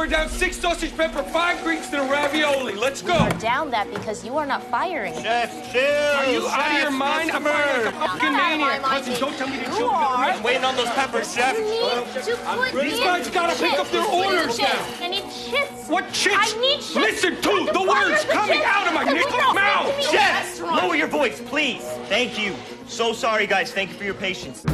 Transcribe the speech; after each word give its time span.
We're 0.00 0.06
down 0.06 0.30
six 0.30 0.56
sausage 0.56 0.96
pepper, 0.96 1.22
five 1.24 1.62
Greeks, 1.62 1.92
and 1.92 2.00
a 2.00 2.10
ravioli. 2.10 2.72
Let's 2.74 3.02
go. 3.02 3.22
We're 3.22 3.38
down 3.38 3.70
that 3.72 3.92
because 3.92 4.24
you 4.24 4.38
are 4.38 4.46
not 4.46 4.62
firing. 4.62 5.12
Chef, 5.12 5.52
chill. 5.70 5.82
Are 5.82 6.24
you 6.24 6.48
out 6.48 6.74
of 6.74 6.80
your 6.80 6.90
mind? 6.90 7.30
I'm 7.30 7.42
firing 7.42 7.84
like 7.84 7.94
a 7.94 7.98
fucking 7.98 8.32
maniac. 8.32 8.80
Cousin, 8.80 9.20
don't 9.20 9.36
tell 9.36 9.48
me 9.48 9.58
to 9.58 9.64
chill. 9.66 9.90
I'm 9.90 10.42
waiting 10.42 10.64
on 10.64 10.74
those 10.76 10.88
peppers, 10.92 11.34
chef. 11.34 11.54
You 11.54 11.64
need 11.64 11.80
oh. 11.82 12.10
to 12.14 12.72
put 12.72 12.82
These 12.82 12.98
guys 13.00 13.28
gotta 13.28 13.62
pick 13.62 13.78
up 13.78 13.90
their 13.90 14.06
orders 14.06 14.56
Chips. 14.56 14.72
now. 14.72 15.04
I 15.04 15.08
need 15.08 15.24
chips. 15.24 15.86
What 15.86 16.16
shit? 16.16 16.32
I 16.34 16.58
need 16.58 16.76
chips. 16.76 16.94
Listen 16.96 17.36
to 17.42 17.50
What 17.50 17.74
the 17.74 17.82
words 17.82 18.24
the 18.24 18.32
coming 18.32 18.56
chips? 18.56 18.66
out 18.68 18.86
of 18.86 18.94
my 18.94 19.04
nickel 19.04 19.52
mouth. 19.52 19.86
next. 19.88 20.10
Chef, 20.10 20.60
lower 20.62 20.96
your 20.96 21.08
voice, 21.08 21.42
please. 21.42 21.82
Thank 22.08 22.38
you. 22.42 22.54
So 22.86 23.12
sorry, 23.12 23.46
guys. 23.46 23.70
Thank 23.70 23.90
you 23.90 23.96
for 23.96 24.04
your 24.04 24.14
patience. 24.14 24.64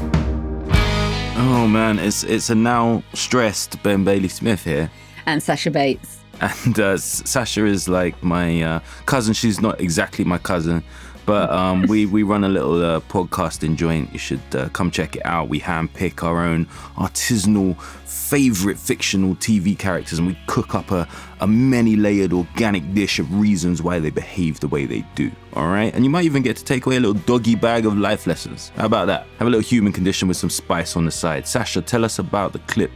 Oh 1.39 1.67
man, 1.69 1.99
it's 1.99 2.23
it's 2.23 2.49
a 2.49 2.55
now 2.55 3.03
stressed 3.13 3.83
Ben 3.83 4.05
Bailey 4.05 4.29
Smith 4.29 4.63
here. 4.63 4.89
And 5.27 5.43
Sasha 5.43 5.71
Bates. 5.71 6.19
And 6.41 6.79
uh, 6.79 6.99
Sasha 6.99 7.65
is 7.65 7.89
like 7.89 8.23
my 8.23 8.63
uh, 8.63 8.81
cousin. 9.07 9.33
She's 9.33 9.61
not 9.61 9.81
exactly 9.81 10.25
my 10.25 10.39
cousin, 10.39 10.85
but 11.25 11.51
um, 11.51 11.83
we, 11.83 12.07
we 12.07 12.23
run 12.23 12.45
a 12.45 12.49
little 12.49 12.85
uh, 12.85 13.01
podcasting 13.01 13.77
joint. 13.77 14.13
You 14.13 14.19
should 14.19 14.43
uh, 14.55 14.69
come 14.69 14.91
check 14.91 15.17
it 15.17 15.25
out. 15.25 15.49
We 15.49 15.61
handpick 15.61 16.23
our 16.23 16.43
own 16.43 16.67
artisanal 16.97 17.81
favorite 18.05 18.77
fictional 18.77 19.37
TV 19.37 19.79
characters 19.79 20.19
and 20.19 20.27
we 20.27 20.37
cook 20.47 20.75
up 20.75 20.91
a, 20.91 21.09
a 21.41 21.47
many 21.47 21.95
layered 21.95 22.33
organic 22.33 22.93
dish 22.93 23.19
of 23.19 23.33
reasons 23.39 23.83
why 23.83 24.01
they 24.01 24.11
behave 24.11 24.59
the 24.61 24.69
way 24.69 24.85
they 24.85 25.07
do. 25.15 25.31
All 25.55 25.69
right. 25.69 25.95
And 25.95 26.05
you 26.05 26.11
might 26.11 26.25
even 26.25 26.43
get 26.43 26.57
to 26.57 26.65
take 26.65 26.87
away 26.87 26.97
a 26.97 27.01
little 27.01 27.23
doggy 27.23 27.55
bag 27.55 27.87
of 27.87 27.97
life 27.97 28.27
lessons. 28.27 28.73
How 28.77 28.87
about 28.87 29.07
that? 29.07 29.27
Have 29.39 29.47
a 29.47 29.51
little 29.51 29.63
human 29.63 29.93
condition 29.93 30.29
with 30.29 30.37
some 30.37 30.51
spice 30.51 30.97
on 30.97 31.05
the 31.05 31.11
side. 31.11 31.47
Sasha, 31.47 31.81
tell 31.81 32.05
us 32.05 32.19
about 32.19 32.53
the 32.53 32.59
clip 32.61 32.91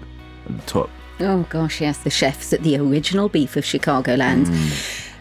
at 0.47 0.57
the 0.57 0.67
top. 0.67 0.91
Oh 1.21 1.47
gosh, 1.51 1.81
yes, 1.81 1.99
the 1.99 2.11
chefs 2.11 2.53
at 2.53 2.63
the 2.63 2.79
original 2.79 3.29
beef 3.29 3.57
of 3.57 3.65
Chicagoland. 3.65 4.47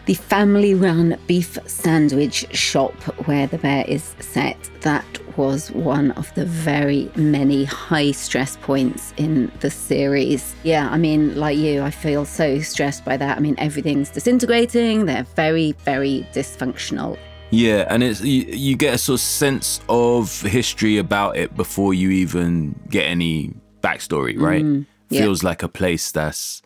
The 0.06 0.14
family 0.14 0.74
run 0.74 1.16
beef 1.26 1.58
sandwich 1.66 2.46
shop 2.56 2.94
where 3.26 3.46
the 3.46 3.58
bear 3.58 3.84
is 3.86 4.14
set. 4.18 4.56
That 4.80 5.04
was 5.36 5.70
one 5.70 6.10
of 6.12 6.34
the 6.34 6.46
very 6.46 7.10
many 7.16 7.64
high 7.64 8.10
stress 8.12 8.56
points 8.56 9.12
in 9.18 9.52
the 9.60 9.70
series. 9.70 10.54
Yeah, 10.62 10.88
I 10.90 10.96
mean, 10.96 11.36
like 11.36 11.58
you, 11.58 11.82
I 11.82 11.90
feel 11.90 12.24
so 12.24 12.60
stressed 12.60 13.04
by 13.04 13.16
that. 13.18 13.36
I 13.36 13.40
mean, 13.40 13.54
everything's 13.58 14.10
disintegrating, 14.10 15.04
they're 15.04 15.24
very, 15.36 15.72
very 15.84 16.26
dysfunctional. 16.32 17.18
Yeah, 17.50 17.86
and 17.88 18.02
it's 18.02 18.20
you, 18.20 18.42
you 18.42 18.76
get 18.76 18.94
a 18.94 18.98
sort 18.98 19.16
of 19.16 19.20
sense 19.20 19.80
of 19.88 20.40
history 20.42 20.98
about 20.98 21.36
it 21.36 21.54
before 21.56 21.94
you 21.94 22.10
even 22.10 22.78
get 22.88 23.06
any 23.06 23.52
backstory, 23.82 24.40
right? 24.40 24.64
Mm. 24.64 24.86
Yeah. 25.10 25.22
Feels 25.22 25.42
like 25.42 25.62
a 25.62 25.68
place 25.68 26.10
that's 26.10 26.62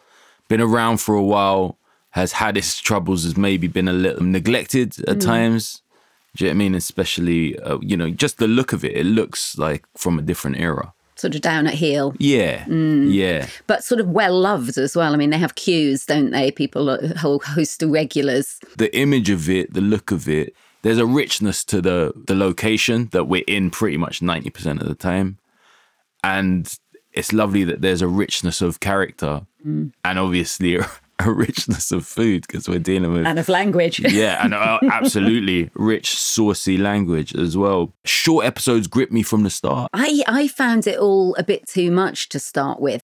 been 0.49 0.61
around 0.61 0.99
for 0.99 1.15
a 1.15 1.23
while, 1.23 1.79
has 2.11 2.33
had 2.33 2.57
its 2.57 2.79
troubles, 2.79 3.25
has 3.25 3.37
maybe 3.37 3.67
been 3.67 3.89
a 3.89 3.93
little 3.93 4.23
neglected 4.23 4.97
at 5.09 5.21
times. 5.21 5.83
Do 6.37 6.45
you 6.45 6.51
know 6.51 6.53
what 6.53 6.55
I 6.55 6.59
mean? 6.59 6.75
Especially, 6.75 7.59
uh, 7.61 7.79
you 7.81 7.97
know, 7.97 8.11
just 8.11 8.39
the 8.39 8.49
look 8.49 8.73
of 8.73 8.85
it, 8.85 8.93
it 8.93 9.07
looks 9.07 9.57
like 9.57 9.85
from 9.97 10.19
a 10.19 10.23
different 10.23 10.59
era. 10.59 10.93
Sort 11.17 11.37
of 11.37 11.43
down 11.43 11.69
at 11.69 11.75
heel. 11.75 12.13
Yeah, 12.19 12.69
yeah. 12.69 13.47
but 13.69 13.85
sort 13.85 14.01
of 14.01 14.09
well 14.09 14.39
loved 14.39 14.77
as 14.77 14.97
well. 14.97 15.15
I 15.15 15.17
mean, 15.17 15.31
they 15.31 15.39
have 15.39 15.55
queues, 15.55 16.05
don't 16.07 16.31
they? 16.31 16.51
People, 16.51 16.91
a 16.91 17.17
whole 17.17 17.39
host 17.39 17.83
of 17.85 17.91
regulars. 17.91 18.59
the 18.77 18.95
image 18.97 19.31
of 19.31 19.49
it, 19.49 19.75
the 19.75 19.81
look 19.81 20.11
of 20.11 20.29
it, 20.29 20.55
there's 20.83 20.99
a 20.99 21.07
richness 21.07 21.65
to 21.65 21.81
the 21.81 22.13
the 22.27 22.35
location 22.35 23.09
that 23.13 23.25
we're 23.25 23.45
in 23.47 23.71
pretty 23.71 23.97
much 23.97 24.21
90% 24.21 24.81
of 24.81 24.89
the 24.89 24.95
time. 24.95 25.39
And 26.25 26.73
it's 27.15 27.33
lovely 27.33 27.65
that 27.65 27.81
there's 27.81 28.03
a 28.03 28.09
richness 28.09 28.61
of 28.61 28.81
character 28.81 29.47
and 29.65 29.93
obviously 30.05 30.77
a, 30.77 30.91
a 31.21 31.33
richness 31.33 31.93
of 31.93 32.05
food 32.07 32.45
because 32.47 32.69
we're 32.69 32.79
dealing 32.79 33.13
with 33.13 33.27
And 33.27 33.39
of 33.39 33.49
language. 33.49 34.01
yeah, 34.13 34.45
and 34.45 34.53
uh, 34.53 34.81
absolutely 34.91 35.71
rich, 35.75 36.17
saucy 36.17 36.77
language 36.77 37.35
as 37.35 37.57
well. 37.57 37.93
Short 38.05 38.45
episodes 38.45 38.89
grip 38.89 39.11
me 39.13 39.23
from 39.23 39.45
the 39.45 39.51
start. 39.51 39.91
I, 39.95 40.23
I 40.27 40.49
found 40.49 40.87
it 40.87 40.99
all 40.99 41.35
a 41.37 41.45
bit 41.45 41.67
too 41.67 41.91
much 41.91 42.29
to 42.31 42.39
start 42.39 42.81
with. 42.81 43.03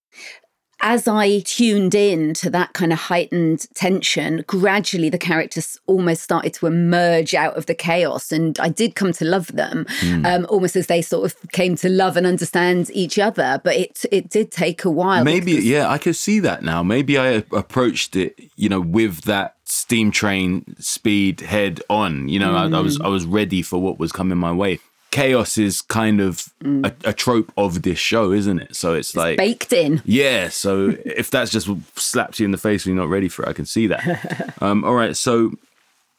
As 0.83 1.07
I 1.07 1.41
tuned 1.41 1.95
in 1.95 2.33
to 2.35 2.49
that 2.51 2.73
kind 2.73 2.93
of 2.93 2.99
heightened 2.99 3.67
tension, 3.75 4.45
gradually 4.47 5.11
the 5.11 5.19
characters 5.19 5.79
almost 5.87 6.23
started 6.23 6.55
to 6.55 6.67
emerge 6.67 7.35
out 7.35 7.55
of 7.57 7.67
the 7.67 7.75
chaos. 7.75 8.33
And 8.33 8.59
I 8.59 8.71
did 8.71 8.95
come 8.95 9.13
to 9.13 9.25
love 9.25 9.49
them, 9.49 9.87
um, 10.25 10.47
almost 10.49 10.77
as 10.77 10.87
they 10.87 11.03
sort 11.03 11.31
of 11.31 11.51
came 11.53 11.77
to 11.77 11.89
love 11.91 12.17
and 12.17 12.27
understand 12.27 12.91
each 12.95 13.19
other. 13.19 13.61
But 13.63 13.77
it 13.77 14.05
it 14.11 14.31
did 14.31 14.51
take 14.51 14.85
a 14.85 14.91
while. 14.91 15.23
Maybe, 15.25 15.53
because- 15.53 15.67
yeah, 15.67 15.89
I 15.89 15.99
could 15.99 16.17
see 16.17 16.41
that 16.41 16.63
now. 16.63 16.83
Maybe 16.83 17.19
I 17.19 17.45
approached 17.53 18.17
it, 18.17 18.41
you 18.57 18.69
know, 18.69 18.81
with 18.81 19.23
that 19.23 19.57
steam 19.65 20.11
train 20.11 20.65
speed 20.79 21.41
head 21.41 21.81
on. 21.91 22.29
You 22.29 22.39
know, 22.39 22.55
I, 22.57 22.65
I 22.65 22.81
was 22.81 22.99
I 23.01 23.09
was 23.09 23.27
ready 23.27 23.61
for 23.63 23.79
what 23.81 23.99
was 23.99 24.13
coming 24.13 24.39
my 24.39 24.53
way. 24.53 24.79
Chaos 25.11 25.59
is 25.59 25.83
kind 25.83 26.21
of 26.21 26.53
a, 26.65 26.93
a 27.05 27.13
trope 27.13 27.53
of 27.57 27.83
this 27.83 27.99
show, 27.99 28.31
isn't 28.33 28.61
it? 28.61 28.77
So 28.77 28.95
it's 28.95 29.17
like 29.17 29.39
baked 29.39 29.73
in. 29.73 30.03
yeah, 30.05 30.49
so 30.49 30.97
if 31.05 31.31
that's 31.31 31.51
just 31.51 31.69
slaps 31.97 32.39
you 32.39 32.45
in 32.45 32.53
the 32.53 32.59
face 32.59 32.87
when 32.87 32.95
you're 32.95 33.05
not 33.05 33.11
ready 33.11 33.29
for 33.29 33.45
it, 33.45 33.49
I 33.49 33.53
can 33.53 33.67
see 33.67 33.87
that. 33.89 34.55
um, 34.61 34.85
all 34.85 34.95
right, 34.95 35.17
so 35.17 35.53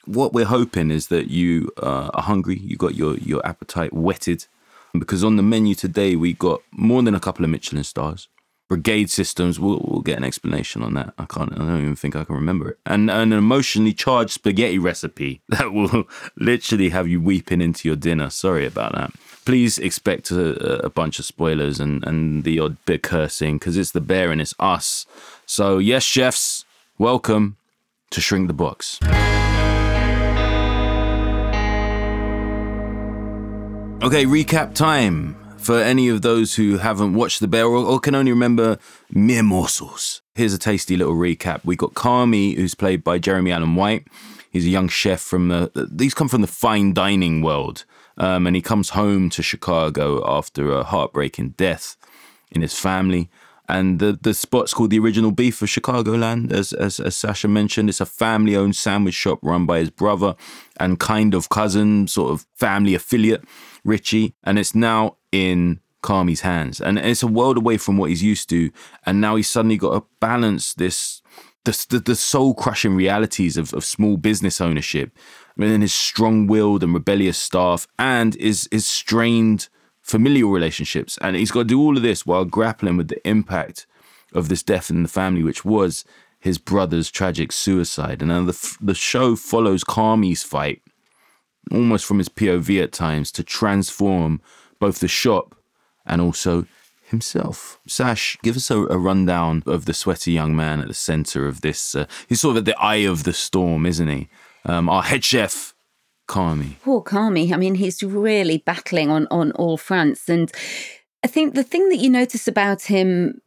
what 0.06 0.34
we're 0.34 0.46
hoping 0.46 0.92
is 0.92 1.08
that 1.08 1.30
you 1.30 1.72
uh, 1.82 2.10
are 2.14 2.24
hungry, 2.24 2.58
you 2.58 2.76
got 2.76 2.96
your 2.96 3.18
your 3.18 3.46
appetite 3.46 3.94
whetted, 3.94 4.46
because 4.98 5.24
on 5.24 5.36
the 5.38 5.44
menu 5.44 5.76
today 5.76 6.16
we 6.16 6.34
got 6.34 6.62
more 6.72 7.02
than 7.02 7.16
a 7.16 7.20
couple 7.20 7.46
of 7.46 7.52
Michelin 7.52 7.84
stars. 7.84 8.28
Brigade 8.72 9.10
Systems, 9.10 9.60
we'll, 9.60 9.82
we'll 9.84 10.00
get 10.00 10.16
an 10.16 10.24
explanation 10.24 10.82
on 10.82 10.94
that. 10.94 11.14
I 11.18 11.26
can't, 11.26 11.52
I 11.52 11.58
don't 11.58 11.82
even 11.82 11.96
think 11.98 12.16
I 12.16 12.24
can 12.24 12.36
remember 12.36 12.70
it. 12.70 12.80
And, 12.86 13.12
and 13.12 13.34
an 13.34 13.38
emotionally 13.38 13.92
charged 13.92 14.32
spaghetti 14.32 14.80
recipe 14.80 15.42
that 15.50 15.74
will 15.74 16.06
literally 16.38 16.88
have 16.88 17.06
you 17.06 17.20
weeping 17.20 17.60
into 17.60 17.90
your 17.90 17.98
dinner. 17.98 18.30
Sorry 18.30 18.66
about 18.66 18.94
that. 18.94 19.12
Please 19.44 19.78
expect 19.78 20.32
a, 20.32 20.86
a 20.86 20.90
bunch 20.90 21.20
of 21.20 21.26
spoilers 21.26 21.82
and, 21.82 22.02
and 22.08 22.46
the 22.46 22.60
odd 22.60 22.78
bit 22.86 23.04
cursing 23.04 23.58
because 23.58 23.76
it's 23.76 23.92
the 23.92 24.00
bear 24.00 24.32
and 24.32 24.40
it's 24.40 24.56
us. 24.58 25.06
So, 25.46 25.78
yes, 25.78 26.04
chefs, 26.04 26.64
welcome 26.98 27.58
to 28.12 28.22
Shrink 28.22 28.48
the 28.48 28.54
Box. 28.54 29.00
Okay, 34.02 34.26
recap 34.26 34.74
time 34.74 35.41
for 35.62 35.78
any 35.78 36.10
of 36.10 36.22
those 36.22 36.56
who 36.56 36.78
haven't 36.78 37.14
watched 37.14 37.40
The 37.40 37.48
Bear 37.48 37.66
or, 37.66 37.78
or 37.78 38.00
can 38.00 38.16
only 38.16 38.32
remember 38.32 38.78
mere 39.12 39.44
morsels. 39.44 40.22
Here's 40.36 40.54
a 40.54 40.58
tasty 40.58 40.98
little 40.98 41.14
recap. 41.14 41.64
We 41.64 41.76
got 41.76 41.94
Carmy, 41.94 42.56
who's 42.56 42.76
played 42.76 43.04
by 43.04 43.20
Jeremy 43.20 43.52
Allen 43.52 43.76
White. 43.76 44.08
He's 44.50 44.66
a 44.66 44.70
young 44.70 44.90
chef 44.90 45.22
from 45.22 45.48
the. 45.48 45.90
These 45.90 46.14
come 46.14 46.28
from 46.28 46.42
the 46.42 46.48
fine 46.48 46.94
dining 46.94 47.42
world, 47.42 47.86
um, 48.18 48.48
and 48.48 48.56
he 48.56 48.62
comes 48.62 48.90
home 48.90 49.30
to 49.30 49.42
Chicago 49.42 50.22
after 50.28 50.72
a 50.72 50.84
heartbreaking 50.84 51.52
death 51.52 51.96
in 52.52 52.62
his 52.62 52.78
family. 52.78 53.30
And 53.70 54.00
the, 54.00 54.20
the 54.22 54.34
spot's 54.34 54.74
called 54.74 54.90
the 54.90 55.00
Original 55.00 55.32
Beef 55.32 55.62
of 55.62 55.70
Chicagoland, 55.70 56.52
as, 56.52 56.74
as, 56.74 57.00
as 57.00 57.16
Sasha 57.16 57.48
mentioned. 57.48 57.88
It's 57.88 58.02
a 58.02 58.06
family 58.06 58.54
owned 58.54 58.76
sandwich 58.76 59.14
shop 59.14 59.40
run 59.42 59.66
by 59.66 59.80
his 59.80 59.90
brother 59.90 60.36
and 60.78 61.00
kind 61.00 61.34
of 61.34 61.48
cousin, 61.48 62.10
sort 62.10 62.32
of 62.32 62.46
family 62.54 62.94
affiliate, 62.96 63.46
Richie. 63.86 64.34
And 64.44 64.60
it's 64.60 64.76
now 64.76 65.16
in 65.32 65.80
Carmy's 66.02 66.42
hands. 66.42 66.82
And 66.82 66.98
it's 66.98 67.24
a 67.24 67.28
world 67.28 67.58
away 67.58 67.78
from 67.78 67.98
what 67.98 68.10
he's 68.10 68.24
used 68.24 68.50
to. 68.50 68.72
And 69.06 69.22
now 69.22 69.36
he's 69.36 69.48
suddenly 69.48 69.78
got 69.78 69.94
to 69.94 70.06
balance 70.20 70.74
this, 70.74 71.22
the, 71.64 71.86
the, 71.90 72.00
the 72.00 72.16
soul 72.16 72.54
crushing 72.54 72.96
realities 72.96 73.58
of, 73.58 73.74
of 73.74 73.86
small 73.86 74.18
business 74.18 74.60
ownership. 74.60 75.16
I 75.58 75.62
mean, 75.62 75.82
his 75.82 75.94
strong 75.94 76.48
willed 76.48 76.84
and 76.84 76.94
rebellious 76.94 77.38
staff 77.38 77.88
and 78.00 78.36
his, 78.36 78.68
his 78.72 78.86
strained 78.86 79.70
familial 80.02 80.52
relationships. 80.52 81.18
And 81.22 81.36
he's 81.36 81.52
got 81.52 81.62
to 81.62 81.66
do 81.66 81.80
all 81.80 81.98
of 81.98 82.04
this 82.04 82.26
while 82.26 82.46
grappling 82.46 82.98
with 82.98 83.10
the 83.10 83.28
impact 83.28 83.86
of 84.34 84.50
this 84.50 84.64
death 84.64 84.90
in 84.90 85.04
the 85.04 85.10
family, 85.10 85.44
which 85.44 85.64
was 85.64 86.04
his 86.40 86.58
brother's 86.58 87.12
tragic 87.12 87.52
suicide. 87.52 88.22
And 88.22 88.30
now 88.30 88.44
the, 88.44 88.78
the 88.82 88.96
show 88.96 89.36
follows 89.36 89.84
Carmy's 89.84 90.42
fight, 90.42 90.82
almost 91.72 92.06
from 92.06 92.18
his 92.18 92.30
POV 92.30 92.82
at 92.82 92.92
times, 92.92 93.32
to 93.34 93.44
transform 93.44 94.42
both 94.82 95.00
the 95.00 95.08
shop 95.08 95.56
and 96.06 96.20
also 96.20 96.66
himself. 97.04 97.80
Sash, 97.88 98.38
give 98.42 98.58
us 98.58 98.72
a, 98.72 98.80
a 98.88 98.98
rundown 98.98 99.64
of 99.68 99.86
the 99.86 99.94
sweaty 99.94 100.32
young 100.32 100.56
man 100.56 100.82
at 100.82 100.88
the 100.88 100.94
center 100.94 101.48
of 101.48 101.62
this. 101.62 101.96
Uh, 101.96 102.06
he's 102.28 102.42
sort 102.42 102.58
of 102.58 102.62
at 102.62 102.66
the 102.66 102.78
eye 102.82 103.06
of 103.14 103.24
the 103.24 103.32
storm, 103.32 103.86
isn't 103.86 104.08
he? 104.08 104.28
Um, 104.66 104.90
our 104.90 105.04
head 105.04 105.24
chef, 105.24 105.74
Carmy. 106.28 106.80
Poor 106.84 107.04
Carmy. 107.04 107.54
I 107.54 107.58
mean, 107.58 107.76
he's 107.76 108.02
really 108.02 108.58
battling 108.58 109.10
on 109.12 109.28
on 109.30 109.52
all 109.54 109.78
fronts, 109.78 110.28
and 110.28 110.52
I 111.24 111.28
think 111.28 111.54
the 111.54 111.64
thing 111.64 111.90
that 111.90 111.98
you 111.98 112.10
notice 112.10 112.48
about 112.48 112.84
him 112.84 113.42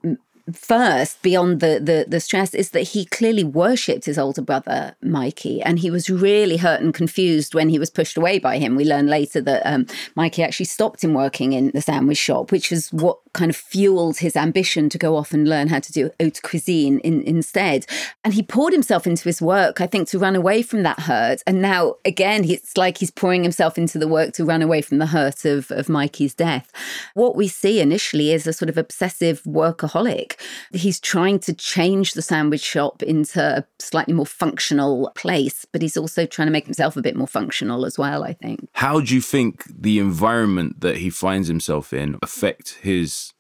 first, 0.52 1.22
beyond 1.22 1.60
the, 1.60 1.80
the 1.82 2.04
the 2.08 2.20
stress, 2.20 2.54
is 2.54 2.70
that 2.70 2.82
he 2.82 3.04
clearly 3.06 3.44
worshipped 3.44 4.04
his 4.04 4.18
older 4.18 4.42
brother 4.42 4.94
Mikey, 5.02 5.62
and 5.62 5.78
he 5.78 5.90
was 5.90 6.10
really 6.10 6.58
hurt 6.58 6.80
and 6.80 6.92
confused 6.92 7.54
when 7.54 7.68
he 7.68 7.78
was 7.78 7.90
pushed 7.90 8.16
away 8.16 8.38
by 8.38 8.58
him. 8.58 8.76
We 8.76 8.84
learn 8.84 9.06
later 9.06 9.40
that 9.40 9.62
um, 9.64 9.86
Mikey 10.14 10.42
actually 10.42 10.66
stopped 10.66 11.02
him 11.02 11.14
working 11.14 11.52
in 11.52 11.70
the 11.70 11.80
sandwich 11.80 12.18
shop, 12.18 12.52
which 12.52 12.70
is 12.72 12.92
what 12.92 13.18
kind 13.32 13.50
of 13.50 13.56
fueled 13.56 14.18
his 14.18 14.36
ambition 14.36 14.88
to 14.88 14.98
go 14.98 15.16
off 15.16 15.32
and 15.32 15.48
learn 15.48 15.68
how 15.68 15.80
to 15.80 15.92
do 15.92 16.10
haute 16.20 16.40
cuisine 16.42 17.00
in, 17.00 17.22
instead. 17.22 17.84
And 18.22 18.32
he 18.32 18.42
poured 18.42 18.72
himself 18.72 19.06
into 19.06 19.24
his 19.24 19.42
work, 19.42 19.80
I 19.80 19.86
think, 19.86 20.08
to 20.08 20.18
run 20.18 20.36
away 20.36 20.62
from 20.62 20.84
that 20.84 21.00
hurt. 21.00 21.42
And 21.46 21.60
now, 21.60 21.96
again, 22.04 22.48
it's 22.48 22.76
like 22.76 22.98
he's 22.98 23.10
pouring 23.10 23.42
himself 23.42 23.76
into 23.76 23.98
the 23.98 24.08
work 24.08 24.32
to 24.34 24.44
run 24.44 24.62
away 24.62 24.82
from 24.82 24.98
the 24.98 25.06
hurt 25.06 25.44
of, 25.44 25.70
of 25.72 25.88
Mikey's 25.88 26.34
death. 26.34 26.70
What 27.14 27.34
we 27.34 27.48
see 27.48 27.80
initially 27.80 28.32
is 28.32 28.46
a 28.46 28.52
sort 28.52 28.68
of 28.68 28.78
obsessive 28.78 29.42
workaholic. 29.42 30.33
He's 30.72 31.00
trying 31.00 31.38
to 31.40 31.54
change 31.54 32.14
the 32.14 32.22
sandwich 32.22 32.62
shop 32.62 33.02
into 33.02 33.40
a 33.40 33.64
slightly 33.78 34.14
more 34.14 34.26
functional 34.26 35.10
place, 35.14 35.64
but 35.72 35.82
he's 35.82 35.96
also 35.96 36.26
trying 36.26 36.46
to 36.46 36.52
make 36.52 36.64
himself 36.64 36.96
a 36.96 37.02
bit 37.02 37.16
more 37.16 37.26
functional 37.26 37.84
as 37.84 37.98
well, 37.98 38.24
I 38.24 38.32
think. 38.32 38.68
How 38.72 39.00
do 39.00 39.14
you 39.14 39.20
think 39.20 39.64
the 39.66 39.98
environment 39.98 40.80
that 40.80 40.98
he 40.98 41.10
finds 41.10 41.48
himself 41.48 41.92
in 41.92 42.18
affect 42.22 42.78
his 42.82 43.32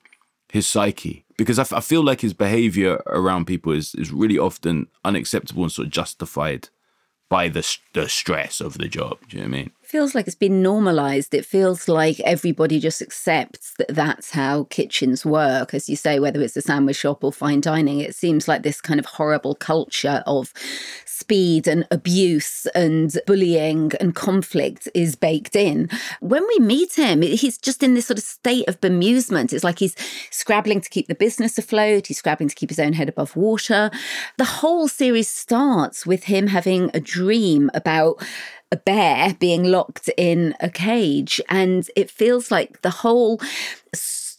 his 0.50 0.68
psyche? 0.68 1.24
Because 1.36 1.58
I, 1.58 1.62
f- 1.62 1.72
I 1.72 1.80
feel 1.80 2.04
like 2.04 2.20
his 2.20 2.32
behavior 2.32 3.02
around 3.06 3.46
people 3.46 3.72
is, 3.72 3.94
is 3.96 4.12
really 4.12 4.38
often 4.38 4.86
unacceptable 5.04 5.64
and 5.64 5.72
sort 5.72 5.86
of 5.86 5.92
justified 5.92 6.68
by 7.28 7.48
the, 7.48 7.76
the 7.94 8.08
stress 8.08 8.60
of 8.60 8.78
the 8.78 8.86
job. 8.86 9.18
Do 9.28 9.36
you 9.36 9.42
know 9.42 9.48
what 9.48 9.56
I 9.56 9.58
mean? 9.58 9.70
Feels 9.86 10.14
like 10.14 10.26
it's 10.26 10.36
been 10.36 10.62
normalized. 10.62 11.34
It 11.34 11.44
feels 11.44 11.88
like 11.88 12.20
everybody 12.20 12.80
just 12.80 13.02
accepts 13.02 13.74
that 13.78 13.88
that's 13.88 14.30
how 14.30 14.64
kitchens 14.64 15.24
work. 15.24 15.74
As 15.74 15.88
you 15.88 15.96
say, 15.96 16.18
whether 16.18 16.40
it's 16.40 16.56
a 16.56 16.62
sandwich 16.62 16.96
shop 16.96 17.24
or 17.24 17.32
fine 17.32 17.60
dining, 17.60 18.00
it 18.00 18.14
seems 18.14 18.48
like 18.48 18.62
this 18.62 18.80
kind 18.80 19.00
of 19.00 19.06
horrible 19.06 19.54
culture 19.54 20.22
of 20.26 20.52
speed 21.06 21.68
and 21.68 21.86
abuse 21.90 22.66
and 22.74 23.18
bullying 23.26 23.92
and 24.00 24.14
conflict 24.14 24.88
is 24.94 25.16
baked 25.16 25.56
in. 25.56 25.88
When 26.20 26.46
we 26.48 26.58
meet 26.58 26.94
him, 26.94 27.22
he's 27.22 27.56
just 27.56 27.82
in 27.82 27.94
this 27.94 28.06
sort 28.06 28.18
of 28.18 28.24
state 28.24 28.68
of 28.68 28.80
bemusement. 28.80 29.52
It's 29.52 29.64
like 29.64 29.78
he's 29.78 29.94
scrabbling 30.30 30.80
to 30.80 30.90
keep 30.90 31.06
the 31.06 31.14
business 31.14 31.56
afloat, 31.56 32.08
he's 32.08 32.18
scrabbling 32.18 32.48
to 32.48 32.54
keep 32.54 32.70
his 32.70 32.80
own 32.80 32.92
head 32.94 33.08
above 33.08 33.36
water. 33.36 33.90
The 34.38 34.44
whole 34.44 34.88
series 34.88 35.28
starts 35.28 36.04
with 36.04 36.24
him 36.24 36.48
having 36.48 36.90
a 36.94 37.00
dream 37.00 37.70
about 37.74 38.22
a 38.72 38.76
bear 38.76 39.34
being 39.38 39.64
locked 39.64 40.10
in 40.16 40.54
a 40.60 40.68
cage. 40.68 41.40
And 41.48 41.88
it 41.96 42.10
feels 42.10 42.50
like 42.50 42.82
the 42.82 42.90
whole 42.90 43.40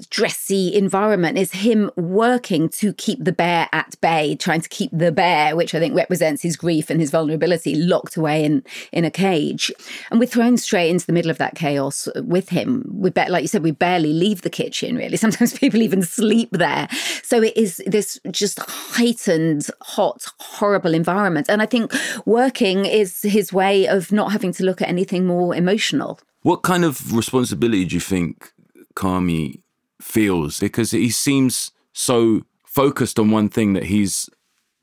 stressy 0.02 0.74
environment 0.74 1.38
is 1.38 1.52
him 1.52 1.90
working 1.96 2.70
to 2.70 2.94
keep 2.94 3.24
the 3.24 3.32
bear 3.32 3.70
at 3.72 4.00
bay, 4.02 4.36
trying 4.36 4.62
to 4.62 4.70
keep 4.70 4.92
the 4.92 5.12
bear, 5.12 5.56
which 5.56 5.74
I 5.74 5.80
think 5.80 5.96
represents 5.96 6.42
his 6.42 6.56
grief 6.56 6.90
and 6.90 7.00
his 7.00 7.12
vulnerability, 7.12 7.76
locked 7.76 8.18
away 8.18 8.44
in 8.44 8.64
in 8.92 9.06
a 9.06 9.12
cage. 9.12 9.72
And 10.12 10.20
we're 10.20 10.26
thrown 10.26 10.58
straight 10.58 10.90
into 10.90 11.06
the 11.06 11.14
middle 11.14 11.32
of 11.32 11.38
that 11.38 11.56
chaos 11.56 12.08
with 12.16 12.50
him. 12.50 12.86
We 12.94 13.10
bet, 13.10 13.30
like 13.30 13.42
you 13.42 13.48
said, 13.48 13.64
we 13.64 13.72
barely 13.72 14.14
leave 14.14 14.42
the 14.42 14.50
kitchen. 14.50 14.96
Really, 14.96 15.18
sometimes 15.26 15.58
people 15.58 15.82
even 15.82 16.04
sleep 16.04 16.50
there. 16.52 16.88
So 17.24 17.42
it 17.42 17.56
is 17.56 17.82
this 17.86 18.20
just 18.32 18.60
heightened, 18.60 19.68
hot, 19.82 20.26
horrible 20.40 20.94
environment. 20.94 21.50
And 21.50 21.62
I 21.62 21.66
think 21.66 21.94
working 22.26 22.86
is 22.86 23.22
his 23.22 23.54
way 23.54 23.88
of 23.88 24.12
not 24.12 24.32
having 24.32 24.52
to 24.54 24.64
look 24.64 24.82
at 24.82 24.90
anything 24.90 25.26
more 25.26 25.56
emotional. 25.56 26.20
What 26.42 26.62
kind 26.62 26.86
of 26.86 27.14
responsibility 27.14 27.86
do 27.86 27.96
you 27.96 28.02
think 28.02 28.52
Carmy 28.96 29.62
feels 30.02 30.60
because 30.60 30.92
he 30.92 31.10
seems 31.10 31.72
so 31.94 32.42
focused 32.66 33.20
on 33.20 33.32
one 33.32 33.50
thing 33.50 33.74
that 33.74 33.86
he's 33.86 34.30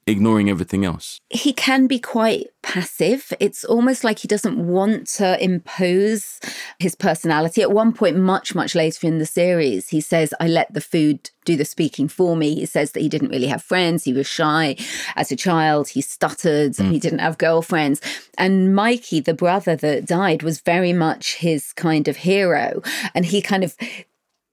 ignoring 0.07 0.51
everything 0.51 0.85
else. 0.85 1.21
He 1.31 1.53
can 1.53 1.87
be 1.87 1.99
quite 1.99 2.49
passive. 2.63 3.33
It's 3.39 3.65
almost 3.65 4.03
like 4.03 4.19
he 4.19 4.29
doesn't 4.29 4.59
want 4.59 5.07
to 5.09 5.43
impose 5.43 6.41
his 6.79 6.95
personality. 6.95 7.63
At 7.63 7.73
one 7.73 7.93
point, 7.93 8.17
much, 8.17 8.55
much 8.55 8.75
later 8.75 9.07
in 9.07 9.19
the 9.19 9.27
series, 9.27 9.89
he 9.89 10.01
says, 10.01 10.35
I 10.41 10.49
let 10.49 10.73
the 10.75 10.81
food 10.81 11.31
do 11.45 11.57
the 11.57 11.65
speaking 11.65 12.09
for 12.09 12.37
me. 12.37 12.55
He 12.55 12.67
says 12.67 12.93
that 12.93 13.01
he 13.01 13.09
didn't 13.09 13.31
really 13.31 13.47
have 13.47 13.63
friends. 13.63 14.05
He 14.05 14.13
was 14.13 14.27
shy 14.27 14.77
as 15.17 15.31
a 15.31 15.37
child. 15.37 15.89
He 15.89 16.01
stuttered. 16.01 16.73
Mm. 16.73 16.91
He 16.91 16.99
didn't 16.99 17.21
have 17.21 17.39
girlfriends. 17.39 18.01
And 18.39 18.75
Mikey, 18.75 19.21
the 19.21 19.35
brother 19.35 19.77
that 19.77 20.07
died, 20.07 20.43
was 20.43 20.61
very 20.61 20.93
much 20.93 21.37
his 21.37 21.73
kind 21.73 22.09
of 22.09 22.17
hero. 22.17 22.83
And 23.15 23.25
he 23.25 23.41
kind 23.41 23.65
of 23.65 23.77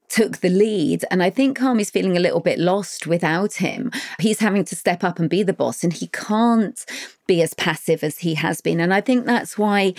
took 0.10 0.38
the 0.38 0.50
lead. 0.50 1.06
And 1.12 1.24
I 1.24 1.30
think 1.30 1.58
Carmy's 1.58 1.92
feeling 1.92 2.18
a 2.18 2.22
little 2.22 2.40
bit 2.40 2.60
lost 2.60 3.08
without 3.08 3.54
him. 3.56 3.92
He's 4.20 4.40
having 4.40 4.66
to 4.66 4.76
step 4.76 5.04
up 5.04 5.20
and 5.20 5.30
be 5.30 5.44
the 5.44 5.54
boss, 5.54 5.84
and 5.84 5.94
he 5.94 6.08
can't 6.08 6.84
be 7.28 7.42
as 7.42 7.54
passive 7.54 8.04
as 8.04 8.20
he 8.20 8.34
has 8.36 8.62
been. 8.62 8.80
And 8.80 8.94
I 8.94 9.02
think 9.02 9.26
that's 9.26 9.58
why 9.58 9.94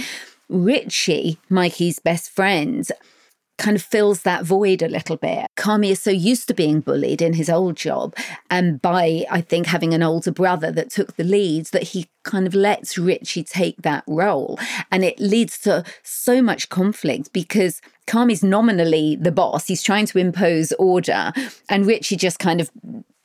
Richie, 0.49 1.39
Mikey's 1.49 2.01
best 2.01 2.31
friend, 2.31 2.87
kind 3.61 3.77
of 3.77 3.83
fills 3.83 4.23
that 4.23 4.43
void 4.43 4.81
a 4.83 4.89
little 4.89 5.17
bit. 5.17 5.47
Carmy 5.57 5.91
is 5.91 6.03
so 6.03 6.11
used 6.11 6.49
to 6.49 6.55
being 6.55 6.81
bullied 6.81 7.21
in 7.21 7.35
his 7.35 7.51
old 7.51 7.77
job, 7.77 8.17
and 8.49 8.81
by, 8.81 9.27
I 9.31 9.43
think, 9.43 9.67
having 9.67 9.93
an 9.95 10.03
older 10.03 10.33
brother 10.33 10.73
that 10.73 10.91
took 10.91 11.17
the 11.17 11.25
lead, 11.25 11.67
that 11.67 11.85
he 11.85 12.09
kind 12.25 12.47
of 12.47 12.55
lets 12.55 12.99
Richie 12.99 13.45
take 13.45 13.83
that 13.83 14.03
role. 14.07 14.59
And 14.91 15.05
it 15.05 15.21
leads 15.21 15.59
to 15.61 15.85
so 16.03 16.41
much 16.43 16.71
conflict 16.71 17.33
because 17.33 17.81
Carmy's 18.11 18.43
nominally 18.43 19.17
the 19.17 19.31
boss. 19.31 19.69
He's 19.69 19.85
trying 19.85 20.07
to 20.07 20.19
impose 20.19 20.73
order, 20.73 21.33
and 21.69 21.87
Richie 21.87 22.17
just 22.17 22.41
kind 22.41 22.61
of 22.61 22.69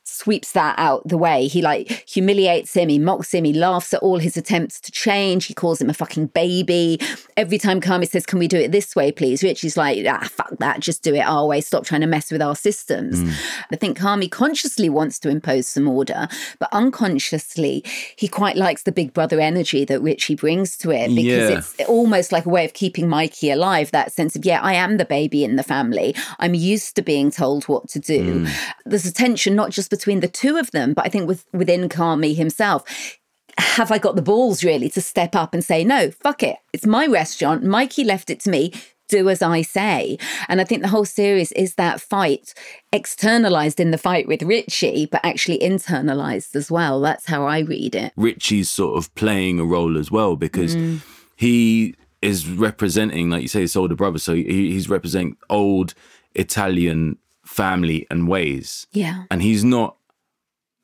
sweeps 0.08 0.52
that 0.52 0.78
out 0.78 1.06
the 1.06 1.18
way. 1.18 1.46
He 1.46 1.62
like 1.62 2.04
humiliates 2.08 2.74
him, 2.74 2.88
he 2.88 2.98
mocks 2.98 3.34
him, 3.34 3.44
he 3.44 3.52
laughs 3.52 3.92
at 3.92 4.00
all 4.00 4.18
his 4.18 4.36
attempts 4.36 4.80
to 4.82 4.92
change. 4.92 5.46
He 5.46 5.54
calls 5.54 5.80
him 5.80 5.90
a 5.90 5.94
fucking 5.94 6.26
baby. 6.28 7.00
Every 7.36 7.58
time 7.58 7.80
Carmy 7.80 8.08
says, 8.08 8.24
Can 8.24 8.38
we 8.38 8.48
do 8.48 8.56
it 8.56 8.72
this 8.72 8.94
way, 8.94 9.10
please? 9.10 9.42
Richie's 9.42 9.76
like, 9.76 10.06
Ah, 10.08 10.28
fuck 10.30 10.56
that, 10.58 10.80
just 10.80 11.02
do 11.02 11.14
it 11.14 11.20
our 11.20 11.46
way. 11.46 11.60
Stop 11.60 11.84
trying 11.84 12.02
to 12.02 12.06
mess 12.06 12.30
with 12.30 12.40
our 12.40 12.54
systems. 12.54 13.22
Mm. 13.22 13.32
I 13.72 13.76
think 13.76 13.98
Carmy 13.98 14.30
consciously 14.30 14.88
wants 14.88 15.18
to 15.20 15.28
impose 15.28 15.66
some 15.66 15.88
order, 15.88 16.28
but 16.58 16.68
unconsciously, 16.72 17.82
he 18.16 18.28
quite 18.28 18.56
likes 18.56 18.84
the 18.84 18.92
big 18.92 19.12
brother 19.12 19.40
energy 19.40 19.84
that 19.84 20.00
Richie 20.00 20.36
brings 20.36 20.76
to 20.78 20.90
it 20.90 21.08
because 21.08 21.50
yeah. 21.50 21.58
it's 21.58 21.80
almost 21.88 22.32
like 22.32 22.46
a 22.46 22.50
way 22.50 22.64
of 22.64 22.74
keeping 22.74 23.08
Mikey 23.08 23.50
alive. 23.50 23.90
That 23.90 24.12
sense 24.12 24.36
of, 24.36 24.44
yeah, 24.44 24.60
I 24.62 24.74
am 24.74 24.98
the 24.98 25.04
baby 25.04 25.44
in 25.44 25.56
the 25.56 25.62
family. 25.62 26.14
I'm 26.38 26.54
used 26.54 26.94
to 26.96 27.02
being 27.02 27.30
told 27.30 27.64
what 27.64 27.88
to 27.88 27.98
do. 27.98 28.44
Mm. 28.44 28.74
There's 28.84 29.06
a 29.06 29.12
tension 29.12 29.54
not 29.54 29.70
just 29.70 29.92
between 29.96 30.20
the 30.20 30.28
two 30.28 30.56
of 30.56 30.70
them, 30.70 30.94
but 30.94 31.06
I 31.06 31.08
think 31.08 31.28
with 31.28 31.44
within 31.52 31.88
Carmy 31.88 32.36
himself, 32.36 33.18
have 33.58 33.90
I 33.90 33.98
got 33.98 34.16
the 34.16 34.22
balls 34.22 34.62
really 34.62 34.88
to 34.90 35.00
step 35.00 35.34
up 35.34 35.54
and 35.54 35.64
say, 35.64 35.84
no, 35.84 36.10
fuck 36.10 36.42
it. 36.42 36.56
It's 36.72 36.86
my 36.86 37.06
restaurant. 37.06 37.64
Mikey 37.64 38.04
left 38.04 38.30
it 38.30 38.40
to 38.40 38.50
me. 38.50 38.72
Do 39.08 39.28
as 39.28 39.40
I 39.40 39.62
say. 39.62 40.18
And 40.48 40.60
I 40.60 40.64
think 40.64 40.82
the 40.82 40.88
whole 40.88 41.04
series 41.04 41.52
is 41.52 41.76
that 41.76 42.00
fight 42.00 42.54
externalized 42.92 43.78
in 43.78 43.92
the 43.92 43.98
fight 43.98 44.26
with 44.26 44.42
Richie, 44.42 45.06
but 45.06 45.24
actually 45.24 45.60
internalized 45.60 46.56
as 46.56 46.72
well. 46.72 47.00
That's 47.00 47.26
how 47.26 47.46
I 47.46 47.60
read 47.60 47.94
it. 47.94 48.12
Richie's 48.16 48.68
sort 48.68 48.98
of 48.98 49.14
playing 49.14 49.60
a 49.60 49.64
role 49.64 49.96
as 49.96 50.10
well 50.10 50.34
because 50.34 50.74
mm. 50.74 51.00
he 51.36 51.94
is 52.20 52.48
representing, 52.48 53.30
like 53.30 53.42
you 53.42 53.48
say, 53.48 53.60
his 53.60 53.76
older 53.76 53.94
brother. 53.94 54.18
So 54.18 54.34
he, 54.34 54.72
he's 54.72 54.88
representing 54.88 55.36
old 55.48 55.94
Italian 56.34 57.16
family 57.56 58.06
and 58.10 58.28
ways. 58.28 58.86
Yeah. 58.92 59.24
And 59.30 59.42
he's 59.42 59.64
not 59.64 59.96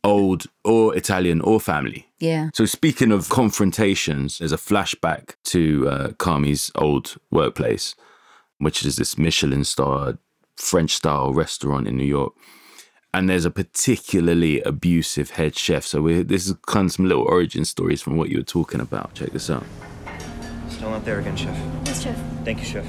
old 0.02 0.46
or 0.64 0.96
Italian 0.96 1.40
or 1.42 1.60
family. 1.60 2.08
Yeah. 2.18 2.50
So 2.54 2.64
speaking 2.64 3.12
of 3.12 3.28
confrontations, 3.28 4.38
there's 4.38 4.52
a 4.52 4.56
flashback 4.56 5.34
to 5.44 5.88
uh, 5.88 6.12
Carmy's 6.12 6.72
old 6.74 7.16
workplace, 7.30 7.94
which 8.58 8.84
is 8.84 8.96
this 8.96 9.18
Michelin 9.18 9.64
star 9.64 10.18
French 10.56 10.94
style 10.94 11.32
restaurant 11.32 11.86
in 11.86 11.96
New 11.96 12.04
York. 12.04 12.32
And 13.14 13.28
there's 13.28 13.44
a 13.44 13.50
particularly 13.50 14.62
abusive 14.62 15.30
head 15.32 15.56
chef. 15.58 15.84
So 15.84 16.22
this 16.22 16.46
is 16.46 16.54
kind 16.66 16.86
of 16.86 16.92
some 16.92 17.06
little 17.06 17.24
origin 17.24 17.66
stories 17.66 18.00
from 18.00 18.16
what 18.16 18.30
you 18.30 18.38
were 18.38 18.44
talking 18.44 18.80
about. 18.80 19.12
Check 19.14 19.32
this 19.32 19.50
out. 19.50 19.66
Still 20.70 20.90
not 20.90 21.04
there 21.04 21.18
again, 21.18 21.36
chef. 21.36 21.56
Yes, 21.84 22.02
chef. 22.02 22.18
Thank 22.44 22.60
you, 22.60 22.64
chef. 22.64 22.86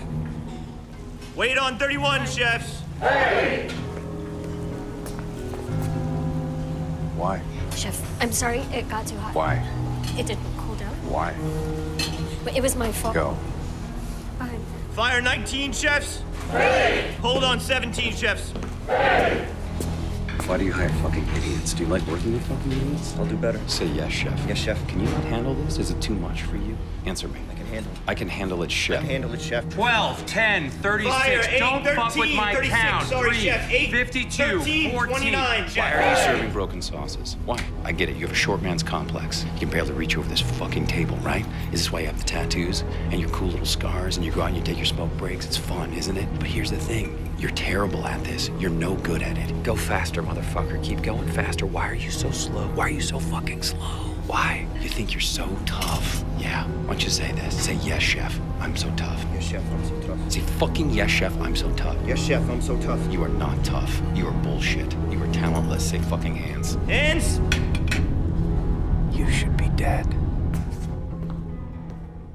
Wait 1.35 1.57
on 1.57 1.77
31, 1.77 2.25
chefs. 2.27 2.82
Hey! 3.00 3.69
Why? 7.15 7.41
Chef, 7.75 8.00
I'm 8.21 8.31
sorry 8.31 8.59
it 8.71 8.89
got 8.89 9.07
too 9.07 9.17
hot. 9.17 9.33
Why? 9.35 9.55
It 10.17 10.27
didn't 10.27 10.43
cool 10.57 10.75
down. 10.75 10.93
Why? 11.09 11.33
But 12.43 12.55
it 12.55 12.62
was 12.62 12.75
my 12.75 12.91
fault. 12.91 13.13
Go. 13.13 13.38
Fine. 14.38 14.62
Fire 14.93 15.21
19 15.21 15.73
chefs. 15.73 16.21
Hey! 16.51 17.15
Hold 17.21 17.43
on 17.43 17.59
17 17.59 18.13
chefs. 18.13 18.53
Hey! 18.88 19.47
Why 20.45 20.57
do 20.57 20.65
you 20.65 20.73
hire 20.73 20.89
fucking 20.89 21.25
idiots? 21.38 21.73
Do 21.73 21.83
you 21.83 21.89
like 21.89 22.05
working 22.05 22.33
with 22.33 22.45
fucking 22.45 22.71
idiots? 22.71 23.15
I'll 23.17 23.25
do 23.25 23.38
better. 23.38 23.59
Say 23.67 23.85
yes, 23.88 24.12
chef. 24.12 24.45
Yes, 24.45 24.57
chef. 24.57 24.88
Can 24.89 25.00
you 25.00 25.09
not 25.09 25.23
handle 25.23 25.53
this? 25.55 25.77
Is 25.77 25.89
it 25.89 26.01
too 26.01 26.15
much 26.15 26.41
for 26.43 26.57
you? 26.57 26.77
Answer 27.05 27.29
me. 27.29 27.39
I 27.74 27.80
can 27.80 27.84
handle 27.84 27.92
it. 27.94 28.00
I 28.08 28.13
can 28.15 28.27
handle 28.30 28.63
it, 28.63 28.72
chef. 28.72 28.98
I 28.98 29.01
can 29.01 29.10
handle 29.10 29.34
it, 29.34 29.42
chef. 29.42 29.70
12, 29.70 30.25
10, 30.25 30.70
36. 30.70 31.15
Fire, 31.15 31.42
eight, 31.50 31.60
Don't 31.60 31.84
fuck 31.96 32.15
with 32.15 32.34
my 32.36 32.53
36. 32.53 32.75
count. 32.80 33.08
Sorry, 33.08 33.30
Three, 33.32 33.39
chef. 33.39 33.72
Eight, 33.72 33.92
52, 33.92 34.60
13, 34.60 34.92
14. 34.92 35.10
29, 35.10 35.70
chef. 35.70 35.77
Why 35.77 35.92
are 36.03 36.10
you 36.12 36.24
serving 36.38 36.51
broken 36.51 36.82
sauces? 36.82 37.38
Why? 37.46 37.60
I 37.84 37.92
get 37.92 38.10
it. 38.10 38.15
You 38.15 38.22
have 38.22 38.32
a 38.32 38.36
short 38.36 38.62
man's 38.62 38.84
complex. 38.84 39.46
You 39.56 39.60
can 39.62 39.70
barely 39.70 39.92
reach 39.94 40.18
over 40.18 40.27
this 40.30 40.42
fucking 40.42 40.88
table, 40.88 41.18
right? 41.18 41.46
Is 41.72 41.82
this 41.82 41.92
why 41.92 42.01
you 42.01 42.08
have 42.08 42.18
the 42.18 42.25
tattoos 42.25 42.84
and 43.12 43.20
your 43.20 43.30
cool 43.32 43.48
little 43.50 43.65
scars 43.65 44.18
and 44.18 44.25
you 44.25 44.32
go 44.32 44.42
out 44.42 44.48
and 44.50 44.58
you 44.58 44.63
take 44.63 44.77
your 44.77 44.86
smoke 44.86 45.15
breaks? 45.18 45.46
It's 45.46 45.58
fun, 45.58 45.94
isn't 45.94 46.18
it? 46.18 46.27
But 46.39 46.48
here's 46.48 46.70
the 46.72 46.77
thing. 46.77 47.20
You're 47.39 47.51
terrible 47.51 48.06
at 48.06 48.24
this. 48.24 48.50
You're 48.60 48.70
no 48.70 48.96
good 48.96 49.22
at 49.22 49.38
it. 49.38 49.63
Go 49.63 49.75
faster, 49.75 50.22
motherfucker. 50.24 50.82
Keep 50.84 51.01
going 51.01 51.27
faster. 51.30 51.65
Why 51.65 51.89
are 51.89 51.96
you 51.96 52.12
so 52.12 52.32
slow? 52.32 52.68
Why 52.75 52.86
are 52.86 52.89
you 52.92 53.01
so 53.01 53.20
fucking 53.20 53.63
slow? 53.63 54.12
Why? 54.27 54.65
You 54.80 54.89
think 54.89 55.13
you're 55.13 55.22
so 55.22 55.48
tough? 55.65 56.24
Yeah. 56.38 56.65
Why 56.65 56.94
don't 56.94 57.03
you 57.03 57.10
say 57.10 57.32
this? 57.34 57.65
Say 57.65 57.75
yes, 57.84 58.01
chef. 58.01 58.39
I'm 58.60 58.75
so 58.75 58.89
tough. 58.96 59.25
Yes, 59.34 59.44
chef. 59.44 59.63
I'm 59.72 59.86
so 59.86 60.00
tough. 60.08 60.32
Say 60.32 60.39
fucking 60.39 60.89
yes, 60.92 61.10
chef. 61.12 61.38
I'm 61.42 61.56
so 61.56 61.72
tough. 61.74 61.98
Yes, 62.06 62.20
chef. 62.20 62.50
I'm 62.50 62.62
so 62.62 62.77
tough. 62.82 63.00
You 63.12 63.24
are 63.24 63.30
not 63.30 63.63
tough. 63.65 64.01
You 64.15 64.27
are 64.27 64.32
bullshit. 64.44 64.94
You 65.10 65.22
are 65.22 65.34
talentless. 65.34 65.89
Say 65.89 66.00
fucking 66.00 66.36
hands. 66.36 66.75
Hands. 66.88 67.39
You 69.18 69.30
should 69.30 69.58
be 69.58 69.70
dead. 69.70 70.08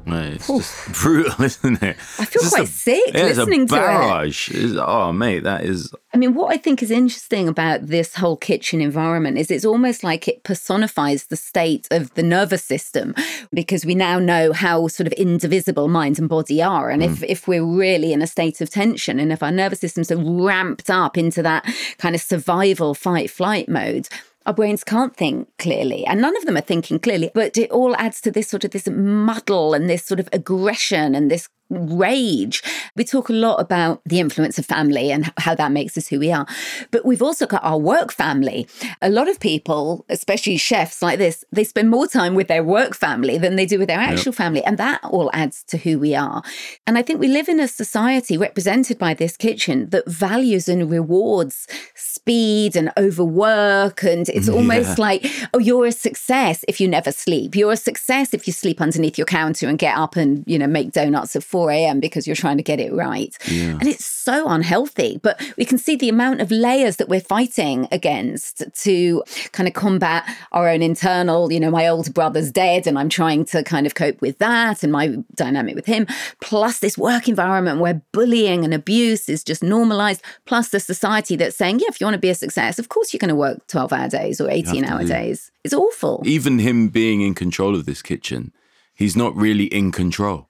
Right, 0.08 0.34
It's 0.34 0.46
just 0.46 0.92
brutal, 1.02 1.44
isn't 1.44 1.82
it? 1.82 1.96
I 2.18 2.24
feel 2.24 2.42
It's 2.42 2.50
quite 2.50 2.64
a- 2.64 2.66
sick 2.66 3.14
listening 3.14 3.66
to 3.68 3.74
it. 3.74 3.78
barrage. 3.78 4.50
It's- 4.50 4.76
oh, 4.78 5.12
mate, 5.12 5.44
that 5.44 5.64
is. 5.64 5.92
I 6.14 6.16
mean, 6.16 6.34
what 6.34 6.52
I 6.52 6.56
think 6.56 6.82
is 6.82 6.90
interesting 6.90 7.48
about 7.48 7.86
this 7.86 8.14
whole 8.14 8.36
kitchen 8.36 8.80
environment 8.80 9.36
is 9.36 9.50
it's 9.50 9.64
almost 9.64 10.02
like 10.02 10.26
it 10.26 10.42
personifies 10.42 11.26
the 11.26 11.36
state 11.36 11.86
of 11.90 12.12
the 12.14 12.22
nervous 12.22 12.64
system 12.64 13.14
because 13.52 13.84
we 13.84 13.94
now 13.94 14.18
know 14.18 14.52
how 14.52 14.88
sort 14.88 15.06
of 15.06 15.12
indivisible 15.14 15.88
mind 15.88 16.18
and 16.18 16.28
body 16.28 16.62
are. 16.62 16.88
And 16.88 17.02
if, 17.02 17.20
mm. 17.20 17.26
if 17.28 17.46
we're 17.46 17.64
really 17.64 18.12
in 18.12 18.22
a 18.22 18.26
state 18.26 18.60
of 18.62 18.70
tension 18.70 19.20
and 19.20 19.32
if 19.32 19.42
our 19.42 19.52
nervous 19.52 19.80
systems 19.80 20.10
are 20.10 20.16
ramped 20.16 20.88
up 20.88 21.18
into 21.18 21.42
that 21.42 21.66
kind 21.98 22.14
of 22.14 22.22
survival 22.22 22.94
fight 22.94 23.30
flight 23.30 23.68
mode, 23.68 24.08
our 24.48 24.54
brains 24.54 24.82
can't 24.82 25.14
think 25.14 25.46
clearly 25.58 26.06
and 26.06 26.22
none 26.22 26.34
of 26.34 26.46
them 26.46 26.56
are 26.56 26.62
thinking 26.62 26.98
clearly 26.98 27.30
but 27.34 27.58
it 27.58 27.70
all 27.70 27.94
adds 27.96 28.18
to 28.22 28.30
this 28.30 28.48
sort 28.48 28.64
of 28.64 28.70
this 28.70 28.88
muddle 28.88 29.74
and 29.74 29.90
this 29.90 30.02
sort 30.02 30.18
of 30.18 30.28
aggression 30.32 31.14
and 31.14 31.30
this 31.30 31.50
rage. 31.70 32.62
We 32.96 33.04
talk 33.04 33.28
a 33.28 33.32
lot 33.32 33.60
about 33.60 34.00
the 34.04 34.20
influence 34.20 34.58
of 34.58 34.66
family 34.66 35.10
and 35.10 35.32
how 35.38 35.54
that 35.54 35.72
makes 35.72 35.96
us 35.98 36.08
who 36.08 36.18
we 36.18 36.32
are. 36.32 36.46
But 36.90 37.04
we've 37.04 37.22
also 37.22 37.46
got 37.46 37.64
our 37.64 37.78
work 37.78 38.12
family. 38.12 38.66
A 39.02 39.10
lot 39.10 39.28
of 39.28 39.40
people 39.40 40.04
especially 40.08 40.56
chefs 40.56 41.02
like 41.02 41.18
this 41.18 41.44
they 41.52 41.64
spend 41.64 41.90
more 41.90 42.06
time 42.06 42.34
with 42.34 42.48
their 42.48 42.64
work 42.64 42.94
family 42.94 43.38
than 43.38 43.56
they 43.56 43.66
do 43.66 43.78
with 43.78 43.88
their 43.88 43.98
actual 43.98 44.32
family 44.32 44.62
and 44.64 44.78
that 44.78 45.00
all 45.04 45.30
adds 45.32 45.62
to 45.64 45.78
who 45.78 45.98
we 45.98 46.14
are. 46.14 46.42
And 46.86 46.96
i 46.98 47.02
think 47.02 47.20
we 47.20 47.28
live 47.28 47.48
in 47.48 47.60
a 47.60 47.68
society 47.68 48.36
represented 48.36 48.98
by 48.98 49.14
this 49.14 49.36
kitchen 49.36 49.90
that 49.90 50.08
values 50.08 50.68
and 50.68 50.90
rewards 50.90 51.66
speed 51.94 52.76
and 52.76 52.92
overwork 52.96 54.02
and 54.02 54.28
it's 54.28 54.48
almost 54.58 54.98
like 54.98 55.26
oh 55.54 55.58
you're 55.58 55.86
a 55.86 55.92
success 55.92 56.64
if 56.68 56.80
you 56.80 56.88
never 56.88 57.12
sleep. 57.12 57.54
You're 57.54 57.72
a 57.72 57.76
success 57.76 58.34
if 58.34 58.46
you 58.46 58.52
sleep 58.52 58.80
underneath 58.80 59.18
your 59.18 59.26
counter 59.26 59.68
and 59.68 59.78
get 59.78 59.96
up 59.96 60.16
and 60.16 60.44
you 60.46 60.58
know 60.58 60.66
make 60.66 60.92
donuts 60.92 61.36
at 61.36 61.42
4 61.58 61.70
a.m 61.72 61.98
because 61.98 62.26
you're 62.26 62.36
trying 62.36 62.56
to 62.56 62.62
get 62.62 62.78
it 62.78 62.92
right. 62.92 63.36
And 63.80 63.86
it's 63.88 64.04
so 64.04 64.48
unhealthy 64.48 65.18
but 65.22 65.34
we 65.56 65.64
can 65.64 65.78
see 65.78 65.96
the 65.96 66.08
amount 66.08 66.40
of 66.40 66.50
layers 66.50 66.96
that 66.96 67.08
we're 67.08 67.28
fighting 67.36 67.88
against 67.90 68.62
to 68.84 69.22
kind 69.52 69.66
of 69.66 69.74
combat 69.74 70.22
our 70.52 70.68
own 70.68 70.82
internal 70.82 71.50
you 71.52 71.58
know 71.58 71.70
my 71.70 71.88
older 71.88 72.12
brother's 72.12 72.50
dead 72.52 72.86
and 72.86 72.98
i'm 72.98 73.08
trying 73.08 73.44
to 73.52 73.62
kind 73.64 73.86
of 73.86 73.94
cope 73.94 74.20
with 74.20 74.38
that 74.38 74.82
and 74.84 74.92
my 74.92 75.16
dynamic 75.34 75.74
with 75.74 75.86
him. 75.86 76.06
Plus 76.40 76.78
this 76.78 76.96
work 76.96 77.28
environment 77.28 77.80
where 77.80 78.00
bullying 78.12 78.64
and 78.64 78.72
abuse 78.72 79.28
is 79.28 79.42
just 79.42 79.62
normalized. 79.62 80.22
Plus 80.44 80.68
the 80.68 80.80
society 80.80 81.34
that's 81.36 81.56
saying 81.56 81.80
yeah 81.80 81.88
if 81.88 82.00
you 82.00 82.06
want 82.06 82.14
to 82.14 82.26
be 82.28 82.30
a 82.30 82.34
success 82.34 82.78
of 82.78 82.88
course 82.88 83.12
you're 83.12 83.24
going 83.26 83.36
to 83.36 83.42
work 83.46 83.66
12 83.66 83.92
hour 83.92 84.08
days 84.08 84.40
or 84.40 84.48
18 84.50 84.84
hour 84.84 85.00
to. 85.00 85.08
days. 85.08 85.50
It's 85.64 85.74
awful. 85.74 86.22
Even 86.24 86.58
him 86.60 86.88
being 86.88 87.20
in 87.20 87.34
control 87.34 87.74
of 87.74 87.84
this 87.86 88.02
kitchen, 88.02 88.52
he's 88.94 89.16
not 89.16 89.34
really 89.36 89.66
in 89.66 89.92
control. 89.92 90.47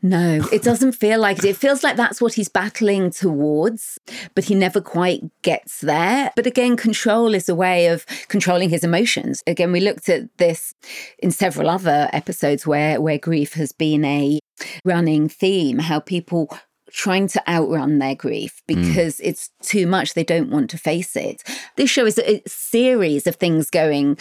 No, 0.00 0.46
it 0.52 0.62
doesn't 0.62 0.92
feel 0.92 1.18
like 1.18 1.38
it. 1.38 1.44
It 1.44 1.56
feels 1.56 1.82
like 1.82 1.96
that's 1.96 2.20
what 2.20 2.34
he's 2.34 2.48
battling 2.48 3.10
towards, 3.10 3.98
but 4.34 4.44
he 4.44 4.54
never 4.54 4.80
quite 4.80 5.22
gets 5.42 5.80
there. 5.80 6.30
But 6.36 6.46
again, 6.46 6.76
control 6.76 7.34
is 7.34 7.48
a 7.48 7.54
way 7.54 7.88
of 7.88 8.06
controlling 8.28 8.70
his 8.70 8.84
emotions. 8.84 9.42
Again, 9.46 9.72
we 9.72 9.80
looked 9.80 10.08
at 10.08 10.36
this 10.38 10.74
in 11.18 11.32
several 11.32 11.68
other 11.68 12.08
episodes 12.12 12.66
where 12.66 13.00
where 13.00 13.18
grief 13.18 13.54
has 13.54 13.72
been 13.72 14.04
a 14.04 14.38
running 14.84 15.28
theme, 15.28 15.80
how 15.80 16.00
people 16.00 16.56
trying 16.90 17.28
to 17.28 17.50
outrun 17.50 17.98
their 17.98 18.14
grief 18.14 18.62
hmm. 18.68 18.74
because 18.74 19.20
it's 19.20 19.50
too 19.62 19.86
much. 19.86 20.14
They 20.14 20.24
don't 20.24 20.50
want 20.50 20.70
to 20.70 20.78
face 20.78 21.16
it. 21.16 21.42
This 21.76 21.90
show 21.90 22.06
is 22.06 22.18
a 22.18 22.42
series 22.46 23.26
of 23.26 23.36
things 23.36 23.70
going 23.70 24.18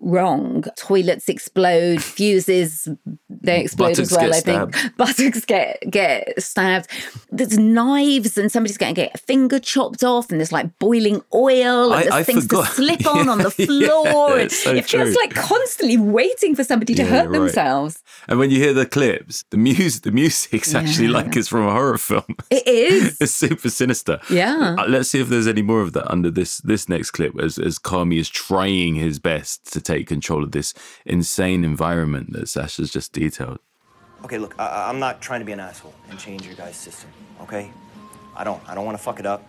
wrong. 0.00 0.64
Toilets 0.76 1.28
explode 1.28 2.02
fuses 2.02 2.88
they 3.28 3.58
mm, 3.58 3.62
explode 3.62 3.88
Buttocks 3.96 4.12
as 4.12 4.12
well 4.12 4.34
i 4.34 4.40
think. 4.40 4.96
buttocks 4.96 5.44
get 5.44 5.82
get 5.90 6.40
stabbed. 6.42 6.88
There's 7.30 7.58
knives 7.58 8.36
and 8.38 8.52
somebody's 8.52 8.78
going 8.78 8.94
to 8.94 9.00
get 9.00 9.14
a 9.14 9.18
finger 9.18 9.58
chopped 9.58 10.04
off 10.04 10.30
and 10.30 10.38
there's 10.40 10.52
like 10.52 10.78
boiling 10.78 11.22
oil 11.34 11.92
and 11.92 11.94
I- 11.94 12.02
there's 12.02 12.14
I 12.14 12.22
things 12.22 12.44
forgot. 12.44 12.66
to 12.68 12.72
slip 12.74 13.06
on 13.06 13.28
on 13.28 13.38
the 13.38 13.50
floor. 13.50 14.38
it's 14.38 14.62
so 14.62 14.74
it 14.74 14.84
feels 14.86 15.14
like 15.16 15.34
constantly 15.34 15.96
waiting 15.96 16.54
for 16.54 16.64
somebody 16.64 16.94
to 16.94 17.02
Yeah, 17.02 17.08
hurt 17.08 17.28
right. 17.30 17.38
themselves. 17.38 18.02
And 18.28 18.38
when 18.38 18.50
you 18.50 18.58
hear 18.58 18.72
the 18.72 18.86
clips, 18.86 19.44
the 19.50 19.56
music, 19.56 20.02
the 20.02 20.12
music's 20.12 20.74
actually 20.74 21.06
Yeah. 21.06 21.14
like 21.14 21.36
it's 21.36 21.48
from 21.48 21.66
a 21.66 21.72
horror 21.72 21.98
film. 22.02 22.36
it 22.50 22.66
is 22.66 23.16
It's 23.20 23.32
super 23.32 23.70
sinister. 23.70 24.20
Yeah. 24.28 24.76
Uh, 24.78 24.86
let's 24.88 25.08
see 25.10 25.20
if 25.20 25.28
there's 25.28 25.46
any 25.46 25.62
more 25.62 25.80
of 25.80 25.92
that 25.94 26.10
under 26.10 26.30
this 26.30 26.58
this 26.58 26.88
next 26.88 27.12
clip 27.12 27.38
as 27.38 27.58
as 27.58 27.78
Carmy 27.78 28.18
is 28.18 28.28
trying 28.28 28.94
his 28.96 29.18
best 29.18 29.72
to 29.72 29.80
take 29.80 30.06
control 30.06 30.42
of 30.44 30.52
this 30.52 30.74
insane 31.06 31.64
environment 31.64 32.32
that 32.32 32.48
Sasha's 32.48 32.90
just 32.90 33.12
detailed. 33.12 33.58
Okay, 34.24 34.38
look, 34.38 34.54
I, 34.58 34.88
I'm 34.88 34.98
not 34.98 35.20
trying 35.20 35.40
to 35.40 35.46
be 35.46 35.52
an 35.52 35.60
asshole 35.60 35.94
and 36.10 36.18
change 36.18 36.46
your 36.46 36.54
guys' 36.54 36.76
system. 36.76 37.10
Okay, 37.40 37.70
I 38.36 38.44
don't. 38.44 38.62
I 38.68 38.74
don't 38.74 38.84
want 38.84 38.96
to 38.96 39.02
fuck 39.02 39.18
it 39.18 39.26
up. 39.26 39.42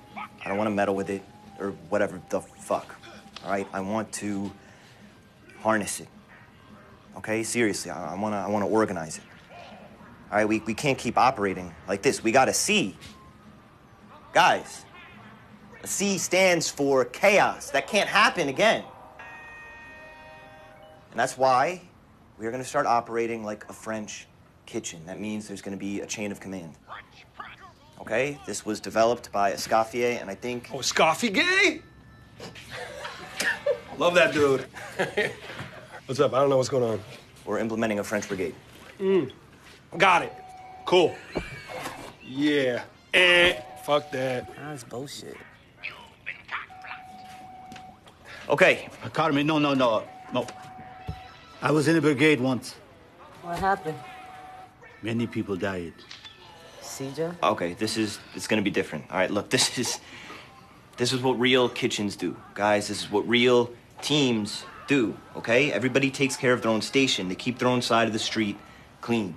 I 0.44 0.48
don't 0.48 0.58
want 0.58 0.68
to 0.68 0.74
meddle 0.76 0.96
with 0.96 1.10
it 1.10 1.24
or 1.60 1.72
whatever 1.90 2.22
the 2.30 2.42
fuck. 2.42 2.96
All 3.44 3.52
right, 3.52 3.68
I 3.74 3.82
want 3.82 4.12
to 4.14 4.52
harness 5.62 6.00
it. 6.00 6.08
Okay, 7.18 7.44
seriously, 7.44 7.92
I, 7.92 8.14
I 8.14 8.20
wanna. 8.20 8.38
I 8.38 8.50
wanna 8.50 8.68
organize 8.68 9.18
it. 9.18 9.24
All 10.34 10.40
right, 10.40 10.50
we 10.50 10.62
we 10.62 10.74
can't 10.74 10.98
keep 10.98 11.16
operating 11.16 11.72
like 11.88 12.02
this. 12.02 12.24
We 12.24 12.32
gotta 12.32 12.56
see, 12.56 12.98
guys. 14.34 14.84
A 15.84 15.88
C 15.88 16.18
stands 16.18 16.72
for 16.72 17.06
chaos. 17.06 17.70
That 17.70 17.86
can't 17.86 18.10
happen 18.10 18.50
again. 18.50 18.84
And 21.12 21.20
that's 21.20 21.38
why 21.38 21.82
we 22.40 22.48
are 22.48 22.50
going 22.50 22.64
to 22.64 22.68
start 22.68 22.88
operating 22.88 23.44
like 23.44 23.70
a 23.70 23.74
French 23.74 24.26
kitchen. 24.66 25.06
That 25.06 25.20
means 25.20 25.48
there's 25.48 25.62
going 25.62 25.78
to 25.78 25.80
be 25.80 26.02
a 26.02 26.08
chain 26.08 26.32
of 26.32 26.40
command. 26.40 26.74
Okay? 28.02 28.40
This 28.48 28.66
was 28.66 28.80
developed 28.80 29.32
by 29.32 29.52
Escoffier, 29.52 30.20
and 30.20 30.32
I 30.32 30.36
think. 30.36 30.72
Oh, 30.74 30.82
gay? 31.22 31.82
Love 34.00 34.16
that 34.16 34.34
dude. 34.34 34.66
What's 36.08 36.20
up? 36.20 36.34
I 36.34 36.40
don't 36.40 36.50
know 36.50 36.58
what's 36.58 36.70
going 36.70 36.84
on. 36.84 37.00
We're 37.46 37.60
implementing 37.60 38.00
a 38.00 38.04
French 38.04 38.28
brigade. 38.28 38.56
Mm. 39.00 39.32
Got 39.98 40.24
it. 40.24 40.34
Cool. 40.86 41.16
Yeah. 42.24 42.84
Eh. 43.14 43.54
Fuck 43.84 44.12
that. 44.12 44.50
That's 44.56 44.84
bullshit. 44.84 45.38
Okay, 48.50 48.90
Carmen, 49.14 49.48
no, 49.48 49.58
no, 49.58 49.74
no, 49.74 50.04
no. 50.34 50.46
I 51.62 51.72
was 51.72 51.88
in 51.88 51.96
a 51.96 52.02
brigade 52.02 52.42
once. 52.42 52.76
What 53.42 53.60
happened? 53.60 53.98
Many 55.02 55.28
people 55.28 55.56
died. 55.56 55.94
CJ? 56.82 57.36
okay, 57.42 57.74
this 57.74 57.98
is. 57.98 58.20
It's 58.36 58.48
going 58.48 58.62
to 58.62 58.64
be 58.64 58.72
different. 58.72 59.06
All 59.10 59.18
right, 59.18 59.32
look, 59.32 59.50
this 59.50 59.78
is. 59.78 60.00
This 60.96 61.12
is 61.12 61.22
what 61.22 61.40
real 61.40 61.70
kitchens 61.70 62.16
do. 62.16 62.38
Guys, 62.54 62.88
this 62.88 63.02
is 63.02 63.12
what 63.12 63.28
real 63.28 63.72
teams 64.02 64.64
do, 64.88 65.18
okay? 65.36 65.72
Everybody 65.72 66.12
takes 66.12 66.36
care 66.36 66.54
of 66.54 66.62
their 66.62 66.72
own 66.72 66.82
station, 66.82 67.30
they 67.30 67.36
keep 67.36 67.60
their 67.60 67.68
own 67.68 67.82
side 67.82 68.08
of 68.08 68.14
the 68.14 68.20
street 68.20 68.58
clean. 69.02 69.36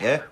Yeah? 0.00 0.22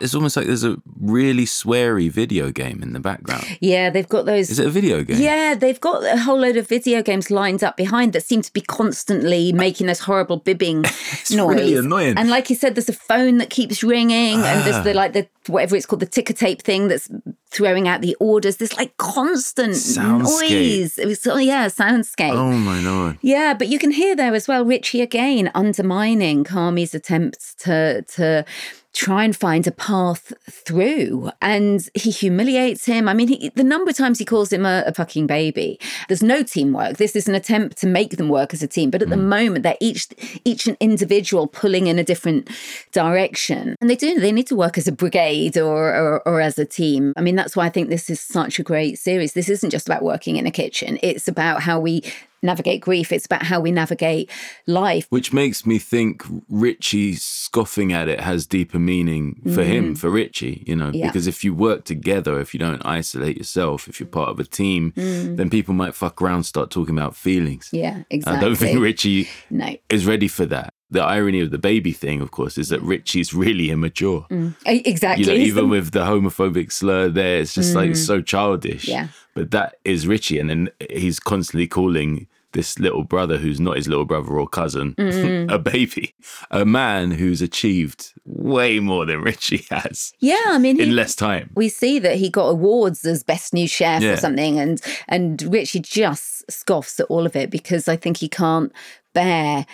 it's 0.00 0.16
almost 0.16 0.36
like 0.36 0.46
there's 0.48 0.64
a 0.64 0.76
really 1.00 1.44
sweary 1.44 2.10
video 2.10 2.50
game 2.50 2.82
in 2.82 2.92
the 2.92 2.98
background. 2.98 3.44
Yeah, 3.60 3.88
they've 3.88 4.08
got 4.08 4.26
those. 4.26 4.50
Is 4.50 4.58
it 4.58 4.66
a 4.66 4.70
video 4.70 5.04
game? 5.04 5.20
Yeah, 5.20 5.54
they've 5.54 5.78
got 5.80 6.02
a 6.02 6.18
whole 6.18 6.40
load 6.40 6.56
of 6.56 6.66
video 6.66 7.02
games 7.04 7.30
lined 7.30 7.62
up 7.62 7.76
behind 7.76 8.12
that 8.14 8.24
seem 8.24 8.42
to 8.42 8.52
be 8.52 8.62
constantly 8.62 9.52
making 9.52 9.86
this 9.86 10.00
horrible 10.00 10.40
bibbing 10.40 10.80
it's 11.20 11.30
noise. 11.30 11.54
really 11.56 11.76
annoying. 11.76 12.18
And 12.18 12.28
like 12.30 12.50
you 12.50 12.56
said, 12.56 12.74
there's 12.74 12.88
a 12.88 12.92
phone 12.92 13.38
that 13.38 13.48
keeps 13.50 13.84
ringing, 13.84 14.34
and 14.42 14.64
there's 14.66 14.74
Ah. 14.74 14.82
the 14.82 14.92
like 14.92 15.12
the 15.12 15.28
whatever 15.46 15.76
it's 15.76 15.86
called, 15.86 16.00
the 16.00 16.06
ticker 16.06 16.32
tape 16.32 16.62
thing 16.62 16.88
that's 16.88 17.08
throwing 17.52 17.86
out 17.86 18.00
the 18.00 18.16
orders. 18.18 18.56
This 18.56 18.76
like 18.76 18.96
constant 18.96 19.74
Soundscape. 19.74 20.50
noise. 20.50 20.98
It 20.98 21.06
was 21.06 21.24
oh 21.28 21.36
yeah, 21.36 21.66
soundscape. 21.66 22.32
Oh 22.32 22.50
my 22.50 22.80
lord. 22.80 23.18
Yeah, 23.22 23.54
but 23.54 23.68
you 23.68 23.78
can 23.78 23.92
hear 23.92 24.16
there 24.16 24.34
as 24.34 24.48
well 24.48 24.64
Richie 24.64 25.00
again 25.00 25.48
undermining 25.54 26.42
Carmy's 26.42 26.92
attempts 26.92 27.54
to 27.60 28.02
to 28.16 28.44
try 28.92 29.24
and 29.24 29.34
find 29.34 29.66
a 29.66 29.72
path 29.72 30.32
through 30.50 31.30
and 31.40 31.88
he 31.94 32.10
humiliates 32.10 32.84
him. 32.84 33.08
I 33.08 33.14
mean, 33.14 33.28
he, 33.28 33.48
the 33.50 33.64
number 33.64 33.90
of 33.90 33.96
times 33.96 34.18
he 34.18 34.24
calls 34.24 34.52
him 34.52 34.66
a, 34.66 34.84
a 34.86 34.92
fucking 34.92 35.26
baby. 35.26 35.80
There's 36.08 36.22
no 36.22 36.42
teamwork. 36.42 36.98
This 36.98 37.16
is 37.16 37.26
an 37.26 37.34
attempt 37.34 37.78
to 37.78 37.86
make 37.86 38.18
them 38.18 38.28
work 38.28 38.52
as 38.52 38.62
a 38.62 38.66
team, 38.66 38.90
but 38.90 39.00
at 39.00 39.08
the 39.08 39.16
mm. 39.16 39.28
moment 39.28 39.62
they're 39.62 39.76
each 39.80 40.08
each 40.44 40.66
an 40.66 40.76
individual 40.80 41.46
pulling 41.46 41.86
in 41.86 41.98
a 41.98 42.04
different 42.04 42.50
direction. 42.92 43.76
And 43.80 43.88
they 43.88 43.96
do 43.96 44.20
they 44.20 44.32
need 44.32 44.46
to 44.48 44.56
work 44.56 44.76
as 44.76 44.86
a 44.86 44.92
brigade 44.92 45.56
or, 45.56 45.94
or 45.94 46.28
or 46.28 46.40
as 46.40 46.58
a 46.58 46.66
team. 46.66 47.14
I 47.16 47.22
mean, 47.22 47.36
that's 47.36 47.56
why 47.56 47.66
I 47.66 47.70
think 47.70 47.88
this 47.88 48.10
is 48.10 48.20
such 48.20 48.58
a 48.58 48.62
great 48.62 48.98
series. 48.98 49.32
This 49.32 49.48
isn't 49.48 49.70
just 49.70 49.88
about 49.88 50.02
working 50.02 50.36
in 50.36 50.46
a 50.46 50.50
kitchen. 50.50 50.98
It's 51.02 51.28
about 51.28 51.62
how 51.62 51.80
we 51.80 52.02
navigate 52.42 52.80
grief. 52.80 53.12
It's 53.12 53.26
about 53.26 53.44
how 53.44 53.60
we 53.60 53.70
navigate 53.70 54.30
life. 54.66 55.06
Which 55.10 55.32
makes 55.32 55.64
me 55.64 55.78
think 55.78 56.24
Richie 56.48 57.14
scoffing 57.14 57.92
at 57.92 58.08
it 58.08 58.20
has 58.20 58.46
deeper 58.46 58.78
meaning 58.78 59.40
for 59.54 59.62
him, 59.62 59.94
for 59.94 60.10
Richie, 60.10 60.64
you 60.66 60.76
know, 60.76 60.90
Mm. 60.90 60.98
Yeah. 60.98 61.06
because 61.06 61.26
if 61.26 61.44
you 61.44 61.54
work 61.54 61.84
together, 61.84 62.40
if 62.40 62.52
you 62.54 62.58
don't 62.60 62.84
isolate 62.84 63.36
yourself, 63.36 63.88
if 63.88 64.00
you're 64.00 64.08
part 64.08 64.30
of 64.30 64.40
a 64.40 64.44
team, 64.44 64.92
then 64.96 65.48
people 65.50 65.74
might 65.74 65.94
fuck 65.94 66.20
around, 66.20 66.44
start 66.44 66.70
talking 66.70 66.96
about 66.96 67.14
feelings. 67.16 67.70
Mm. 67.72 67.78
Yeah, 67.80 67.96
I 67.98 68.04
exactly. 68.10 68.40
don't 68.48 68.56
think 68.56 68.80
Richie 68.80 69.28
No. 69.50 69.76
is 69.88 70.04
ready 70.06 70.28
for 70.28 70.44
that. 70.46 70.72
The 70.90 71.02
irony 71.02 71.40
of 71.40 71.50
the 71.50 71.58
baby 71.58 71.92
thing, 71.92 72.20
of 72.20 72.32
course, 72.32 72.58
is 72.58 72.68
that 72.68 72.82
Richie's 72.82 73.32
really 73.32 73.70
immature. 73.70 74.26
E- 74.30 74.82
Exactly. 74.84 75.24
You 75.24 75.30
know, 75.30 75.36
even 75.46 75.70
with 75.70 75.92
the 75.92 76.00
homophobic 76.00 76.70
slur 76.70 77.08
there, 77.08 77.38
it's 77.40 77.54
just 77.54 77.74
like 77.74 77.96
so 77.96 78.20
childish. 78.20 78.86
Yeah. 78.88 79.08
But 79.34 79.52
that 79.52 79.76
is 79.86 80.06
Richie. 80.06 80.38
And 80.38 80.50
then 80.50 80.68
he's 80.90 81.18
constantly 81.18 81.66
calling 81.66 82.26
this 82.52 82.78
little 82.78 83.04
brother 83.04 83.38
who's 83.38 83.60
not 83.60 83.76
his 83.76 83.88
little 83.88 84.04
brother 84.04 84.38
or 84.38 84.46
cousin 84.48 84.94
a 85.50 85.58
baby, 85.58 86.14
a 86.50 86.64
man 86.64 87.10
who's 87.10 87.42
achieved 87.42 88.12
way 88.24 88.78
more 88.80 89.04
than 89.06 89.20
Richie 89.22 89.66
has 89.70 90.12
yeah, 90.20 90.40
I 90.48 90.58
mean, 90.58 90.76
he, 90.76 90.82
in 90.82 90.94
less 90.96 91.14
time. 91.14 91.50
we 91.54 91.68
see 91.68 91.98
that 91.98 92.16
he 92.16 92.28
got 92.30 92.46
awards 92.48 93.04
as 93.04 93.22
best 93.22 93.52
new 93.54 93.66
chef 93.68 94.02
Yeah. 94.02 94.12
or 94.12 94.16
something, 94.16 94.58
and 94.58 94.80
and 95.08 95.40
Richie 95.42 95.80
just 95.80 96.50
scoffs 96.50 96.98
at 97.00 97.06
all 97.06 97.26
of 97.26 97.36
it 97.36 97.50
because 97.50 97.88
I 97.88 97.96
think 97.96 98.16
he 98.18 98.28
can't 98.28 98.72
bear 99.14 99.66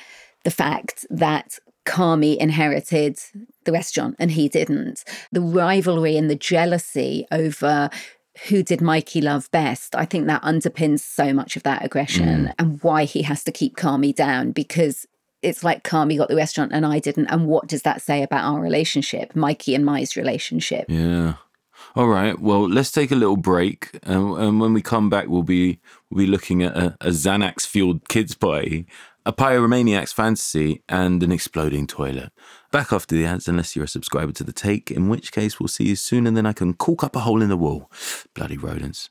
the 0.44 0.50
fact 0.50 1.06
that 1.10 1.58
Carmy 1.86 2.36
inherited 2.36 3.18
the 3.64 3.72
restaurant 3.72 4.16
and 4.18 4.30
he 4.30 4.48
didn't. 4.48 5.04
The 5.32 5.40
rivalry 5.40 6.16
and 6.16 6.28
the 6.30 6.36
jealousy 6.36 7.26
over 7.32 7.88
who 8.46 8.62
did 8.62 8.80
Mikey 8.80 9.20
love 9.20 9.50
best, 9.50 9.94
I 9.94 10.04
think 10.04 10.26
that 10.26 10.42
underpins 10.42 11.00
so 11.00 11.32
much 11.32 11.56
of 11.56 11.62
that 11.64 11.84
aggression 11.84 12.46
mm. 12.46 12.54
and 12.58 12.82
why 12.82 13.04
he 13.04 13.22
has 13.22 13.42
to 13.44 13.52
keep 13.52 13.76
Carmy 13.76 14.14
down 14.14 14.52
because 14.52 15.06
it's 15.42 15.64
like 15.64 15.84
Carmy 15.84 16.16
got 16.16 16.28
the 16.28 16.36
restaurant 16.36 16.72
and 16.72 16.86
I 16.86 16.98
didn't. 16.98 17.26
And 17.26 17.46
what 17.46 17.66
does 17.66 17.82
that 17.82 18.02
say 18.02 18.22
about 18.22 18.44
our 18.44 18.60
relationship, 18.60 19.34
Mikey 19.34 19.74
and 19.74 19.84
Mai's 19.84 20.16
relationship? 20.16 20.86
Yeah. 20.88 21.34
All 21.94 22.08
right. 22.08 22.38
Well, 22.38 22.68
let's 22.68 22.92
take 22.92 23.10
a 23.10 23.16
little 23.16 23.36
break, 23.36 23.98
and, 24.02 24.36
and 24.36 24.60
when 24.60 24.72
we 24.72 24.82
come 24.82 25.08
back, 25.08 25.28
we'll 25.28 25.42
be 25.42 25.80
we'll 26.10 26.24
be 26.24 26.30
looking 26.30 26.62
at 26.62 26.76
a, 26.76 26.96
a 27.00 27.08
Xanax 27.08 27.66
fueled 27.66 28.08
kids 28.08 28.34
party, 28.34 28.86
a 29.24 29.32
Pyromaniac's 29.32 30.12
fantasy, 30.12 30.82
and 30.88 31.22
an 31.22 31.32
exploding 31.32 31.86
toilet. 31.86 32.32
Back 32.70 32.92
after 32.92 33.14
the 33.14 33.24
ads, 33.24 33.48
unless 33.48 33.74
you're 33.74 33.86
a 33.86 33.88
subscriber 33.88 34.32
to 34.32 34.44
the 34.44 34.52
Take, 34.52 34.90
in 34.90 35.08
which 35.08 35.32
case 35.32 35.58
we'll 35.58 35.68
see 35.68 35.84
you 35.84 35.96
soon, 35.96 36.26
and 36.26 36.36
then 36.36 36.44
I 36.44 36.52
can 36.52 36.74
cork 36.74 37.02
up 37.02 37.16
a 37.16 37.20
hole 37.20 37.40
in 37.40 37.48
the 37.48 37.56
wall. 37.56 37.90
Bloody 38.34 38.58
rodents. 38.58 39.08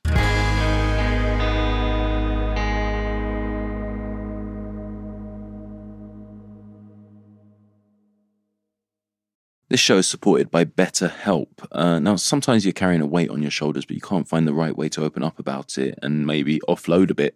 This 9.69 9.79
show 9.79 9.97
is 9.97 10.07
supported 10.07 10.51
by 10.51 10.63
BetterHelp. 10.63 11.67
Uh, 11.71 11.97
now, 11.97 12.15
sometimes 12.15 12.63
you're 12.63 12.73
carrying 12.73 13.01
a 13.01 13.07
weight 13.07 13.31
on 13.31 13.41
your 13.41 13.49
shoulders, 13.49 13.85
but 13.85 13.95
you 13.95 14.01
can't 14.01 14.27
find 14.27 14.47
the 14.47 14.53
right 14.53 14.77
way 14.77 14.87
to 14.89 15.03
open 15.03 15.23
up 15.23 15.39
about 15.39 15.79
it 15.79 15.97
and 16.03 16.27
maybe 16.27 16.59
offload 16.69 17.09
a 17.09 17.15
bit 17.15 17.35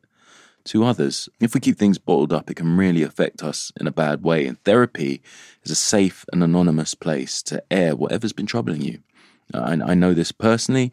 to 0.65 0.84
others. 0.84 1.30
If 1.39 1.53
we 1.53 1.60
keep 1.60 1.77
things 1.77 1.98
bottled 1.98 2.34
up, 2.34 2.50
it 2.50 2.56
can 2.56 2.77
really 2.77 3.03
affect 3.03 3.44
us 3.44 3.72
in 3.80 3.88
a 3.88 3.91
bad 3.91 4.24
way. 4.24 4.46
And 4.48 4.62
therapy 4.63 5.22
is 5.63 5.72
a 5.72 5.75
safe 5.75 6.25
and 6.32 6.44
anonymous 6.44 6.94
place 6.96 7.41
to 7.44 7.63
air 7.72 7.96
whatever's 7.96 8.34
been 8.34 8.46
troubling 8.46 8.82
you. 8.82 9.00
Uh, 9.53 9.60
I, 9.60 9.91
I 9.91 9.94
know 9.96 10.13
this 10.13 10.32
personally. 10.32 10.91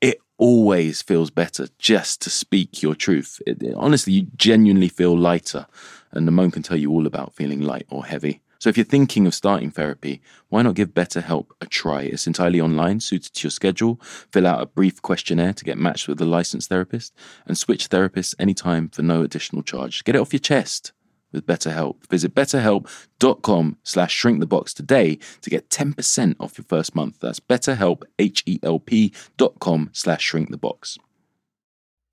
It 0.00 0.18
always 0.38 1.02
feels 1.02 1.30
better 1.30 1.68
just 1.78 2.20
to 2.22 2.30
speak 2.30 2.82
your 2.82 2.94
truth. 2.94 3.40
It, 3.46 3.62
it- 3.62 3.74
honestly, 3.76 4.12
you 4.12 4.26
genuinely 4.36 4.88
feel 4.88 5.16
lighter, 5.16 5.66
and 6.12 6.26
the 6.26 6.32
moan 6.32 6.50
can 6.50 6.62
tell 6.62 6.76
you 6.76 6.90
all 6.90 7.06
about 7.06 7.34
feeling 7.34 7.60
light 7.60 7.86
or 7.88 8.04
heavy. 8.04 8.40
So 8.64 8.70
if 8.70 8.78
you're 8.78 8.84
thinking 8.86 9.26
of 9.26 9.34
starting 9.34 9.70
therapy, 9.70 10.22
why 10.48 10.62
not 10.62 10.74
give 10.74 10.94
BetterHelp 10.94 11.48
a 11.60 11.66
try? 11.66 12.00
It's 12.04 12.26
entirely 12.26 12.62
online, 12.62 12.98
suited 12.98 13.34
to 13.34 13.44
your 13.44 13.50
schedule. 13.50 14.00
Fill 14.32 14.46
out 14.46 14.62
a 14.62 14.64
brief 14.64 15.02
questionnaire 15.02 15.52
to 15.52 15.64
get 15.66 15.76
matched 15.76 16.08
with 16.08 16.18
a 16.22 16.24
licensed 16.24 16.70
therapist, 16.70 17.14
and 17.46 17.58
switch 17.58 17.90
therapists 17.90 18.34
anytime 18.38 18.88
for 18.88 19.02
no 19.02 19.20
additional 19.20 19.62
charge. 19.62 20.02
Get 20.02 20.14
it 20.14 20.18
off 20.18 20.32
your 20.32 20.40
chest 20.40 20.92
with 21.30 21.44
BetterHelp. 21.44 22.08
Visit 22.08 22.34
betterhelp.com 22.34 23.76
slash 23.82 24.22
shrinkthebox 24.22 24.72
today 24.72 25.18
to 25.42 25.50
get 25.50 25.68
10% 25.68 26.36
off 26.40 26.56
your 26.56 26.64
first 26.64 26.94
month. 26.94 27.20
That's 27.20 27.40
betterhelp, 27.40 28.04
H-E-L-P 28.18 29.12
dot 29.36 29.60
com 29.60 29.90
slash 29.92 30.32
shrinkthebox. 30.32 30.96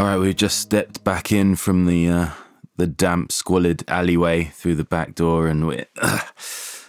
All 0.00 0.06
right, 0.06 0.16
we've 0.16 0.34
just 0.34 0.60
stepped 0.60 1.04
back 1.04 1.30
in 1.30 1.56
from 1.56 1.84
the 1.84 2.08
uh, 2.08 2.28
the 2.78 2.86
damp, 2.86 3.30
squalid 3.30 3.84
alleyway 3.86 4.44
through 4.44 4.76
the 4.76 4.84
back 4.84 5.14
door, 5.14 5.46
and 5.46 5.66
we're 5.66 5.84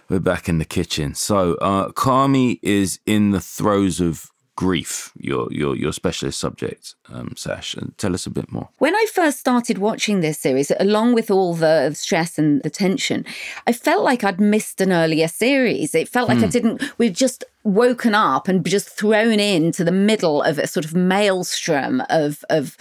we're 0.09 0.21
back 0.21 0.47
in 0.47 0.59
the 0.59 0.65
kitchen. 0.65 1.13
So, 1.13 1.55
uh, 1.55 1.89
Carmy 1.89 2.61
is 2.63 3.01
in 3.05 3.31
the 3.31 3.41
throes 3.41 3.99
of 3.99 4.30
grief. 4.55 5.11
Your 5.17 5.51
your 5.51 5.75
your 5.75 5.93
specialist 5.93 6.39
subject, 6.39 6.95
um, 7.09 7.33
Sash, 7.35 7.73
and 7.73 7.97
tell 7.97 8.13
us 8.13 8.25
a 8.25 8.29
bit 8.29 8.51
more. 8.51 8.69
When 8.77 8.95
I 8.95 9.05
first 9.13 9.39
started 9.39 9.77
watching 9.77 10.21
this 10.21 10.39
series, 10.39 10.71
along 10.79 11.13
with 11.13 11.31
all 11.31 11.53
the 11.53 11.93
stress 11.93 12.37
and 12.37 12.61
the 12.63 12.69
tension, 12.69 13.25
I 13.67 13.73
felt 13.73 14.03
like 14.03 14.23
I'd 14.23 14.39
missed 14.39 14.81
an 14.81 14.91
earlier 14.91 15.27
series. 15.27 15.95
It 15.95 16.09
felt 16.09 16.29
like 16.29 16.39
I 16.39 16.47
didn't, 16.47 16.81
we'd 16.97 17.15
just 17.15 17.43
woken 17.63 18.15
up 18.15 18.47
and 18.47 18.65
just 18.65 18.89
thrown 18.89 19.39
into 19.39 19.83
the 19.83 19.91
middle 19.91 20.41
of 20.41 20.57
a 20.57 20.67
sort 20.67 20.85
of 20.85 20.95
maelstrom 20.95 22.01
of, 22.09 22.43
of, 22.49 22.77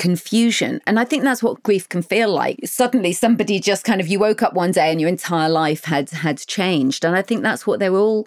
confusion 0.00 0.80
and 0.86 0.98
i 0.98 1.04
think 1.04 1.22
that's 1.24 1.42
what 1.42 1.62
grief 1.62 1.86
can 1.86 2.00
feel 2.00 2.32
like 2.32 2.58
suddenly 2.64 3.12
somebody 3.12 3.60
just 3.60 3.84
kind 3.84 4.00
of 4.00 4.08
you 4.08 4.18
woke 4.18 4.42
up 4.42 4.54
one 4.54 4.70
day 4.70 4.90
and 4.90 4.98
your 4.98 5.10
entire 5.10 5.50
life 5.50 5.84
had 5.84 6.08
had 6.08 6.38
changed 6.38 7.04
and 7.04 7.14
i 7.14 7.20
think 7.20 7.42
that's 7.42 7.66
what 7.66 7.78
they're 7.78 7.94
all 7.94 8.26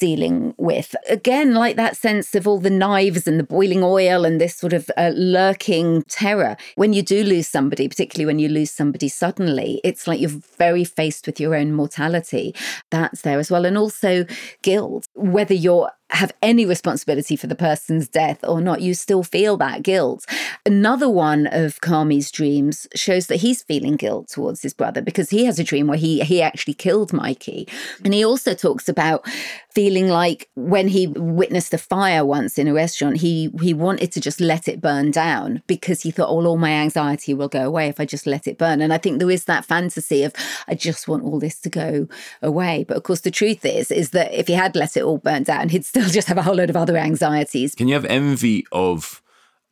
dealing 0.00 0.54
with. 0.56 0.96
Again, 1.08 1.54
like 1.54 1.76
that 1.76 1.96
sense 1.96 2.34
of 2.34 2.48
all 2.48 2.58
the 2.58 2.70
knives 2.70 3.28
and 3.28 3.38
the 3.38 3.44
boiling 3.44 3.84
oil 3.84 4.24
and 4.24 4.40
this 4.40 4.56
sort 4.56 4.72
of 4.72 4.90
uh, 4.96 5.12
lurking 5.14 6.02
terror. 6.04 6.56
When 6.74 6.92
you 6.92 7.02
do 7.02 7.22
lose 7.22 7.46
somebody, 7.46 7.86
particularly 7.86 8.26
when 8.26 8.38
you 8.38 8.48
lose 8.48 8.70
somebody 8.70 9.08
suddenly, 9.08 9.80
it's 9.84 10.08
like 10.08 10.18
you're 10.18 10.40
very 10.58 10.84
faced 10.84 11.26
with 11.26 11.38
your 11.38 11.54
own 11.54 11.72
mortality. 11.72 12.54
That's 12.90 13.20
there 13.22 13.38
as 13.38 13.50
well. 13.50 13.64
And 13.64 13.76
also 13.78 14.24
guilt, 14.62 15.06
whether 15.14 15.54
you're 15.54 15.92
have 16.10 16.32
any 16.42 16.66
responsibility 16.66 17.36
for 17.36 17.46
the 17.46 17.54
person's 17.54 18.08
death 18.08 18.40
or 18.42 18.60
not, 18.60 18.80
you 18.80 18.94
still 18.94 19.22
feel 19.22 19.56
that 19.56 19.82
guilt. 19.82 20.26
Another 20.66 21.08
one 21.08 21.46
of 21.46 21.80
Carmy's 21.80 22.30
dreams 22.30 22.88
shows 22.94 23.28
that 23.28 23.36
he's 23.36 23.62
feeling 23.62 23.96
guilt 23.96 24.28
towards 24.28 24.62
his 24.62 24.74
brother 24.74 25.00
because 25.00 25.30
he 25.30 25.44
has 25.44 25.58
a 25.58 25.64
dream 25.64 25.86
where 25.86 25.98
he 25.98 26.20
he 26.20 26.42
actually 26.42 26.74
killed 26.74 27.12
Mikey. 27.12 27.68
And 28.04 28.12
he 28.12 28.24
also 28.24 28.54
talks 28.54 28.88
about 28.88 29.26
feeling 29.72 29.89
like 30.08 30.48
when 30.54 30.88
he 30.88 31.06
witnessed 31.06 31.74
a 31.74 31.78
fire 31.78 32.24
once 32.24 32.58
in 32.58 32.68
a 32.68 32.72
restaurant, 32.72 33.18
he 33.18 33.50
he 33.60 33.74
wanted 33.74 34.12
to 34.12 34.20
just 34.20 34.40
let 34.40 34.68
it 34.68 34.80
burn 34.80 35.10
down 35.10 35.62
because 35.66 36.02
he 36.02 36.10
thought, 36.10 36.28
oh, 36.28 36.46
all 36.46 36.56
my 36.56 36.70
anxiety 36.70 37.34
will 37.34 37.48
go 37.48 37.64
away 37.66 37.88
if 37.88 38.00
I 38.00 38.04
just 38.04 38.26
let 38.26 38.46
it 38.46 38.58
burn. 38.58 38.80
And 38.80 38.92
I 38.92 38.98
think 38.98 39.18
there 39.18 39.30
is 39.30 39.44
that 39.44 39.64
fantasy 39.64 40.24
of 40.24 40.32
I 40.68 40.74
just 40.74 41.08
want 41.08 41.24
all 41.24 41.38
this 41.38 41.58
to 41.60 41.68
go 41.68 42.08
away. 42.42 42.84
But 42.86 42.96
of 42.96 43.02
course, 43.02 43.20
the 43.20 43.30
truth 43.30 43.64
is 43.64 43.90
is 43.90 44.10
that 44.10 44.32
if 44.32 44.46
he 44.46 44.54
had 44.54 44.76
let 44.76 44.96
it 44.96 45.02
all 45.02 45.18
burn 45.18 45.42
down, 45.42 45.68
he'd 45.68 45.84
still 45.84 46.08
just 46.08 46.28
have 46.28 46.38
a 46.38 46.42
whole 46.42 46.54
load 46.54 46.70
of 46.70 46.76
other 46.76 46.96
anxieties. 46.96 47.74
Can 47.74 47.88
you 47.88 47.94
have 47.94 48.04
envy 48.06 48.66
of 48.72 49.22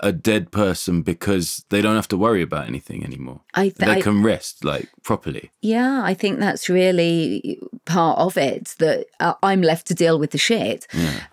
a 0.00 0.12
dead 0.12 0.50
person 0.52 1.02
because 1.02 1.64
they 1.70 1.82
don't 1.82 1.96
have 1.96 2.08
to 2.08 2.16
worry 2.16 2.42
about 2.42 2.66
anything 2.66 3.04
anymore? 3.04 3.40
I 3.54 3.64
th- 3.64 3.74
they 3.76 3.90
I- 3.92 4.00
can 4.00 4.22
rest 4.22 4.64
like 4.64 4.88
properly. 5.02 5.50
Yeah, 5.60 6.02
I 6.04 6.14
think 6.14 6.38
that's 6.38 6.68
really 6.68 7.60
part 7.84 8.18
of 8.18 8.36
it 8.36 8.74
that 8.78 9.06
uh, 9.20 9.34
I'm 9.42 9.62
left 9.62 9.86
to 9.88 9.94
deal 9.94 10.18
with 10.18 10.30
the 10.30 10.38
shit. 10.38 10.86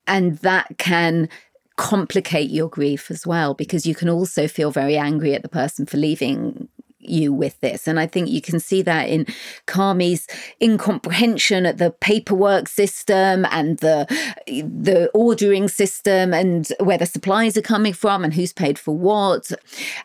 And 0.07 0.37
that 0.39 0.77
can 0.77 1.29
complicate 1.77 2.49
your 2.49 2.69
grief 2.69 3.11
as 3.11 3.27
well 3.27 3.53
because 3.53 3.85
you 3.85 3.93
can 3.93 4.09
also 4.09 4.47
feel 4.47 4.71
very 4.71 4.97
angry 4.97 5.33
at 5.33 5.41
the 5.41 5.49
person 5.49 5.85
for 5.85 5.97
leaving 5.97 6.64
you 7.09 7.33
with 7.33 7.59
this. 7.61 7.87
And 7.87 7.99
i 7.99 8.07
think 8.07 8.29
you 8.29 8.41
can 8.41 8.59
see 8.59 8.81
that 8.81 9.09
in 9.09 9.25
carmy's 9.65 10.27
incomprehension 10.61 11.65
at 11.65 11.77
the 11.77 11.91
paperwork 11.91 12.67
system 12.67 13.45
and 13.51 13.77
the 13.79 14.05
the 14.47 15.09
ordering 15.13 15.67
system 15.67 16.33
and 16.33 16.71
where 16.79 16.97
the 16.97 17.05
supplies 17.05 17.57
are 17.57 17.61
coming 17.61 17.93
from 17.93 18.23
and 18.23 18.33
who's 18.33 18.53
paid 18.53 18.77
for 18.79 18.95
what. 18.95 19.51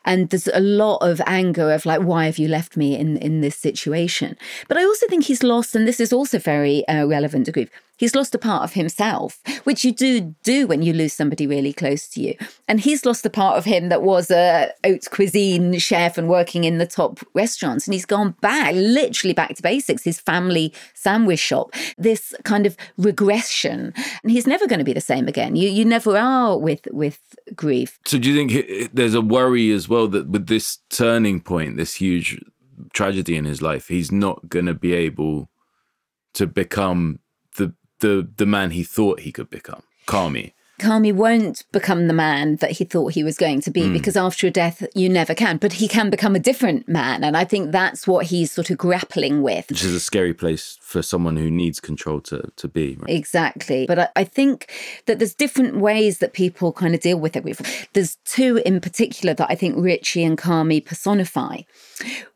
And 0.05 0.31
there's 0.31 0.49
a 0.49 0.61
lot 0.61 0.99
of 0.99 1.21
anger 1.27 1.73
of 1.73 1.87
like 1.87 2.03
why 2.03 2.27
have 2.27 2.39
you 2.39 2.49
left 2.49 2.77
me 2.77 2.97
in 2.97 3.17
in 3.17 3.41
this 3.41 3.57
situation? 3.57 4.37
But 4.69 4.77
i 4.77 4.85
also 4.85 5.07
think 5.09 5.25
he's 5.25 5.43
lost 5.43 5.75
and 5.75 5.87
this 5.87 6.01
is 6.01 6.13
also 6.13 6.39
very 6.39 6.87
uh, 6.89 7.07
relevant 7.07 7.47
to 7.47 7.53
grief 7.53 7.71
He's 8.01 8.15
lost 8.15 8.35
a 8.35 8.39
part 8.39 8.63
of 8.63 8.73
himself, 8.73 9.43
which 9.65 9.85
you 9.85 9.93
do 9.93 10.35
do 10.43 10.67
when 10.67 10.81
you 10.81 10.95
lose 10.95 11.13
somebody 11.13 11.47
really 11.47 11.75
close 11.75 12.09
to 12.09 12.23
you. 12.23 12.35
And 12.67 12.81
he's 12.81 13.05
lost 13.05 13.27
a 13.27 13.31
part 13.31 13.59
of 13.59 13.67
him 13.67 13.91
that 13.91 14.01
was 14.01 14.31
a 14.31 14.73
haute 14.83 15.11
cuisine 15.11 15.79
chef 15.79 16.17
and 16.17 16.27
working 16.27 16.65
in 16.65 16.79
the 16.79 16.87
top 16.87 17.21
restaurants. 17.35 17.87
And 17.87 17.93
he's 17.93 18.07
gone 18.07 18.35
back, 18.41 18.75
literally 18.75 19.35
back 19.35 19.55
to 19.55 19.63
basics, 19.63 20.03
his 20.03 20.19
family 20.19 20.73
sandwich 20.95 21.41
shop, 21.41 21.75
this 21.99 22.35
kind 22.45 22.65
of 22.65 22.75
regression. 22.97 23.93
And 24.23 24.33
he's 24.33 24.47
never 24.47 24.67
going 24.67 24.79
to 24.79 24.85
be 24.85 24.95
the 24.95 25.03
same 25.03 25.29
again. 25.29 25.55
You 25.55 25.69
you 25.69 25.85
never 25.85 26.17
are 26.17 26.57
with 26.57 26.89
with 26.93 27.21
grief. 27.55 27.99
So 28.07 28.19
do 28.19 28.33
you 28.33 28.35
think 28.35 28.95
there's 28.95 29.15
a 29.15 29.21
worry 29.21 29.73
as 29.73 29.91
well 29.91 30.09
that 30.09 30.27
with 30.27 30.47
this 30.47 30.79
turning 30.89 31.43
point, 31.43 31.77
this 31.77 31.97
huge 31.97 32.43
tragedy 32.95 33.37
in 33.37 33.45
his 33.45 33.61
life, 33.61 33.89
he's 33.89 34.11
not 34.11 34.49
going 34.49 34.65
to 34.65 34.75
be 34.75 34.95
able 34.95 35.51
to 36.33 36.47
become 36.47 37.19
the 38.01 38.29
the 38.37 38.47
man 38.47 38.71
he 38.71 38.83
thought 38.83 39.21
he 39.21 39.33
could 39.33 39.51
become, 39.51 39.83
Carmy. 40.07 40.53
Carmy 40.81 41.13
won't 41.13 41.65
become 41.73 42.09
the 42.09 42.15
man 42.15 42.57
that 42.57 42.73
he 42.73 42.85
thought 42.85 43.13
he 43.13 43.23
was 43.23 43.37
going 43.37 43.61
to 43.63 43.71
be 43.71 43.83
Mm. 43.83 43.93
because 43.93 44.17
after 44.17 44.47
a 44.47 44.51
death, 44.51 44.85
you 44.95 45.09
never 45.09 45.35
can. 45.35 45.57
But 45.59 45.75
he 45.75 45.87
can 45.89 46.11
become 46.11 46.35
a 46.35 46.39
different 46.41 46.89
man. 46.89 47.23
And 47.23 47.37
I 47.37 47.45
think 47.45 47.71
that's 47.71 48.07
what 48.07 48.27
he's 48.27 48.51
sort 48.51 48.71
of 48.71 48.79
grappling 48.79 49.43
with. 49.43 49.69
Which 49.69 49.85
is 49.85 49.95
a 49.95 50.01
scary 50.01 50.35
place 50.35 50.79
for 50.81 51.03
someone 51.03 51.37
who 51.37 51.51
needs 51.51 51.81
control 51.81 52.21
to 52.23 52.51
to 52.57 52.69
be. 52.69 52.97
Right? 53.01 53.11
Exactly. 53.17 53.87
But 53.87 53.99
I, 53.99 54.09
I 54.17 54.25
think 54.25 54.73
that 55.07 55.19
there's 55.19 55.35
different 55.35 55.77
ways 55.77 56.19
that 56.19 56.33
people 56.33 56.73
kind 56.73 56.95
of 56.95 57.01
deal 57.01 57.19
with 57.21 57.37
it. 57.37 57.45
There's 57.93 58.17
two 58.25 58.63
in 58.65 58.81
particular 58.81 59.35
that 59.35 59.51
I 59.51 59.55
think 59.55 59.77
Richie 59.79 60.25
and 60.25 60.37
Carmy 60.39 60.85
personify. 60.85 61.63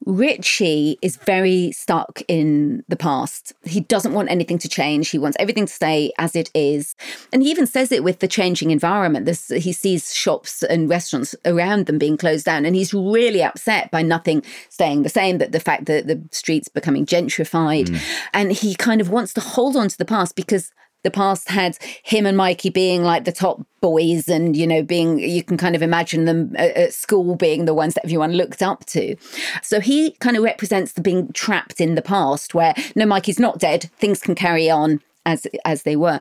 Richie 0.07 0.99
is 1.03 1.17
very 1.17 1.73
stuck 1.73 2.23
in 2.29 2.85
the 2.89 2.97
past. 2.97 3.53
He 3.65 3.81
doesn't 3.81 4.13
want 4.13 4.31
anything 4.31 4.59
to 4.59 4.69
change. 4.69 5.09
He 5.11 5.19
wants 5.19 5.37
everything 5.41 5.67
to 5.67 5.73
stay 5.73 6.13
as 6.19 6.37
it 6.37 6.51
is. 6.55 6.95
And 7.33 7.43
he 7.43 7.51
even 7.51 7.67
says 7.67 7.91
it 7.91 8.05
with 8.05 8.19
the 8.19 8.29
changing 8.35 8.73
environment. 8.73 9.27
This, 9.27 9.47
he 9.49 9.73
sees 9.73 10.13
shops 10.13 10.65
and 10.65 10.91
restaurants 10.91 11.37
around 11.45 11.87
them 11.87 11.99
being 11.99 12.17
closed 12.17 12.45
down, 12.45 12.65
and 12.65 12.75
he's 12.75 12.93
really 12.93 13.45
upset 13.45 13.93
by 13.93 14.03
nothing 14.03 14.43
staying 14.71 15.05
the 15.05 15.09
same, 15.09 15.39
that 15.39 15.53
the 15.53 15.61
fact 15.61 15.87
that 15.87 16.09
the 16.09 16.21
streets 16.33 16.69
becoming 16.69 17.07
gentrified. 17.07 17.87
Mm. 17.87 18.03
And 18.33 18.53
he 18.53 18.75
kind 18.75 19.01
of 19.01 19.09
wants 19.09 19.33
to 19.35 19.41
hold 19.41 19.77
on 19.77 19.89
to 19.89 19.97
the 19.97 20.05
past 20.05 20.35
because 20.35 20.73
the 21.05 21.13
past 21.13 21.49
had 21.49 21.79
him 22.03 22.27
and 22.27 22.37
Mikey 22.37 22.71
being 22.71 23.05
like 23.05 23.25
the 23.25 23.31
top 23.31 23.65
boys, 23.81 24.29
and 24.29 24.57
you 24.57 24.67
know, 24.67 24.83
being 24.83 25.21
you 25.21 25.45
can 25.45 25.57
kind 25.57 25.77
of 25.77 25.83
imagine 25.83 26.25
them 26.25 26.57
at, 26.57 26.77
at 26.77 26.93
school 26.93 27.37
being 27.37 27.67
the 27.67 27.75
ones 27.75 27.95
that 27.95 28.05
everyone 28.05 28.33
looked 28.33 28.63
up 28.63 28.85
to. 28.87 29.15
So 29.63 29.79
he 29.81 30.13
kind 30.19 30.37
of 30.37 30.43
represents 30.43 30.93
the 30.93 31.03
being 31.03 31.33
trapped 31.33 31.81
in 31.81 31.95
the 31.95 32.03
past, 32.03 32.53
where 32.53 32.75
no, 32.97 33.07
Mikey's 33.07 33.39
not 33.39 33.61
dead; 33.61 33.91
things 33.97 34.21
can 34.21 34.35
carry 34.35 34.69
on 34.69 35.01
as 35.25 35.47
as 35.65 35.85
they 35.85 35.95
were. 35.95 36.19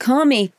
Carmy 0.00 0.52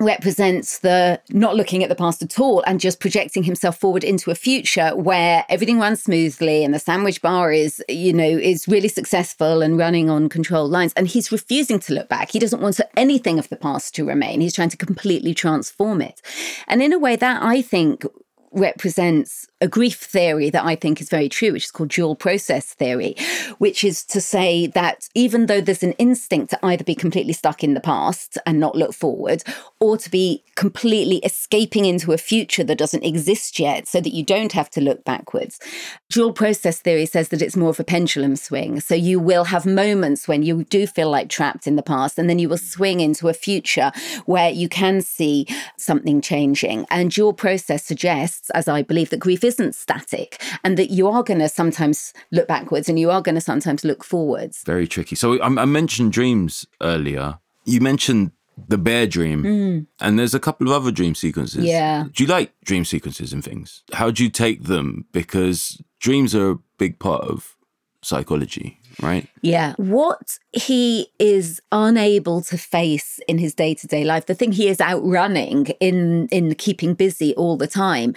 represents 0.00 0.78
the 0.80 1.20
not 1.30 1.56
looking 1.56 1.82
at 1.82 1.88
the 1.88 1.94
past 1.94 2.22
at 2.22 2.38
all 2.38 2.62
and 2.66 2.80
just 2.80 3.00
projecting 3.00 3.42
himself 3.42 3.78
forward 3.78 4.04
into 4.04 4.30
a 4.30 4.34
future 4.34 4.94
where 4.94 5.44
everything 5.48 5.78
runs 5.78 6.02
smoothly 6.02 6.64
and 6.64 6.74
the 6.74 6.78
sandwich 6.78 7.22
bar 7.22 7.52
is 7.52 7.82
you 7.88 8.12
know 8.12 8.24
is 8.24 8.68
really 8.68 8.88
successful 8.88 9.62
and 9.62 9.78
running 9.78 10.10
on 10.10 10.28
controlled 10.28 10.70
lines. 10.70 10.92
And 10.94 11.06
he's 11.06 11.32
refusing 11.32 11.78
to 11.80 11.94
look 11.94 12.08
back. 12.08 12.30
He 12.30 12.38
doesn't 12.38 12.60
want 12.60 12.80
anything 12.96 13.38
of 13.38 13.48
the 13.48 13.56
past 13.56 13.94
to 13.94 14.04
remain. 14.04 14.40
He's 14.40 14.54
trying 14.54 14.70
to 14.70 14.76
completely 14.76 15.34
transform 15.34 16.02
it. 16.02 16.20
And 16.66 16.82
in 16.82 16.92
a 16.92 16.98
way 16.98 17.16
that 17.16 17.42
i 17.42 17.62
think 17.62 18.04
represents 18.52 19.46
a 19.60 19.68
grief 19.68 19.98
theory 19.98 20.50
that 20.50 20.64
I 20.64 20.76
think 20.76 21.00
is 21.00 21.08
very 21.08 21.28
true, 21.30 21.52
which 21.52 21.64
is 21.64 21.70
called 21.70 21.88
dual 21.88 22.14
process 22.14 22.74
theory, 22.74 23.16
which 23.56 23.84
is 23.84 24.04
to 24.06 24.20
say 24.20 24.66
that 24.68 25.08
even 25.14 25.46
though 25.46 25.62
there's 25.62 25.82
an 25.82 25.92
instinct 25.92 26.50
to 26.50 26.66
either 26.66 26.84
be 26.84 26.94
completely 26.94 27.32
stuck 27.32 27.64
in 27.64 27.72
the 27.72 27.80
past 27.80 28.36
and 28.44 28.60
not 28.60 28.76
look 28.76 28.92
forward, 28.92 29.42
or 29.80 29.96
to 29.96 30.10
be 30.10 30.42
completely 30.56 31.16
escaping 31.18 31.86
into 31.86 32.12
a 32.12 32.18
future 32.18 32.64
that 32.64 32.78
doesn't 32.78 33.04
exist 33.04 33.58
yet 33.58 33.88
so 33.88 34.00
that 34.00 34.12
you 34.12 34.22
don't 34.22 34.52
have 34.52 34.68
to 34.70 34.80
look 34.80 35.04
backwards, 35.04 35.58
dual 36.10 36.32
process 36.34 36.80
theory 36.80 37.06
says 37.06 37.30
that 37.30 37.40
it's 37.40 37.56
more 37.56 37.70
of 37.70 37.80
a 37.80 37.84
pendulum 37.84 38.36
swing. 38.36 38.78
So 38.80 38.94
you 38.94 39.18
will 39.18 39.44
have 39.44 39.64
moments 39.64 40.28
when 40.28 40.42
you 40.42 40.64
do 40.64 40.86
feel 40.86 41.08
like 41.08 41.30
trapped 41.30 41.66
in 41.66 41.76
the 41.76 41.82
past, 41.82 42.18
and 42.18 42.28
then 42.28 42.38
you 42.38 42.50
will 42.50 42.58
swing 42.58 43.00
into 43.00 43.28
a 43.28 43.34
future 43.34 43.90
where 44.26 44.50
you 44.50 44.68
can 44.68 45.00
see 45.00 45.46
something 45.78 46.20
changing. 46.20 46.86
And 46.90 47.10
dual 47.10 47.32
process 47.32 47.84
suggests, 47.84 48.50
as 48.50 48.68
I 48.68 48.82
believe, 48.82 49.08
that 49.10 49.18
grief 49.18 49.45
isn't 49.46 49.74
static 49.74 50.42
and 50.64 50.76
that 50.76 50.90
you 50.90 51.08
are 51.08 51.22
going 51.22 51.40
to 51.40 51.48
sometimes 51.48 52.12
look 52.32 52.46
backwards 52.48 52.88
and 52.88 52.98
you 52.98 53.10
are 53.10 53.22
going 53.22 53.34
to 53.36 53.40
sometimes 53.40 53.84
look 53.84 54.04
forwards. 54.04 54.62
Very 54.66 54.86
tricky. 54.86 55.16
So 55.16 55.40
I, 55.40 55.46
I 55.46 55.64
mentioned 55.64 56.12
dreams 56.12 56.66
earlier. 56.82 57.38
You 57.64 57.80
mentioned 57.80 58.32
the 58.68 58.78
bear 58.78 59.06
dream, 59.06 59.42
Mm. 59.42 59.86
and 60.00 60.18
there's 60.18 60.34
a 60.34 60.40
couple 60.40 60.66
of 60.66 60.72
other 60.72 60.90
dream 60.90 61.14
sequences. 61.14 61.62
Yeah. 61.64 62.04
Do 62.14 62.24
you 62.24 62.28
like 62.28 62.52
dream 62.64 62.84
sequences 62.86 63.32
and 63.34 63.44
things? 63.44 63.82
How 63.92 64.10
do 64.10 64.24
you 64.24 64.30
take 64.30 64.64
them? 64.64 65.04
Because 65.12 65.78
dreams 66.00 66.34
are 66.34 66.50
a 66.52 66.58
big 66.78 66.98
part 66.98 67.22
of 67.24 67.54
psychology, 68.02 68.80
right? 69.02 69.28
Yeah. 69.42 69.74
What 69.76 70.38
he 70.52 71.08
is 71.18 71.60
unable 71.72 72.40
to 72.42 72.56
face 72.56 73.20
in 73.28 73.36
his 73.38 73.52
day 73.54 73.74
to 73.74 73.86
day 73.86 74.04
life, 74.04 74.26
the 74.26 74.34
thing 74.34 74.52
he 74.52 74.68
is 74.68 74.80
outrunning 74.80 75.66
in, 75.80 76.28
in 76.28 76.54
keeping 76.54 76.94
busy 76.94 77.34
all 77.34 77.56
the 77.56 77.66
time, 77.66 78.14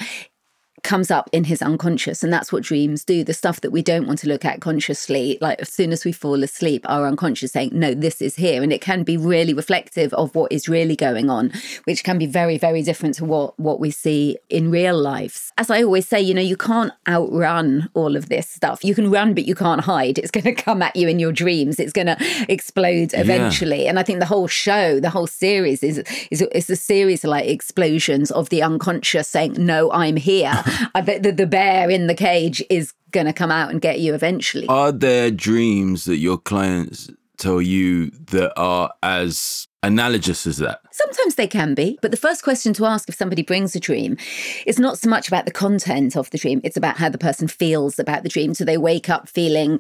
comes 0.84 1.12
up 1.12 1.30
in 1.32 1.44
his 1.46 1.62
unconscious 1.62 2.24
and 2.24 2.32
that's 2.32 2.52
what 2.52 2.64
dreams 2.64 3.04
do. 3.04 3.24
The 3.24 3.34
stuff 3.34 3.62
that 3.62 3.72
we 3.72 3.82
don't 3.82 4.08
want 4.08 4.20
to 4.20 4.28
look 4.28 4.46
at 4.46 4.62
consciously 4.62 5.38
like 5.42 5.60
as 5.60 5.70
soon 5.70 5.92
as 5.92 6.06
we 6.06 6.12
fall 6.12 6.44
asleep 6.44 6.86
our 6.90 7.06
unconscious 7.08 7.52
saying 7.52 7.72
no 7.74 7.94
this 7.94 8.22
is 8.22 8.36
here. 8.36 8.64
And 8.64 8.72
it 8.74 8.82
can 8.82 9.04
be 9.04 9.18
really 9.18 9.54
reflective 9.54 10.14
of 10.14 10.34
what 10.36 10.52
is 10.52 10.68
really 10.70 10.96
going 10.96 11.30
on 11.30 11.52
which 11.86 12.04
can 12.04 12.18
be 12.18 12.26
very 12.26 12.58
very 12.58 12.82
different 12.82 13.16
to 13.16 13.26
what 13.26 13.60
what 13.60 13.80
we 13.80 13.92
see 13.92 14.38
in 14.50 14.72
real 14.72 14.98
lives. 14.98 15.52
As 15.58 15.70
i 15.70 15.84
always 15.84 16.08
say 16.08 16.20
you 16.22 16.34
know 16.34 16.42
you 16.42 16.58
can't 16.58 16.94
outrun 17.08 17.90
all 17.94 18.16
of 18.16 18.30
this 18.30 18.50
stuff. 18.50 18.84
You 18.84 18.96
can 18.96 19.12
run 19.12 19.34
but 19.34 19.46
you 19.46 19.56
can't 19.56 19.82
hide. 19.82 20.18
It's 20.18 20.32
going 20.32 20.44
to 20.56 20.56
come 20.56 20.82
at 20.82 20.96
you 20.96 21.08
in 21.08 21.20
your 21.20 21.32
dreams. 21.32 21.80
It's 21.80 21.94
going 21.94 22.08
to 22.08 22.18
explode 22.48 23.14
Yeah. 23.14 23.22
eventually. 23.22 23.88
And 23.88 24.00
i 24.00 24.04
think 24.04 24.20
the 24.20 24.26
whole 24.26 24.48
show 24.48 25.00
the 25.00 25.10
whole 25.10 25.28
series 25.28 25.84
is 25.84 26.00
is, 26.32 26.42
is 26.42 26.70
a 26.70 26.76
series 26.76 27.24
of 27.24 27.30
like 27.32 27.48
explosions 27.48 28.32
of 28.32 28.50
the 28.50 28.62
unconscious 28.64 29.28
saying 29.28 29.54
no 29.58 29.92
i'm 29.92 30.16
here 30.16 30.54
I 30.96 31.02
bet 31.02 31.24
the, 31.24 31.32
the 31.32 31.48
bear 31.48 31.90
in 31.90 32.08
the 32.08 32.16
cage 32.16 32.64
is 32.70 32.94
going 33.12 33.26
to 33.26 33.34
come 33.34 33.52
out 33.52 33.72
and 33.72 33.82
get 33.82 34.00
you 34.00 34.14
eventually. 34.14 34.68
Are 34.68 34.92
there 34.92 35.32
dreams 35.32 36.06
that 36.06 36.18
your 36.18 36.38
clients 36.38 37.10
tell 37.40 37.62
you 37.62 38.12
that 38.28 38.54
are 38.58 38.92
as 39.02 39.68
analogous 39.82 40.46
as 40.46 40.58
that. 40.58 40.82
Sometimes 40.92 41.36
they 41.36 41.48
can 41.48 41.74
be, 41.74 41.98
but 42.02 42.12
the 42.12 42.18
first 42.18 42.44
question 42.44 42.74
to 42.74 42.86
ask 42.86 43.08
if 43.08 43.16
somebody 43.16 43.42
brings 43.42 43.76
a 43.76 43.80
dream 43.80 44.18
is 44.66 44.78
not 44.78 45.00
so 45.00 45.10
much 45.10 45.28
about 45.28 45.46
the 45.46 45.52
content 45.52 46.18
of 46.18 46.30
the 46.32 46.38
dream, 46.38 46.62
it's 46.64 46.78
about 46.78 46.98
how 46.98 47.10
the 47.10 47.18
person 47.18 47.48
feels 47.48 47.98
about 47.98 48.24
the 48.24 48.30
dream. 48.30 48.54
So 48.54 48.66
they 48.66 48.78
wake 48.78 49.10
up 49.10 49.30
feeling 49.30 49.80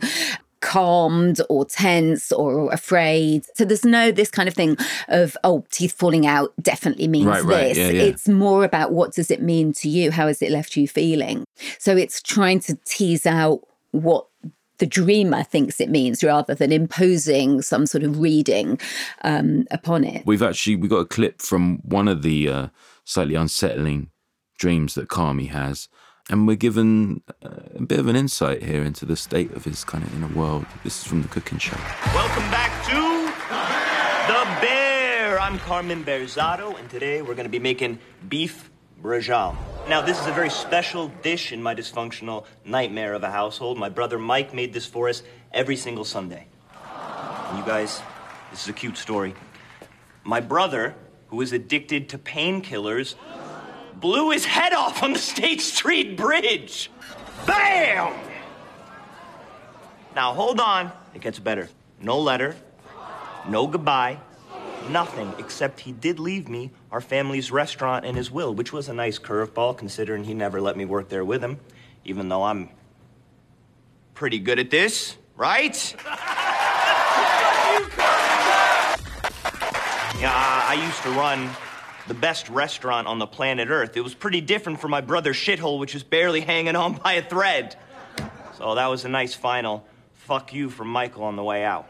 calmed 0.61 1.39
or 1.49 1.65
tense 1.65 2.31
or 2.31 2.71
afraid. 2.71 3.45
So 3.55 3.65
there's 3.65 3.85
no 3.85 4.11
this 4.11 4.29
kind 4.29 4.47
of 4.49 4.55
thing 4.55 4.77
of 5.07 5.37
oh 5.43 5.65
teeth 5.71 5.93
falling 5.93 6.25
out 6.27 6.53
definitely 6.61 7.07
means 7.07 7.25
Right, 7.27 7.43
right. 7.43 7.67
this. 7.69 7.77
Yeah, 7.77 7.89
yeah. 7.89 8.03
It's 8.03 8.27
more 8.27 8.63
about 8.63 8.91
what 8.91 9.13
does 9.13 9.31
it 9.31 9.41
mean 9.41 9.73
to 9.73 9.89
you? 9.89 10.11
How 10.11 10.27
has 10.27 10.41
it 10.41 10.51
left 10.51 10.75
you 10.75 10.87
feeling? 10.87 11.45
So 11.77 11.95
it's 11.95 12.21
trying 12.21 12.59
to 12.61 12.77
tease 12.85 13.25
out 13.25 13.61
what 13.91 14.25
the 14.79 14.85
dreamer 14.85 15.43
thinks 15.43 15.81
it 15.81 15.89
means 15.89 16.23
rather 16.23 16.55
than 16.55 16.71
imposing 16.71 17.61
some 17.61 17.85
sort 17.85 18.03
of 18.03 18.19
reading 18.19 18.79
um, 19.23 19.65
upon 19.71 20.03
it. 20.05 20.25
We've 20.25 20.41
actually 20.43 20.77
we 20.77 20.87
got 20.87 20.99
a 20.99 21.05
clip 21.05 21.41
from 21.41 21.79
one 21.83 22.07
of 22.07 22.21
the 22.21 22.49
uh, 22.49 22.67
slightly 23.03 23.35
unsettling 23.35 24.09
dreams 24.57 24.95
that 24.95 25.07
Carmy 25.09 25.49
has, 25.49 25.87
and 26.29 26.47
we're 26.47 26.55
given 26.55 27.21
uh, 27.43 27.49
a 27.75 27.81
bit 27.81 27.99
of 27.99 28.07
an 28.07 28.15
insight 28.15 28.63
here 28.63 28.83
into 28.83 29.05
the 29.05 29.15
state 29.15 29.51
of 29.53 29.65
his 29.65 29.83
kind 29.83 30.03
of 30.03 30.13
inner 30.15 30.27
world. 30.27 30.65
This 30.83 31.01
is 31.01 31.07
from 31.07 31.23
the 31.23 31.27
cooking 31.27 31.57
show. 31.57 31.77
Welcome 32.13 32.49
back 32.51 32.85
to 32.85 32.93
The 34.31 34.61
Bear. 34.61 35.39
I'm 35.39 35.57
Carmen 35.59 36.03
Berzatto, 36.03 36.77
and 36.79 36.89
today 36.89 37.21
we're 37.21 37.33
going 37.33 37.45
to 37.45 37.49
be 37.49 37.59
making 37.59 37.99
beef 38.29 38.69
braciole. 39.01 39.55
Now, 39.87 40.01
this 40.01 40.19
is 40.21 40.27
a 40.27 40.31
very 40.31 40.51
special 40.51 41.07
dish 41.23 41.51
in 41.51 41.63
my 41.63 41.73
dysfunctional 41.73 42.45
nightmare 42.63 43.13
of 43.13 43.23
a 43.23 43.31
household. 43.31 43.79
My 43.79 43.89
brother 43.89 44.19
Mike 44.19 44.53
made 44.53 44.71
this 44.71 44.85
for 44.85 45.09
us 45.09 45.23
every 45.51 45.75
single 45.75 46.05
Sunday. 46.05 46.45
And 47.49 47.57
you 47.57 47.65
guys, 47.65 48.01
this 48.51 48.63
is 48.63 48.69
a 48.69 48.73
cute 48.73 48.97
story. 48.97 49.33
My 50.23 50.41
brother, 50.41 50.93
who 51.29 51.41
is 51.41 51.53
addicted 51.53 52.09
to 52.09 52.19
painkillers, 52.19 53.15
blew 53.99 54.31
his 54.31 54.45
head 54.45 54.73
off 54.73 55.03
on 55.03 55.13
the 55.13 55.19
State 55.19 55.61
Street 55.61 56.17
Bridge. 56.17 56.91
Bam! 57.45 58.13
Now, 60.15 60.33
hold 60.33 60.59
on. 60.59 60.91
It 61.13 61.21
gets 61.21 61.39
better. 61.39 61.69
No 62.01 62.19
letter, 62.19 62.55
no 63.47 63.67
goodbye, 63.67 64.19
nothing, 64.89 65.33
except 65.37 65.81
he 65.81 65.91
did 65.91 66.19
leave 66.19 66.47
me 66.47 66.71
our 66.91 67.01
family's 67.01 67.51
restaurant 67.51 68.05
and 68.05 68.15
his 68.15 68.31
will, 68.31 68.53
which 68.53 68.71
was 68.71 68.87
a 68.87 68.93
nice 68.93 69.19
curveball 69.19 69.77
considering 69.77 70.23
he 70.23 70.33
never 70.33 70.61
let 70.61 70.77
me 70.77 70.85
work 70.85 71.09
there 71.09 71.25
with 71.25 71.43
him, 71.43 71.59
even 72.05 72.29
though 72.29 72.43
I'm 72.43 72.69
pretty 74.13 74.39
good 74.39 74.59
at 74.59 74.69
this, 74.69 75.17
right? 75.35 75.95
Yeah, 80.19 80.33
I 80.33 80.73
used 80.73 81.01
to 81.03 81.11
run 81.11 81.49
the 82.09 82.13
best 82.13 82.49
restaurant 82.49 83.07
on 83.07 83.19
the 83.19 83.27
planet 83.27 83.69
Earth. 83.69 83.95
It 83.95 84.01
was 84.01 84.13
pretty 84.13 84.41
different 84.41 84.81
from 84.81 84.91
my 84.91 84.99
brother's 84.99 85.37
shithole, 85.37 85.79
which 85.79 85.93
was 85.93 86.03
barely 86.03 86.41
hanging 86.41 86.75
on 86.75 86.93
by 86.93 87.13
a 87.13 87.21
thread. 87.21 87.77
So 88.57 88.75
that 88.75 88.87
was 88.87 89.05
a 89.05 89.09
nice 89.09 89.33
final 89.33 89.85
fuck 90.15 90.53
you 90.53 90.69
from 90.69 90.89
Michael 90.89 91.23
on 91.23 91.37
the 91.37 91.43
way 91.43 91.63
out. 91.63 91.87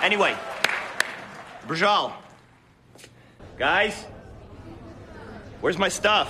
Anyway, 0.00 0.34
Braciole. 1.66 2.12
Guys, 3.58 4.04
where's 5.60 5.78
my 5.78 5.88
stuff? 5.88 6.28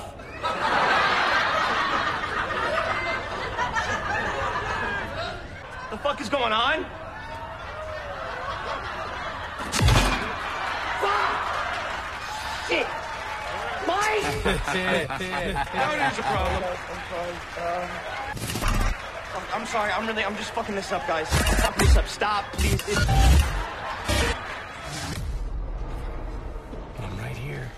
What 5.83 5.91
the 5.91 5.99
fuck 5.99 6.21
is 6.21 6.29
going 6.29 6.53
on? 6.53 6.87
Fuck! 11.01 11.47
Shit! 12.69 12.87
Mike! 13.87 14.16
Now 14.27 15.93
it 15.93 16.13
is 16.13 16.19
a 16.19 16.23
problem. 16.23 16.63
Fuck, 19.33 19.57
I'm 19.57 19.67
sorry, 19.67 19.93
I'm 19.93 20.07
really, 20.07 20.25
I'm 20.25 20.37
just 20.37 20.51
fucking 20.51 20.75
this 20.75 20.91
up, 20.91 21.07
guys. 21.07 21.29
I'm 21.65 21.73
this 21.79 21.97
up. 21.97 22.09
Stop, 22.09 22.53
please. 22.55 22.75
It's... 22.89 23.07
I'm 26.99 27.19
right 27.19 27.37
here. 27.37 27.71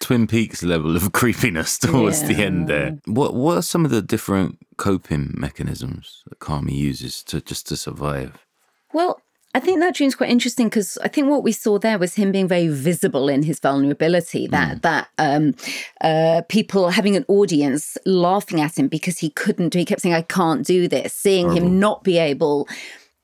Twin 0.00 0.26
Peaks 0.26 0.62
level 0.62 0.96
of 0.96 1.12
creepiness 1.20 1.78
towards 1.78 2.22
the 2.22 2.36
end 2.36 2.68
there. 2.68 2.98
What 3.04 3.34
what 3.34 3.58
are 3.58 3.62
some 3.62 3.84
of 3.84 3.90
the 3.90 4.00
different 4.00 4.58
coping 4.78 5.34
mechanisms 5.36 6.22
that 6.26 6.38
Carmy 6.38 6.72
uses 6.74 7.22
to 7.24 7.42
just 7.42 7.66
to 7.68 7.76
survive? 7.76 8.46
Well, 8.94 9.20
I 9.54 9.60
think 9.60 9.80
that 9.80 9.94
dream's 9.94 10.14
quite 10.14 10.30
interesting 10.30 10.68
because 10.68 10.96
I 10.98 11.08
think 11.08 11.28
what 11.28 11.42
we 11.42 11.52
saw 11.52 11.78
there 11.78 11.98
was 11.98 12.14
him 12.14 12.32
being 12.32 12.48
very 12.48 12.68
visible 12.68 13.28
in 13.28 13.42
his 13.42 13.60
vulnerability. 13.60 14.46
That 14.46 14.80
that 14.82 15.08
um, 15.18 15.54
uh, 16.00 16.42
people 16.48 16.88
having 16.88 17.16
an 17.16 17.26
audience 17.28 17.98
laughing 18.06 18.60
at 18.60 18.78
him 18.78 18.88
because 18.88 19.18
he 19.18 19.28
couldn't 19.28 19.70
do. 19.70 19.78
He 19.78 19.84
kept 19.84 20.00
saying, 20.00 20.14
"I 20.14 20.22
can't 20.22 20.66
do 20.66 20.88
this," 20.88 21.12
seeing 21.12 21.52
him 21.52 21.78
not 21.78 22.02
be 22.02 22.16
able 22.16 22.66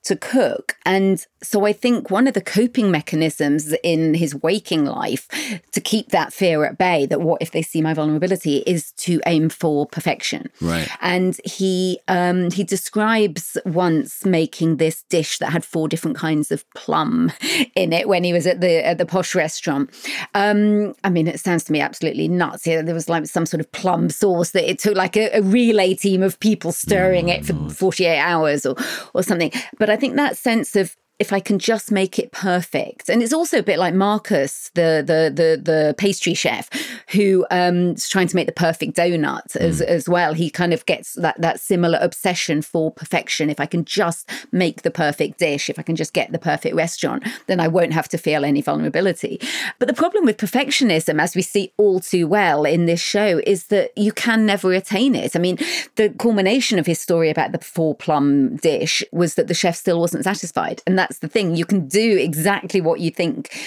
to 0.03 0.15
cook. 0.15 0.75
And 0.85 1.25
so 1.41 1.65
I 1.65 1.73
think 1.73 2.09
one 2.09 2.27
of 2.27 2.33
the 2.33 2.41
coping 2.41 2.91
mechanisms 2.91 3.73
in 3.83 4.13
his 4.13 4.35
waking 4.35 4.85
life 4.85 5.27
to 5.71 5.81
keep 5.81 6.09
that 6.09 6.33
fear 6.33 6.65
at 6.65 6.77
bay 6.77 7.05
that 7.05 7.21
what 7.21 7.41
if 7.41 7.51
they 7.51 7.61
see 7.61 7.81
my 7.81 7.93
vulnerability 7.93 8.57
is 8.67 8.91
to 8.93 9.21
aim 9.25 9.49
for 9.49 9.85
perfection. 9.85 10.49
Right. 10.61 10.89
And 11.01 11.39
he 11.45 11.99
um, 12.07 12.51
he 12.51 12.63
describes 12.63 13.57
once 13.65 14.25
making 14.25 14.77
this 14.77 15.03
dish 15.03 15.37
that 15.39 15.51
had 15.51 15.63
four 15.63 15.87
different 15.87 16.17
kinds 16.17 16.51
of 16.51 16.69
plum 16.71 17.31
in 17.75 17.93
it 17.93 18.07
when 18.07 18.23
he 18.23 18.33
was 18.33 18.45
at 18.45 18.61
the 18.61 18.85
at 18.85 18.97
the 18.97 19.05
posh 19.05 19.33
restaurant. 19.35 19.89
Um, 20.35 20.93
I 21.03 21.09
mean, 21.09 21.27
it 21.27 21.39
sounds 21.39 21.63
to 21.65 21.71
me 21.71 21.79
absolutely 21.79 22.27
nuts. 22.27 22.67
Yeah, 22.67 22.81
there 22.81 22.95
was 22.95 23.09
like 23.09 23.25
some 23.27 23.45
sort 23.45 23.61
of 23.61 23.71
plum 23.71 24.09
sauce 24.09 24.51
that 24.51 24.69
it 24.69 24.79
took 24.79 24.95
like 24.95 25.15
a, 25.15 25.29
a 25.37 25.41
relay 25.41 25.93
team 25.95 26.21
of 26.21 26.39
people 26.39 26.71
stirring 26.71 27.29
it 27.29 27.45
for 27.45 27.69
48 27.69 28.19
hours 28.19 28.65
or 28.65 28.75
or 29.13 29.23
something. 29.23 29.51
But 29.77 29.89
I 29.89 29.95
think 29.95 30.15
that 30.15 30.37
sense 30.37 30.75
of 30.75 30.95
if 31.19 31.33
I 31.33 31.41
can 31.41 31.59
just 31.59 31.91
make 31.91 32.17
it 32.17 32.31
perfect. 32.31 33.09
And 33.09 33.21
it's 33.21 33.33
also 33.33 33.59
a 33.59 33.63
bit 33.63 33.77
like 33.77 33.93
Marcus, 33.93 34.71
the 34.73 35.03
the 35.05 35.29
the, 35.29 35.61
the 35.61 35.95
pastry 35.97 36.33
chef, 36.33 36.69
who 37.09 37.45
um, 37.51 37.91
is 37.91 38.07
trying 38.07 38.27
to 38.27 38.35
make 38.35 38.47
the 38.47 38.53
perfect 38.53 38.95
donut 38.95 39.55
as, 39.57 39.81
as 39.81 40.07
well. 40.07 40.33
He 40.33 40.49
kind 40.49 40.73
of 40.73 40.85
gets 40.85 41.13
that 41.15 41.39
that 41.41 41.59
similar 41.59 41.99
obsession 42.01 42.61
for 42.61 42.91
perfection. 42.91 43.49
If 43.49 43.59
I 43.59 43.65
can 43.65 43.83
just 43.83 44.29
make 44.51 44.83
the 44.83 44.91
perfect 44.91 45.39
dish, 45.39 45.69
if 45.69 45.77
I 45.77 45.81
can 45.81 45.97
just 45.97 46.13
get 46.13 46.31
the 46.31 46.39
perfect 46.39 46.75
restaurant, 46.75 47.27
then 47.47 47.59
I 47.59 47.67
won't 47.67 47.93
have 47.93 48.07
to 48.09 48.17
feel 48.17 48.45
any 48.45 48.61
vulnerability. 48.61 49.41
But 49.77 49.87
the 49.87 49.93
problem 49.93 50.25
with 50.25 50.37
perfectionism, 50.37 51.21
as 51.21 51.35
we 51.35 51.41
see 51.41 51.73
all 51.77 51.99
too 51.99 52.27
well 52.27 52.63
in 52.63 52.85
this 52.85 53.01
show, 53.01 53.41
is 53.45 53.67
that 53.67 53.91
you 53.97 54.13
can 54.13 54.45
never 54.45 54.71
attain 54.71 55.15
it. 55.15 55.35
I 55.35 55.39
mean, 55.39 55.57
the 55.95 56.09
culmination 56.09 56.79
of 56.79 56.85
his 56.85 57.01
story 57.01 57.29
about 57.29 57.51
the 57.51 57.59
four 57.59 57.93
plum 57.93 58.55
dish 58.55 59.03
was 59.11 59.35
that 59.35 59.47
the 59.47 59.53
chef 59.53 59.75
still 59.75 59.99
wasn't 59.99 60.23
satisfied. 60.23 60.81
And 60.87 60.97
that's 61.09 61.19
the 61.19 61.27
thing. 61.27 61.55
You 61.55 61.65
can 61.65 61.87
do 61.87 62.17
exactly 62.17 62.81
what 62.81 62.99
you 62.99 63.09
think 63.09 63.57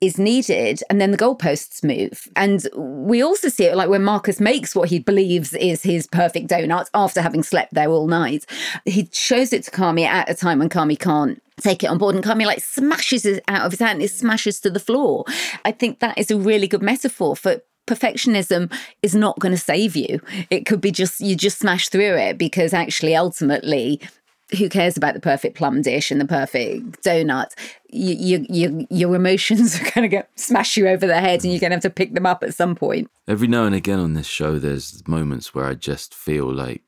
is 0.00 0.18
needed 0.18 0.82
and 0.90 1.00
then 1.00 1.10
the 1.10 1.16
goalposts 1.16 1.82
move. 1.82 2.28
And 2.36 2.66
we 2.74 3.22
also 3.22 3.48
see 3.48 3.64
it 3.64 3.76
like 3.76 3.88
when 3.88 4.02
marcus 4.04 4.40
makes 4.40 4.74
what 4.74 4.90
he 4.90 4.98
believes 4.98 5.54
is 5.54 5.82
his 5.82 6.06
perfect 6.06 6.48
donut 6.48 6.88
after 6.92 7.22
having 7.22 7.42
slept 7.42 7.72
there 7.72 7.88
all 7.88 8.06
night 8.06 8.44
he 8.84 9.08
shows 9.10 9.54
it 9.54 9.64
to 9.64 9.70
carmy 9.70 10.04
at 10.04 10.28
a 10.28 10.34
time 10.34 10.58
when 10.58 10.68
carmy 10.68 10.98
can't 10.98 11.42
take 11.58 11.82
it 11.82 11.86
on 11.86 11.96
board 11.96 12.14
and 12.14 12.22
carmy 12.22 12.44
like 12.44 12.60
smashes 12.60 13.24
it 13.24 13.42
out 13.48 13.64
of 13.64 13.72
his 13.72 13.80
hand. 13.80 14.02
It 14.02 14.10
smashes 14.10 14.60
to 14.60 14.70
the 14.70 14.80
floor. 14.80 15.24
I 15.64 15.72
think 15.72 16.00
that 16.00 16.18
is 16.18 16.30
a 16.30 16.36
really 16.36 16.68
good 16.68 16.82
metaphor 16.82 17.34
for 17.34 17.62
perfectionism 17.86 18.70
is 19.02 19.14
not 19.14 19.38
going 19.38 19.54
to 19.54 19.60
save 19.60 19.96
you. 19.96 20.20
It 20.50 20.66
could 20.66 20.80
be 20.80 20.90
just 20.90 21.20
you 21.20 21.36
just 21.36 21.58
smash 21.58 21.88
through 21.88 22.16
it 22.16 22.36
because 22.36 22.74
actually 22.74 23.16
ultimately 23.16 24.00
who 24.56 24.68
cares 24.68 24.96
about 24.96 25.14
the 25.14 25.20
perfect 25.20 25.56
plum 25.56 25.82
dish 25.82 26.10
and 26.10 26.20
the 26.20 26.26
perfect 26.26 27.02
donut? 27.02 27.52
You, 27.88 28.14
you, 28.14 28.46
you, 28.48 28.86
your 28.90 29.14
emotions 29.14 29.76
are 29.80 29.90
going 29.90 30.08
to 30.08 30.16
go 30.16 30.22
smash 30.36 30.76
you 30.76 30.88
over 30.88 31.06
the 31.06 31.20
head, 31.20 31.42
and 31.42 31.52
you're 31.52 31.60
going 31.60 31.70
to 31.70 31.76
have 31.76 31.82
to 31.82 31.90
pick 31.90 32.14
them 32.14 32.26
up 32.26 32.42
at 32.42 32.54
some 32.54 32.74
point. 32.74 33.10
Every 33.26 33.48
now 33.48 33.64
and 33.64 33.74
again 33.74 33.98
on 33.98 34.14
this 34.14 34.26
show, 34.26 34.58
there's 34.58 35.06
moments 35.08 35.54
where 35.54 35.66
I 35.66 35.74
just 35.74 36.14
feel 36.14 36.52
like 36.52 36.82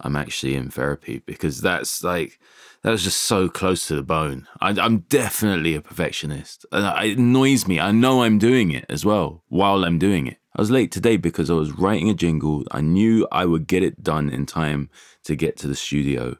I'm 0.00 0.16
actually 0.16 0.54
in 0.54 0.70
therapy 0.70 1.22
because 1.26 1.60
that's 1.60 2.04
like 2.04 2.38
that 2.82 2.90
was 2.90 3.02
just 3.02 3.22
so 3.22 3.48
close 3.48 3.88
to 3.88 3.96
the 3.96 4.02
bone. 4.02 4.46
I, 4.60 4.70
I'm 4.70 5.00
definitely 5.00 5.74
a 5.74 5.82
perfectionist, 5.82 6.64
and 6.70 7.04
it 7.04 7.18
annoys 7.18 7.66
me. 7.66 7.80
I 7.80 7.90
know 7.90 8.22
I'm 8.22 8.38
doing 8.38 8.70
it 8.70 8.86
as 8.88 9.04
well 9.04 9.42
while 9.48 9.84
I'm 9.84 9.98
doing 9.98 10.26
it. 10.26 10.38
I 10.56 10.60
was 10.60 10.70
late 10.70 10.90
today 10.90 11.16
because 11.16 11.50
I 11.50 11.54
was 11.54 11.72
writing 11.72 12.10
a 12.10 12.14
jingle. 12.14 12.64
I 12.70 12.80
knew 12.80 13.26
I 13.30 13.44
would 13.44 13.66
get 13.66 13.82
it 13.82 14.02
done 14.02 14.28
in 14.28 14.46
time 14.46 14.90
to 15.24 15.36
get 15.36 15.56
to 15.58 15.68
the 15.68 15.76
studio. 15.76 16.36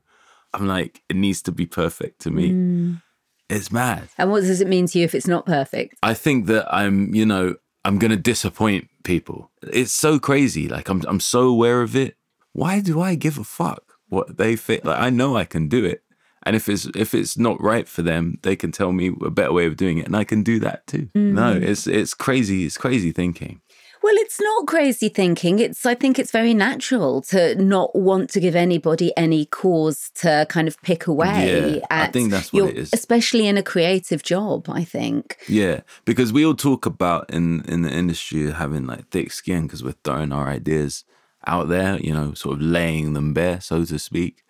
I'm 0.55 0.67
like, 0.67 1.03
it 1.09 1.17
needs 1.17 1.43
to 1.43 1.53
be 1.53 1.67
perfect 1.67 2.21
to 2.23 2.31
me. 2.31 2.51
Mm. 2.53 3.03
It's 3.51 3.73
mad. 3.73 4.09
And 4.19 4.31
what 4.31 4.41
does 4.43 4.61
it 4.61 4.69
mean 4.69 4.87
to 4.89 4.99
you 4.99 5.05
if 5.05 5.15
it's 5.15 5.27
not 5.27 5.47
perfect? 5.47 5.97
I 6.03 6.15
think 6.15 6.47
that 6.47 6.67
I'm, 6.75 7.15
you 7.15 7.25
know, 7.27 7.57
I'm 7.85 7.99
going 7.99 8.11
to 8.11 8.17
disappoint 8.17 8.89
people. 9.05 9.51
It's 9.63 9.93
so 9.93 10.19
crazy. 10.19 10.69
Like 10.69 10.89
I'm 10.91 11.03
I'm 11.09 11.21
so 11.21 11.43
aware 11.49 11.81
of 11.83 11.97
it. 11.97 12.17
Why 12.53 12.81
do 12.81 13.01
I 13.01 13.15
give 13.15 13.39
a 13.39 13.45
fuck 13.45 13.95
what 14.09 14.37
they 14.37 14.57
think? 14.57 14.85
Like 14.85 15.01
I 15.01 15.11
know 15.11 15.37
I 15.37 15.45
can 15.47 15.69
do 15.69 15.85
it. 15.85 16.03
And 16.45 16.55
if 16.57 16.69
it's 16.69 16.87
if 16.95 17.15
it's 17.15 17.37
not 17.39 17.61
right 17.63 17.89
for 17.89 18.03
them, 18.03 18.39
they 18.43 18.57
can 18.57 18.71
tell 18.73 18.93
me 18.93 19.11
a 19.25 19.31
better 19.31 19.53
way 19.53 19.67
of 19.67 19.77
doing 19.77 19.99
it, 19.99 20.07
and 20.07 20.17
I 20.17 20.25
can 20.25 20.43
do 20.43 20.59
that 20.61 20.87
too. 20.87 21.09
No, 21.15 21.55
Mm. 21.55 21.63
it's 21.63 21.87
it's 21.87 22.15
crazy. 22.15 22.65
It's 22.65 22.79
crazy 22.79 23.13
thinking. 23.13 23.61
Well, 24.09 24.17
it's 24.25 24.41
not 24.41 24.67
crazy 24.67 25.11
thinking. 25.11 25.59
It's 25.59 25.85
I 25.85 25.95
think 25.95 26.19
it's 26.19 26.31
very 26.31 26.55
natural 26.55 27.21
to 27.33 27.55
not 27.57 27.95
want 27.95 28.31
to 28.31 28.41
give 28.41 28.57
anybody 28.57 29.13
any 29.19 29.45
cause 29.45 30.11
to 30.23 30.47
kind 30.49 30.67
of 30.67 30.81
pick 30.81 31.07
away 31.07 31.77
Yeah, 31.77 31.85
I 31.91 32.05
at 32.05 32.13
think 32.15 32.31
that's 32.31 32.51
what 32.51 32.59
your- 32.59 32.69
it 32.71 32.79
is. 32.79 32.91
especially 32.95 33.47
in 33.47 33.59
a 33.59 33.63
creative 33.63 34.23
job, 34.23 34.71
I 34.71 34.83
think. 34.83 35.37
Yeah, 35.47 35.81
because 36.07 36.33
we 36.33 36.47
all 36.47 36.55
talk 36.55 36.87
about 36.87 37.29
in 37.29 37.61
in 37.69 37.83
the 37.83 37.91
industry 37.93 38.51
having 38.51 38.87
like 38.87 39.11
thick 39.11 39.31
skin 39.31 39.65
because 39.67 39.85
we're 39.85 40.01
throwing 40.05 40.33
our 40.33 40.49
ideas 40.49 41.05
out 41.47 41.69
there, 41.69 41.99
you 42.01 42.15
know, 42.15 42.33
sort 42.33 42.55
of 42.57 42.63
laying 42.63 43.13
them 43.13 43.35
bare, 43.35 43.61
so 43.61 43.85
to 43.85 43.99
speak. 43.99 44.43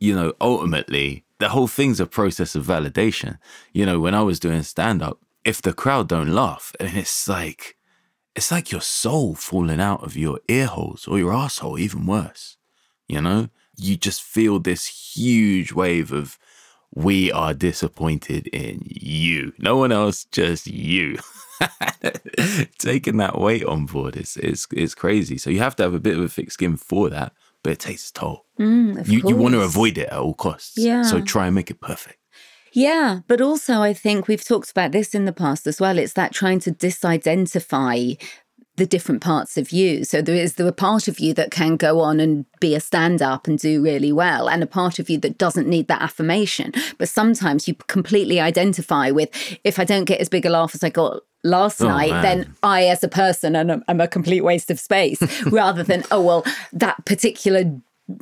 You 0.00 0.16
know, 0.16 0.32
ultimately, 0.40 1.22
the 1.38 1.50
whole 1.50 1.68
thing's 1.68 2.00
a 2.00 2.06
process 2.06 2.56
of 2.56 2.66
validation. 2.66 3.38
You 3.72 3.86
know, 3.86 4.00
when 4.00 4.14
I 4.16 4.22
was 4.22 4.40
doing 4.40 4.64
stand 4.64 5.00
up, 5.00 5.20
if 5.44 5.62
the 5.62 5.72
crowd 5.72 6.08
don't 6.08 6.34
laugh, 6.34 6.72
and 6.80 6.96
it's 6.98 7.28
like 7.28 7.76
it's 8.34 8.50
like 8.50 8.72
your 8.72 8.80
soul 8.80 9.34
falling 9.34 9.80
out 9.80 10.02
of 10.02 10.16
your 10.16 10.40
ear 10.48 10.66
holes 10.66 11.06
or 11.06 11.18
your 11.18 11.32
asshole, 11.32 11.78
even 11.78 12.06
worse. 12.06 12.56
You 13.06 13.20
know, 13.20 13.48
you 13.76 13.96
just 13.96 14.22
feel 14.22 14.58
this 14.58 15.14
huge 15.14 15.72
wave 15.72 16.10
of 16.12 16.38
we 16.94 17.30
are 17.32 17.54
disappointed 17.54 18.46
in 18.48 18.82
you. 18.84 19.52
No 19.58 19.76
one 19.76 19.92
else, 19.92 20.24
just 20.24 20.66
you. 20.66 21.18
Taking 22.78 23.16
that 23.18 23.38
weight 23.38 23.64
on 23.64 23.86
board 23.86 24.16
is 24.16 24.36
is 24.36 24.66
is 24.72 24.94
crazy. 24.94 25.38
So 25.38 25.50
you 25.50 25.58
have 25.58 25.76
to 25.76 25.82
have 25.82 25.94
a 25.94 26.00
bit 26.00 26.16
of 26.16 26.24
a 26.24 26.28
thick 26.28 26.50
skin 26.50 26.76
for 26.76 27.10
that, 27.10 27.32
but 27.62 27.72
it 27.72 27.80
takes 27.80 28.02
its 28.02 28.10
toll. 28.10 28.46
Mm, 28.58 29.06
you 29.08 29.22
you 29.26 29.36
want 29.36 29.54
to 29.54 29.60
avoid 29.62 29.98
it 29.98 30.08
at 30.08 30.18
all 30.18 30.34
costs. 30.34 30.78
Yeah. 30.78 31.02
So 31.02 31.20
try 31.20 31.46
and 31.46 31.54
make 31.54 31.70
it 31.70 31.80
perfect. 31.80 32.18
Yeah, 32.74 33.20
but 33.28 33.40
also 33.40 33.80
I 33.80 33.94
think 33.94 34.26
we've 34.26 34.44
talked 34.44 34.70
about 34.70 34.90
this 34.92 35.14
in 35.14 35.24
the 35.24 35.32
past 35.32 35.66
as 35.66 35.80
well. 35.80 35.96
It's 35.96 36.14
that 36.14 36.32
trying 36.32 36.58
to 36.60 36.72
disidentify 36.72 38.20
the 38.76 38.86
different 38.86 39.20
parts 39.22 39.56
of 39.56 39.70
you. 39.70 40.04
So 40.04 40.20
there 40.20 40.34
is 40.34 40.54
there 40.54 40.66
a 40.66 40.72
part 40.72 41.06
of 41.06 41.20
you 41.20 41.32
that 41.34 41.52
can 41.52 41.76
go 41.76 42.00
on 42.00 42.18
and 42.18 42.44
be 42.58 42.74
a 42.74 42.80
stand 42.80 43.22
up 43.22 43.46
and 43.46 43.56
do 43.56 43.80
really 43.80 44.12
well, 44.12 44.48
and 44.48 44.62
a 44.62 44.66
part 44.66 44.98
of 44.98 45.08
you 45.08 45.18
that 45.18 45.38
doesn't 45.38 45.68
need 45.68 45.86
that 45.86 46.02
affirmation. 46.02 46.72
But 46.98 47.08
sometimes 47.08 47.68
you 47.68 47.76
completely 47.86 48.40
identify 48.40 49.12
with 49.12 49.30
if 49.62 49.78
I 49.78 49.84
don't 49.84 50.06
get 50.06 50.20
as 50.20 50.28
big 50.28 50.44
a 50.44 50.50
laugh 50.50 50.74
as 50.74 50.82
I 50.82 50.90
got 50.90 51.22
last 51.44 51.80
Oh, 51.80 51.86
night, 51.86 52.10
man. 52.10 52.22
then 52.22 52.54
I, 52.64 52.86
as 52.86 53.04
a 53.04 53.08
person, 53.08 53.54
am, 53.54 53.84
am 53.86 54.00
a 54.00 54.08
complete 54.08 54.40
waste 54.40 54.72
of 54.72 54.80
space, 54.80 55.22
rather 55.46 55.84
than 55.84 56.02
oh 56.10 56.20
well, 56.20 56.44
that 56.72 57.04
particular 57.04 57.62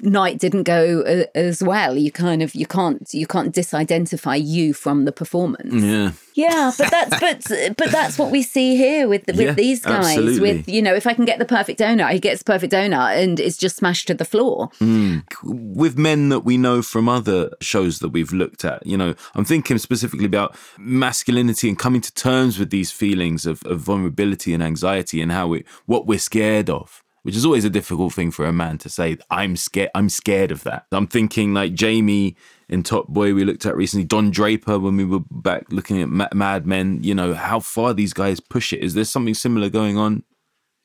night 0.02 0.38
didn't 0.38 0.62
go 0.62 1.00
uh, 1.02 1.24
as 1.34 1.62
well. 1.62 1.96
You 1.96 2.12
kind 2.12 2.42
of 2.42 2.54
you 2.54 2.66
can't 2.66 3.08
you 3.12 3.26
can't 3.26 3.54
disidentify 3.54 4.44
you 4.44 4.72
from 4.74 5.04
the 5.04 5.12
performance. 5.12 5.82
Yeah. 5.82 6.12
Yeah, 6.34 6.72
but 6.78 6.90
that's 6.90 7.20
but 7.20 7.76
but 7.76 7.90
that's 7.90 8.16
what 8.18 8.30
we 8.30 8.42
see 8.42 8.74
here 8.74 9.06
with 9.06 9.26
with 9.26 9.38
Yeah, 9.38 9.52
these 9.52 9.82
guys. 9.84 10.06
absolutely. 10.16 10.40
With 10.40 10.68
you 10.68 10.80
know, 10.80 10.94
if 10.94 11.06
I 11.06 11.12
can 11.12 11.26
get 11.26 11.38
the 11.38 11.44
perfect 11.44 11.78
donut, 11.80 12.12
he 12.12 12.20
gets 12.20 12.38
the 12.38 12.44
perfect 12.50 12.72
donut, 12.72 13.22
and 13.22 13.38
it's 13.38 13.58
just 13.58 13.76
smashed 13.76 14.06
to 14.06 14.14
the 14.14 14.24
floor. 14.24 14.70
Mm. 14.80 15.24
With 15.44 15.98
men 15.98 16.30
that 16.30 16.40
we 16.40 16.56
know 16.56 16.80
from 16.80 17.06
other 17.06 17.50
shows 17.60 17.98
that 17.98 18.10
we've 18.10 18.32
looked 18.32 18.64
at, 18.64 18.86
you 18.86 18.96
know, 18.96 19.14
I'm 19.34 19.44
thinking 19.44 19.76
specifically 19.76 20.24
about 20.24 20.56
masculinity 20.78 21.68
and 21.68 21.78
coming 21.78 22.00
to 22.00 22.14
terms 22.14 22.58
with 22.58 22.70
these 22.70 22.90
feelings 22.90 23.44
of, 23.44 23.62
of 23.66 23.80
vulnerability 23.80 24.54
and 24.54 24.62
anxiety 24.62 25.20
and 25.20 25.32
how 25.32 25.48
we 25.48 25.64
what 25.84 26.06
we're 26.06 26.18
scared 26.18 26.70
of. 26.70 27.01
Which 27.22 27.36
is 27.36 27.44
always 27.44 27.64
a 27.64 27.70
difficult 27.70 28.12
thing 28.12 28.32
for 28.32 28.46
a 28.46 28.52
man 28.52 28.78
to 28.78 28.88
say. 28.88 29.16
I'm 29.30 29.54
scared. 29.56 29.90
I'm 29.94 30.08
scared 30.08 30.50
of 30.50 30.64
that. 30.64 30.86
I'm 30.90 31.06
thinking 31.06 31.54
like 31.54 31.72
Jamie 31.74 32.36
in 32.68 32.82
Top 32.82 33.06
Boy 33.06 33.32
we 33.32 33.44
looked 33.44 33.64
at 33.64 33.76
recently. 33.76 34.04
Don 34.04 34.30
Draper 34.32 34.78
when 34.78 34.96
we 34.96 35.04
were 35.04 35.20
back 35.30 35.70
looking 35.70 36.02
at 36.02 36.34
Mad 36.34 36.66
Men. 36.66 36.98
You 37.02 37.14
know 37.14 37.34
how 37.34 37.60
far 37.60 37.94
these 37.94 38.12
guys 38.12 38.40
push 38.40 38.72
it. 38.72 38.80
Is 38.80 38.94
there 38.94 39.04
something 39.04 39.34
similar 39.34 39.68
going 39.68 39.96
on 39.96 40.24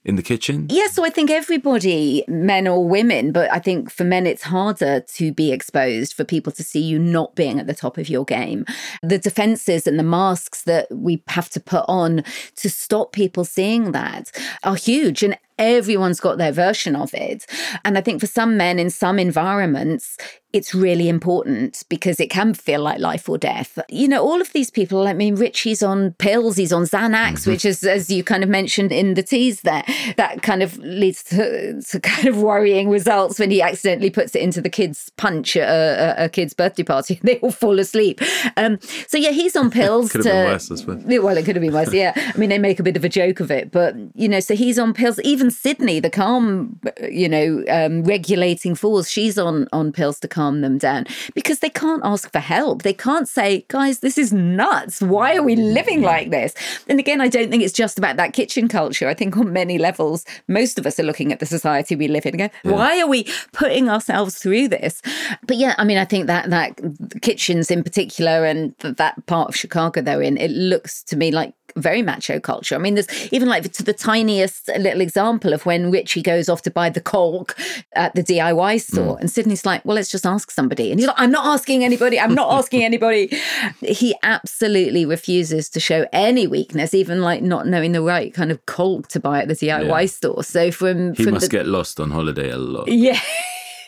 in 0.05 0.15
the 0.15 0.21
kitchen? 0.21 0.67
Yeah, 0.69 0.87
so 0.87 1.03
I 1.03 1.09
think 1.09 1.31
everybody, 1.31 2.23
men 2.27 2.67
or 2.67 2.87
women, 2.87 3.31
but 3.31 3.51
I 3.51 3.57
think 3.57 3.89
for 3.89 4.03
men 4.03 4.27
it's 4.27 4.43
harder 4.43 5.01
to 5.01 5.33
be 5.33 5.51
exposed 5.51 6.13
for 6.13 6.23
people 6.23 6.53
to 6.53 6.63
see 6.63 6.81
you 6.81 6.99
not 6.99 7.35
being 7.35 7.59
at 7.59 7.65
the 7.65 7.73
top 7.73 7.97
of 7.97 8.09
your 8.09 8.25
game. 8.25 8.63
The 9.01 9.17
defenses 9.17 9.87
and 9.87 9.97
the 9.97 10.03
masks 10.03 10.61
that 10.63 10.87
we 10.91 11.23
have 11.29 11.49
to 11.49 11.59
put 11.59 11.83
on 11.87 12.23
to 12.57 12.69
stop 12.69 13.11
people 13.11 13.43
seeing 13.43 13.91
that 13.91 14.31
are 14.63 14.75
huge 14.75 15.23
and 15.23 15.35
everyone's 15.57 16.19
got 16.19 16.37
their 16.37 16.51
version 16.51 16.95
of 16.95 17.13
it. 17.13 17.45
And 17.83 17.97
I 17.97 18.01
think 18.01 18.21
for 18.21 18.27
some 18.27 18.57
men 18.57 18.79
in 18.79 18.89
some 18.89 19.19
environments, 19.19 20.17
it's 20.53 20.73
really 20.73 21.09
important 21.09 21.83
because 21.89 22.19
it 22.19 22.29
can 22.29 22.53
feel 22.53 22.81
like 22.81 22.99
life 22.99 23.27
or 23.27 23.37
death. 23.37 23.77
You 23.89 24.07
know, 24.07 24.23
all 24.23 24.39
of 24.39 24.53
these 24.53 24.71
people, 24.71 25.07
I 25.07 25.13
mean, 25.13 25.35
Richie's 25.35 25.83
on 25.83 26.13
pills, 26.13 26.55
he's 26.55 26.71
on 26.71 26.83
Xanax, 26.83 27.45
which 27.45 27.65
is, 27.65 27.83
as 27.83 28.09
you 28.09 28.23
kind 28.23 28.43
of 28.43 28.49
mentioned 28.49 28.93
in 28.93 29.15
the 29.15 29.23
tease 29.23 29.61
there, 29.61 29.83
that 30.15 30.41
kind 30.43 30.63
of 30.63 30.77
leads 30.77 31.23
to, 31.25 31.81
to 31.81 31.99
kind 31.99 32.27
of 32.27 32.41
worrying 32.41 32.89
results 32.89 33.39
when 33.39 33.51
he 33.51 33.61
accidentally 33.61 34.09
puts 34.09 34.35
it 34.35 34.41
into 34.41 34.61
the 34.61 34.69
kids' 34.69 35.11
punch 35.17 35.57
at 35.57 35.67
a, 35.67 36.25
a, 36.25 36.29
kid's 36.29 36.53
birthday 36.53 36.83
party. 36.83 37.19
They 37.27 37.39
all 37.39 37.51
fall 37.51 37.77
asleep. 37.77 38.21
Um, 38.55 38.79
so, 39.07 39.17
yeah, 39.17 39.31
he's 39.31 39.55
on 39.57 39.69
pills. 39.81 40.13
Could 40.13 40.23
have 40.25 40.33
to, 40.33 40.39
been 40.39 40.51
worse, 40.51 40.71
I 40.71 40.75
suppose. 40.75 41.03
Well, 41.05 41.37
it 41.37 41.43
could 41.43 41.57
have 41.57 41.61
been 41.61 41.73
worse. 41.73 41.93
Yeah. 41.93 42.13
I 42.15 42.37
mean, 42.37 42.49
they 42.49 42.57
make 42.57 42.79
a 42.79 42.83
bit 42.83 42.95
of 42.95 43.03
a 43.03 43.09
joke 43.09 43.41
of 43.41 43.51
it, 43.51 43.69
but, 43.69 43.95
you 44.15 44.29
know, 44.29 44.39
so 44.39 44.55
he's 44.55 44.79
on 44.79 44.93
pills. 44.93 45.19
Even 45.25 45.46
Sydney, 45.51 45.99
the 45.99 46.09
calm, 46.09 46.79
you 47.09 47.29
know, 47.29 47.63
um, 47.69 48.03
regulating 48.03 48.75
force, 48.75 49.09
she's 49.09 49.37
on, 49.37 49.67
on 49.71 49.91
pills 49.91 50.19
to 50.21 50.27
calm 50.27 50.61
them 50.61 50.77
down 50.77 51.05
because 51.33 51.59
they 51.59 51.69
can't 51.69 52.01
ask 52.03 52.31
for 52.31 52.39
help. 52.39 52.83
They 52.83 52.93
can't 52.93 53.27
say, 53.27 53.65
guys, 53.67 53.99
this 53.99 54.17
is 54.17 54.33
nuts. 54.33 55.01
Why 55.01 55.35
are 55.35 55.43
we 55.43 55.55
living 55.55 56.01
like 56.01 56.29
this? 56.29 56.53
And 56.87 56.99
again, 56.99 57.21
I 57.21 57.27
don't 57.27 57.49
think 57.49 57.63
it's 57.63 57.73
just 57.73 57.97
about 57.97 58.17
that 58.17 58.33
kitchen 58.33 58.67
culture. 58.67 59.07
I 59.07 59.13
think 59.13 59.37
on 59.37 59.53
many 59.53 59.77
levels, 59.77 60.25
most 60.47 60.79
of 60.79 60.85
us 60.85 60.99
are 60.99 61.03
looking 61.03 61.31
at 61.31 61.39
the 61.39 61.45
society 61.45 61.95
we 61.95 62.07
live 62.07 62.25
in 62.25 62.39
and 62.39 62.51
go, 62.51 62.71
why 62.71 62.99
are 62.99 63.07
we 63.07 63.27
putting 63.53 63.89
ourselves 63.89 64.37
through 64.37 64.69
this? 64.69 65.01
But 65.45 65.57
yeah, 65.57 65.75
I 65.77 65.83
mean, 65.83 65.97
I 65.97 66.05
think 66.05 66.27
that, 66.27 66.49
that 66.49 66.79
kitchens 67.21 67.71
in 67.71 67.83
particular 67.83 68.45
and 68.45 68.77
th- 68.79 68.95
that 68.97 69.25
part 69.25 69.49
of 69.49 69.55
Chicago 69.55 70.01
they're 70.01 70.21
in, 70.21 70.37
it 70.37 70.51
looks 70.51 71.03
to 71.03 71.15
me 71.15 71.31
like 71.31 71.53
very 71.75 72.01
macho 72.01 72.39
culture. 72.39 72.75
I 72.75 72.77
mean, 72.77 72.95
there's 72.95 73.07
even 73.33 73.47
like 73.49 73.71
to 73.73 73.83
the 73.83 73.93
tiniest 73.93 74.67
little 74.79 75.01
example 75.01 75.53
of 75.53 75.65
when 75.65 75.91
Richie 75.91 76.21
goes 76.21 76.49
off 76.49 76.61
to 76.63 76.71
buy 76.71 76.89
the 76.89 77.01
caulk 77.01 77.55
at 77.93 78.15
the 78.15 78.23
DIY 78.23 78.81
store, 78.81 79.15
hmm. 79.15 79.19
and 79.21 79.31
Sydney's 79.31 79.65
like, 79.65 79.83
"Well, 79.85 79.95
let's 79.95 80.09
just 80.09 80.25
ask 80.25 80.51
somebody," 80.51 80.91
and 80.91 80.99
he's 80.99 81.07
like, 81.07 81.19
"I'm 81.19 81.31
not 81.31 81.45
asking 81.45 81.83
anybody. 81.83 82.19
I'm 82.19 82.33
not 82.35 82.51
asking 82.53 82.83
anybody." 82.91 83.29
He 83.81 84.15
absolutely 84.23 85.05
refuses 85.05 85.69
to 85.69 85.79
show 85.79 86.05
any 86.13 86.47
weakness, 86.47 86.93
even 86.93 87.21
like 87.21 87.41
not 87.41 87.67
knowing 87.67 87.91
the 87.91 88.01
right 88.01 88.33
kind 88.33 88.51
of 88.51 88.65
caulk 88.65 89.07
to 89.09 89.19
buy 89.19 89.41
at 89.41 89.47
the 89.47 89.53
DIY 89.55 90.01
Yeah. 90.01 90.05
store. 90.07 90.43
So 90.43 90.71
from 90.71 91.13
He 91.15 91.23
from 91.23 91.33
must 91.33 91.49
the, 91.51 91.57
get 91.57 91.67
lost 91.67 91.99
on 91.99 92.11
holiday 92.11 92.49
a 92.49 92.57
lot. 92.57 92.87
yeah. 92.87 93.19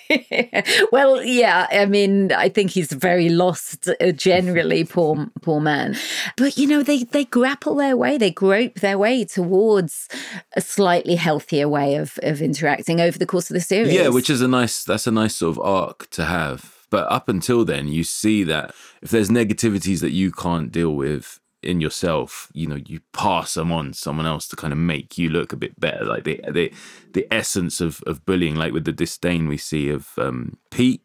well, 0.92 1.24
yeah. 1.24 1.68
I 1.72 1.86
mean, 1.86 2.32
I 2.32 2.50
think 2.50 2.72
he's 2.72 2.92
very 2.92 3.30
lost 3.30 3.90
uh, 3.90 4.12
generally, 4.12 4.84
poor 4.90 5.28
poor 5.42 5.60
man. 5.60 5.98
But 6.38 6.58
you 6.58 6.68
know, 6.68 6.84
they 6.84 7.04
they 7.04 7.26
grapple 7.26 7.76
their 7.76 7.96
way, 7.96 8.18
they 8.18 8.32
grope 8.32 8.76
their 8.76 8.98
way 8.98 9.26
towards 9.26 10.08
a 10.56 10.62
slightly 10.62 11.16
healthier 11.16 11.68
way 11.68 11.96
of 11.96 12.20
of 12.24 12.42
interacting 12.42 13.00
over 13.00 13.18
the 13.18 13.26
course 13.26 13.50
of 13.50 13.54
the 13.54 13.62
series. 13.62 13.94
Yeah, 13.94 14.10
which 14.10 14.30
is 14.30 14.42
a 14.42 14.48
nice 14.48 14.84
that's 14.84 15.08
a 15.08 15.12
nice 15.12 15.36
sort 15.36 15.58
of 15.58 15.64
arc 15.64 16.10
to 16.12 16.26
have. 16.26 16.76
But 16.90 17.12
up 17.12 17.30
until 17.30 17.66
then, 17.66 17.88
you 17.88 18.04
see 18.04 18.44
that 18.46 18.74
if 19.02 19.12
there's 19.12 19.30
negativities 19.30 20.02
that 20.02 20.12
you 20.12 20.32
can't 20.32 20.72
deal 20.72 20.96
with 20.96 21.40
in 21.62 21.82
yourself, 21.82 22.50
you 22.54 22.68
know, 22.68 22.80
you 22.86 23.02
pass 23.14 23.54
them 23.56 23.72
on 23.72 23.94
someone 23.94 24.26
else 24.26 24.48
to 24.48 24.56
kind 24.56 24.72
of 24.74 24.80
make 24.80 25.18
you 25.18 25.30
look 25.30 25.52
a 25.54 25.58
bit 25.58 25.80
better. 25.80 26.06
Like 26.06 26.24
the 26.24 26.42
the 26.50 26.72
the 27.14 27.28
essence 27.32 27.82
of 27.82 28.02
of 28.08 28.26
bullying, 28.26 28.56
like 28.56 28.74
with 28.74 28.86
the 28.86 28.92
disdain 28.92 29.48
we 29.48 29.58
see 29.58 29.90
of 29.90 30.10
um 30.18 30.58
Pete. 30.72 31.02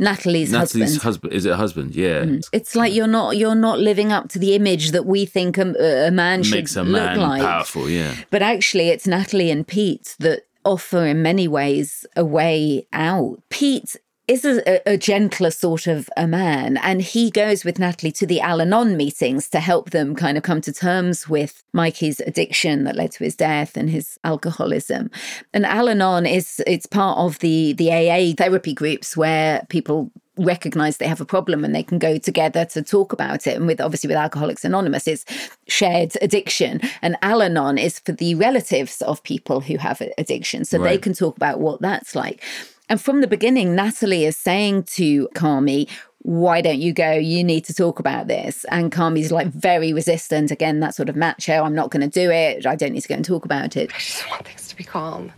Natalie's, 0.00 0.52
Natalie's 0.52 1.02
husband. 1.02 1.02
husband. 1.02 1.32
Is 1.32 1.44
it 1.44 1.54
husband? 1.54 1.96
Yeah. 1.96 2.20
Mm. 2.22 2.48
It's 2.52 2.76
like 2.76 2.94
you're 2.94 3.08
not 3.08 3.36
you're 3.36 3.56
not 3.56 3.80
living 3.80 4.12
up 4.12 4.28
to 4.28 4.38
the 4.38 4.54
image 4.54 4.92
that 4.92 5.06
we 5.06 5.26
think 5.26 5.58
a, 5.58 6.06
a 6.06 6.10
man 6.12 6.44
should 6.44 6.54
Makes 6.54 6.76
a 6.76 6.84
look 6.84 7.02
man 7.02 7.18
like. 7.18 7.42
powerful, 7.42 7.90
yeah. 7.90 8.14
But 8.30 8.42
actually, 8.42 8.90
it's 8.90 9.08
Natalie 9.08 9.50
and 9.50 9.66
Pete 9.66 10.14
that 10.20 10.42
offer, 10.64 11.04
in 11.04 11.22
many 11.22 11.48
ways, 11.48 12.06
a 12.14 12.24
way 12.24 12.86
out. 12.92 13.42
Pete 13.48 13.96
is 14.28 14.44
a, 14.44 14.80
a 14.86 14.98
gentler 14.98 15.50
sort 15.50 15.86
of 15.86 16.10
a 16.16 16.26
man, 16.26 16.76
and 16.78 17.00
he 17.00 17.30
goes 17.30 17.64
with 17.64 17.78
Natalie 17.78 18.12
to 18.12 18.26
the 18.26 18.40
Al 18.40 18.60
Anon 18.60 18.96
meetings 18.96 19.48
to 19.48 19.58
help 19.58 19.90
them 19.90 20.14
kind 20.14 20.36
of 20.36 20.42
come 20.42 20.60
to 20.60 20.72
terms 20.72 21.28
with 21.28 21.64
Mikey's 21.72 22.20
addiction 22.20 22.84
that 22.84 22.94
led 22.94 23.12
to 23.12 23.24
his 23.24 23.34
death 23.34 23.76
and 23.76 23.88
his 23.88 24.18
alcoholism. 24.24 25.10
And 25.54 25.64
Al 25.64 25.88
Anon 25.88 26.26
is 26.26 26.62
it's 26.66 26.86
part 26.86 27.18
of 27.18 27.38
the 27.38 27.72
the 27.72 27.90
AA 27.90 28.34
therapy 28.36 28.74
groups 28.74 29.16
where 29.16 29.66
people 29.70 30.10
recognize 30.36 30.98
they 30.98 31.08
have 31.08 31.20
a 31.20 31.26
problem 31.26 31.64
and 31.64 31.74
they 31.74 31.82
can 31.82 31.98
go 31.98 32.18
together 32.18 32.64
to 32.66 32.82
talk 32.82 33.12
about 33.12 33.46
it. 33.46 33.56
And 33.56 33.66
with 33.66 33.80
obviously 33.80 34.08
with 34.08 34.16
alcoholics 34.16 34.64
anonymous 34.64 35.08
it's 35.08 35.24
shared 35.66 36.12
addiction. 36.22 36.80
And 37.02 37.16
al-anon 37.22 37.78
is 37.78 37.98
for 37.98 38.12
the 38.12 38.34
relatives 38.34 39.02
of 39.02 39.22
people 39.22 39.60
who 39.60 39.78
have 39.78 40.00
addiction 40.16 40.64
so 40.64 40.78
they 40.78 40.98
can 40.98 41.12
talk 41.12 41.36
about 41.36 41.60
what 41.60 41.80
that's 41.80 42.14
like 42.14 42.44
and 42.88 43.00
from 43.00 43.20
the 43.20 43.26
beginning, 43.26 43.74
Natalie 43.74 44.24
is 44.24 44.36
saying 44.36 44.84
to 44.84 45.28
Carmy, 45.34 45.88
why 46.22 46.60
don't 46.60 46.80
you 46.80 46.92
go? 46.92 47.12
You 47.12 47.44
need 47.44 47.64
to 47.66 47.74
talk 47.74 47.98
about 48.00 48.26
this. 48.26 48.64
And 48.70 48.90
Carmy's 48.92 49.30
like 49.32 49.46
very 49.48 49.92
resistant. 49.92 50.50
Again, 50.50 50.80
that 50.80 50.94
sort 50.94 51.08
of 51.08 51.16
macho. 51.16 51.62
I'm 51.62 51.74
not 51.74 51.90
going 51.90 52.08
to 52.08 52.20
do 52.20 52.30
it. 52.30 52.66
I 52.66 52.74
don't 52.76 52.92
need 52.92 53.02
to 53.02 53.08
go 53.08 53.14
and 53.14 53.24
talk 53.24 53.44
about 53.44 53.76
it. 53.76 53.90
I 53.94 53.98
just 53.98 54.28
want 54.28 54.46
things 54.46 54.68
to 54.68 54.76
be 54.76 54.84
calm. 54.84 55.32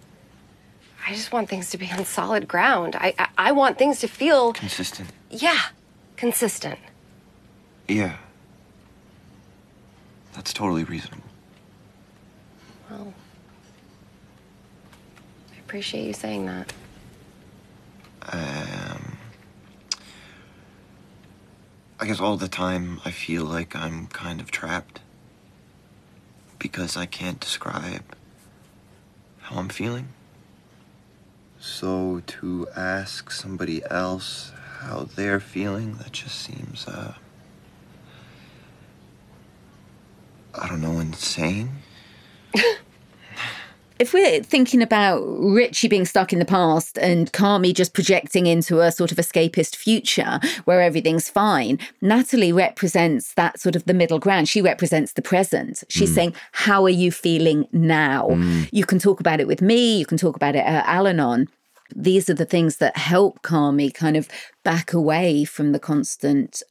I 1.07 1.13
just 1.13 1.33
want 1.33 1.49
things 1.49 1.71
to 1.71 1.79
be 1.79 1.91
on 1.91 2.05
solid 2.05 2.47
ground. 2.49 2.97
I, 2.97 3.15
I, 3.19 3.29
I 3.39 3.53
want 3.53 3.79
things 3.79 4.01
to 4.01 4.09
feel, 4.09 4.53
Consistent. 4.53 5.11
yeah, 5.31 5.59
consistent. 6.17 6.79
Yeah. 7.89 8.17
That's 10.35 10.53
totally 10.53 10.85
reasonable. 10.85 11.25
Well, 12.91 13.13
I 15.55 15.59
appreciate 15.61 16.07
you 16.07 16.13
saying 16.13 16.47
that. 16.47 16.73
Um, 18.29 19.19
I 21.99 22.07
guess 22.07 22.21
all 22.21 22.37
the 22.37 22.49
time 22.49 23.01
I 23.05 23.11
feel 23.11 23.45
like 23.45 23.75
I'm 23.77 24.07
kind 24.07 24.41
of 24.41 24.51
trapped 24.51 25.01
because 26.59 26.97
I 26.97 27.07
can't 27.07 27.41
describe 27.41 28.05
how 29.41 29.57
I'm 29.57 29.69
feeling. 29.69 30.09
So 31.59 32.23
to 32.27 32.69
ask 32.75 33.31
somebody 33.31 33.83
else 33.91 34.53
how 34.81 35.09
they're 35.15 35.41
feeling, 35.41 35.95
that 35.97 36.13
just 36.13 36.39
seems, 36.39 36.87
uh, 36.87 37.15
I 40.55 40.69
don't 40.69 40.81
know, 40.81 40.99
insane. 41.01 41.79
If 44.01 44.15
we're 44.15 44.43
thinking 44.43 44.81
about 44.81 45.23
Richie 45.27 45.87
being 45.87 46.07
stuck 46.07 46.33
in 46.33 46.39
the 46.39 46.47
past 46.47 46.97
and 46.97 47.31
Carmy 47.35 47.75
just 47.75 47.93
projecting 47.93 48.47
into 48.47 48.81
a 48.81 48.91
sort 48.91 49.13
of 49.13 49.19
escapist 49.19 49.77
future 49.77 50.41
where 50.65 50.81
everything's 50.81 51.29
fine, 51.29 51.79
Natalie 52.01 52.51
represents 52.51 53.35
that 53.35 53.61
sort 53.61 53.77
of 53.77 53.85
the 53.85 53.93
middle 53.93 54.19
ground. 54.19 54.49
She 54.49 54.63
represents 54.63 55.13
the 55.13 55.21
present. 55.21 55.85
She's 55.91 56.13
Mm. 56.13 56.15
saying, 56.15 56.35
How 56.53 56.83
are 56.85 56.89
you 56.89 57.13
feeling 57.13 57.67
now? 57.73 58.29
Mm. 58.31 58.71
You 58.73 58.87
can 58.87 58.99
talk 58.99 59.21
about 59.21 59.39
it 59.39 59.47
with 59.47 59.61
me, 59.61 59.99
you 59.99 60.07
can 60.07 60.17
talk 60.17 60.35
about 60.35 60.57
it 60.57 60.65
at 60.65 60.87
Al 60.87 61.07
Anon. 61.07 61.49
These 61.95 62.31
are 62.31 62.35
the 62.35 62.47
things 62.47 62.79
that 62.79 62.97
help 62.97 63.43
Carmy 63.43 63.93
kind 63.93 64.17
of 64.17 64.29
back 64.65 64.95
away 64.95 65.45
from 65.45 65.73
the 65.73 65.79
constant 65.79 66.63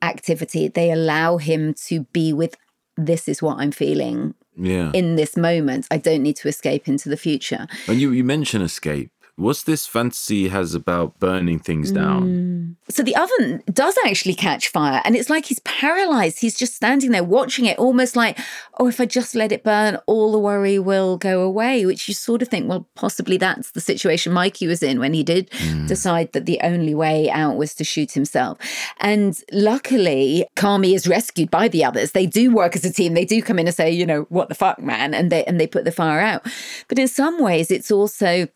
activity. 0.00 0.68
They 0.68 0.90
allow 0.90 1.36
him 1.36 1.74
to 1.88 2.04
be 2.14 2.32
with 2.32 2.56
this 2.96 3.28
is 3.28 3.42
what 3.42 3.58
I'm 3.58 3.72
feeling 3.72 4.34
Yeah. 4.58 4.90
in 4.92 5.16
this 5.16 5.36
moment. 5.36 5.86
I 5.90 5.98
don't 5.98 6.22
need 6.22 6.36
to 6.36 6.48
escape 6.48 6.88
into 6.88 7.08
the 7.08 7.16
future. 7.16 7.66
And 7.86 8.00
you, 8.00 8.10
you 8.10 8.24
mention 8.24 8.60
escape. 8.60 9.10
What's 9.38 9.62
this 9.62 9.86
fantasy 9.86 10.42
he 10.42 10.48
has 10.48 10.74
about 10.74 11.20
burning 11.20 11.60
things 11.60 11.92
down? 11.92 12.24
Mm. 12.24 12.76
So 12.90 13.04
the 13.04 13.14
oven 13.14 13.62
does 13.72 13.96
actually 14.04 14.34
catch 14.34 14.66
fire, 14.68 15.00
and 15.04 15.14
it's 15.14 15.30
like 15.30 15.46
he's 15.46 15.60
paralyzed. 15.60 16.40
He's 16.40 16.58
just 16.58 16.74
standing 16.74 17.12
there 17.12 17.22
watching 17.22 17.64
it, 17.64 17.78
almost 17.78 18.16
like, 18.16 18.36
oh, 18.80 18.88
if 18.88 19.00
I 19.00 19.06
just 19.06 19.36
let 19.36 19.52
it 19.52 19.62
burn, 19.62 19.96
all 20.06 20.32
the 20.32 20.40
worry 20.40 20.80
will 20.80 21.16
go 21.18 21.42
away. 21.42 21.86
Which 21.86 22.08
you 22.08 22.14
sort 22.14 22.42
of 22.42 22.48
think, 22.48 22.68
well, 22.68 22.88
possibly 22.96 23.36
that's 23.36 23.70
the 23.70 23.80
situation 23.80 24.32
Mikey 24.32 24.66
was 24.66 24.82
in 24.82 24.98
when 24.98 25.14
he 25.14 25.22
did 25.22 25.50
decide 25.86 26.32
that 26.32 26.46
the 26.46 26.58
only 26.64 26.94
way 26.94 27.30
out 27.30 27.56
was 27.56 27.76
to 27.76 27.84
shoot 27.84 28.10
himself. 28.12 28.58
And 28.98 29.40
luckily, 29.52 30.46
Carmy 30.56 30.96
is 30.96 31.06
rescued 31.06 31.50
by 31.50 31.68
the 31.68 31.84
others. 31.84 32.10
They 32.10 32.26
do 32.26 32.50
work 32.50 32.74
as 32.74 32.84
a 32.84 32.92
team. 32.92 33.14
They 33.14 33.24
do 33.24 33.40
come 33.40 33.60
in 33.60 33.68
and 33.68 33.76
say, 33.76 33.88
you 33.90 34.04
know, 34.04 34.22
what 34.30 34.48
the 34.48 34.56
fuck, 34.56 34.80
man, 34.80 35.14
and 35.14 35.30
they 35.30 35.44
and 35.44 35.60
they 35.60 35.68
put 35.68 35.84
the 35.84 35.92
fire 35.92 36.18
out. 36.18 36.44
But 36.88 36.98
in 36.98 37.06
some 37.06 37.40
ways, 37.40 37.70
it's 37.70 37.92
also 37.92 38.48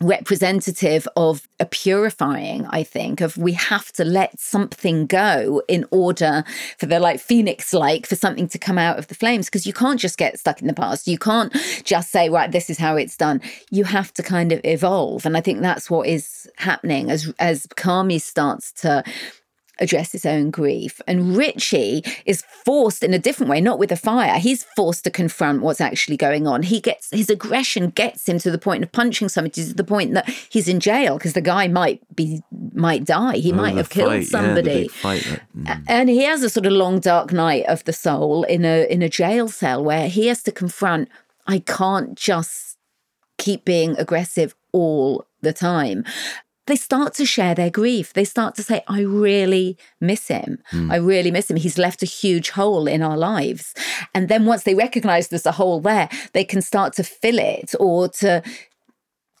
representative 0.00 1.08
of 1.16 1.48
a 1.58 1.64
purifying 1.64 2.66
i 2.66 2.82
think 2.82 3.22
of 3.22 3.36
we 3.38 3.52
have 3.52 3.90
to 3.92 4.04
let 4.04 4.38
something 4.38 5.06
go 5.06 5.62
in 5.68 5.86
order 5.90 6.44
for 6.78 6.84
the 6.84 7.00
like 7.00 7.18
phoenix 7.18 7.72
like 7.72 8.06
for 8.06 8.16
something 8.16 8.46
to 8.46 8.58
come 8.58 8.78
out 8.78 8.98
of 8.98 9.06
the 9.08 9.14
flames 9.14 9.46
because 9.46 9.66
you 9.66 9.72
can't 9.72 10.00
just 10.00 10.18
get 10.18 10.38
stuck 10.38 10.60
in 10.60 10.66
the 10.66 10.74
past. 10.74 11.06
You 11.06 11.18
can't 11.18 11.52
just 11.84 12.10
say 12.10 12.28
right 12.28 12.50
this 12.50 12.70
is 12.70 12.78
how 12.78 12.96
it's 12.96 13.16
done. 13.16 13.40
You 13.70 13.84
have 13.84 14.12
to 14.14 14.22
kind 14.22 14.52
of 14.52 14.60
evolve 14.64 15.26
and 15.26 15.36
i 15.36 15.40
think 15.40 15.60
that's 15.60 15.90
what 15.90 16.06
is 16.06 16.48
happening 16.56 17.10
as 17.10 17.32
as 17.38 17.66
carmy 17.68 18.20
starts 18.20 18.72
to 18.72 19.04
address 19.78 20.12
his 20.12 20.24
own 20.26 20.50
grief. 20.50 21.00
And 21.06 21.36
Richie 21.36 22.02
is 22.24 22.42
forced 22.64 23.02
in 23.02 23.12
a 23.14 23.18
different 23.18 23.50
way, 23.50 23.60
not 23.60 23.78
with 23.78 23.92
a 23.92 23.96
fire. 23.96 24.38
He's 24.38 24.64
forced 24.76 25.04
to 25.04 25.10
confront 25.10 25.62
what's 25.62 25.80
actually 25.80 26.16
going 26.16 26.46
on. 26.46 26.62
He 26.62 26.80
gets 26.80 27.10
his 27.10 27.28
aggression 27.30 27.90
gets 27.90 28.28
him 28.28 28.38
to 28.38 28.50
the 28.50 28.58
point 28.58 28.82
of 28.84 28.92
punching 28.92 29.28
somebody 29.28 29.64
to 29.66 29.74
the 29.74 29.84
point 29.84 30.14
that 30.14 30.28
he's 30.28 30.68
in 30.68 30.80
jail 30.80 31.18
because 31.18 31.34
the 31.34 31.40
guy 31.40 31.68
might 31.68 32.00
be 32.16 32.42
might 32.72 33.04
die. 33.04 33.36
He 33.36 33.52
Oh, 33.52 33.56
might 33.56 33.76
have 33.76 33.90
killed 33.90 34.10
fight, 34.12 34.22
yeah, 34.22 34.28
somebody. 34.28 34.88
that- 35.02 35.40
mm. 35.56 35.82
And 35.88 36.08
he 36.08 36.22
has 36.24 36.42
a 36.42 36.50
sort 36.50 36.66
of 36.66 36.72
long 36.72 37.00
dark 37.00 37.32
night 37.32 37.64
of 37.66 37.84
the 37.84 37.92
soul 37.92 38.44
in 38.44 38.64
a 38.64 38.86
in 38.90 39.02
a 39.02 39.08
jail 39.08 39.48
cell 39.48 39.84
where 39.84 40.08
he 40.08 40.26
has 40.28 40.42
to 40.44 40.52
confront 40.52 41.08
I 41.46 41.60
can't 41.60 42.16
just 42.16 42.76
keep 43.38 43.64
being 43.64 43.96
aggressive 43.98 44.54
all 44.72 45.26
the 45.42 45.52
time. 45.52 46.04
They 46.66 46.76
start 46.76 47.14
to 47.14 47.26
share 47.26 47.54
their 47.54 47.70
grief. 47.70 48.12
They 48.12 48.24
start 48.24 48.54
to 48.56 48.62
say, 48.62 48.82
I 48.88 49.00
really 49.00 49.78
miss 50.00 50.28
him. 50.28 50.58
Hmm. 50.70 50.90
I 50.90 50.96
really 50.96 51.30
miss 51.30 51.50
him. 51.50 51.56
He's 51.56 51.78
left 51.78 52.02
a 52.02 52.06
huge 52.06 52.50
hole 52.50 52.86
in 52.88 53.02
our 53.02 53.16
lives. 53.16 53.74
And 54.14 54.28
then 54.28 54.46
once 54.46 54.64
they 54.64 54.74
recognize 54.74 55.28
there's 55.28 55.46
a 55.46 55.52
hole 55.52 55.80
there, 55.80 56.08
they 56.32 56.44
can 56.44 56.60
start 56.62 56.92
to 56.94 57.04
fill 57.04 57.38
it 57.38 57.74
or 57.78 58.08
to 58.08 58.42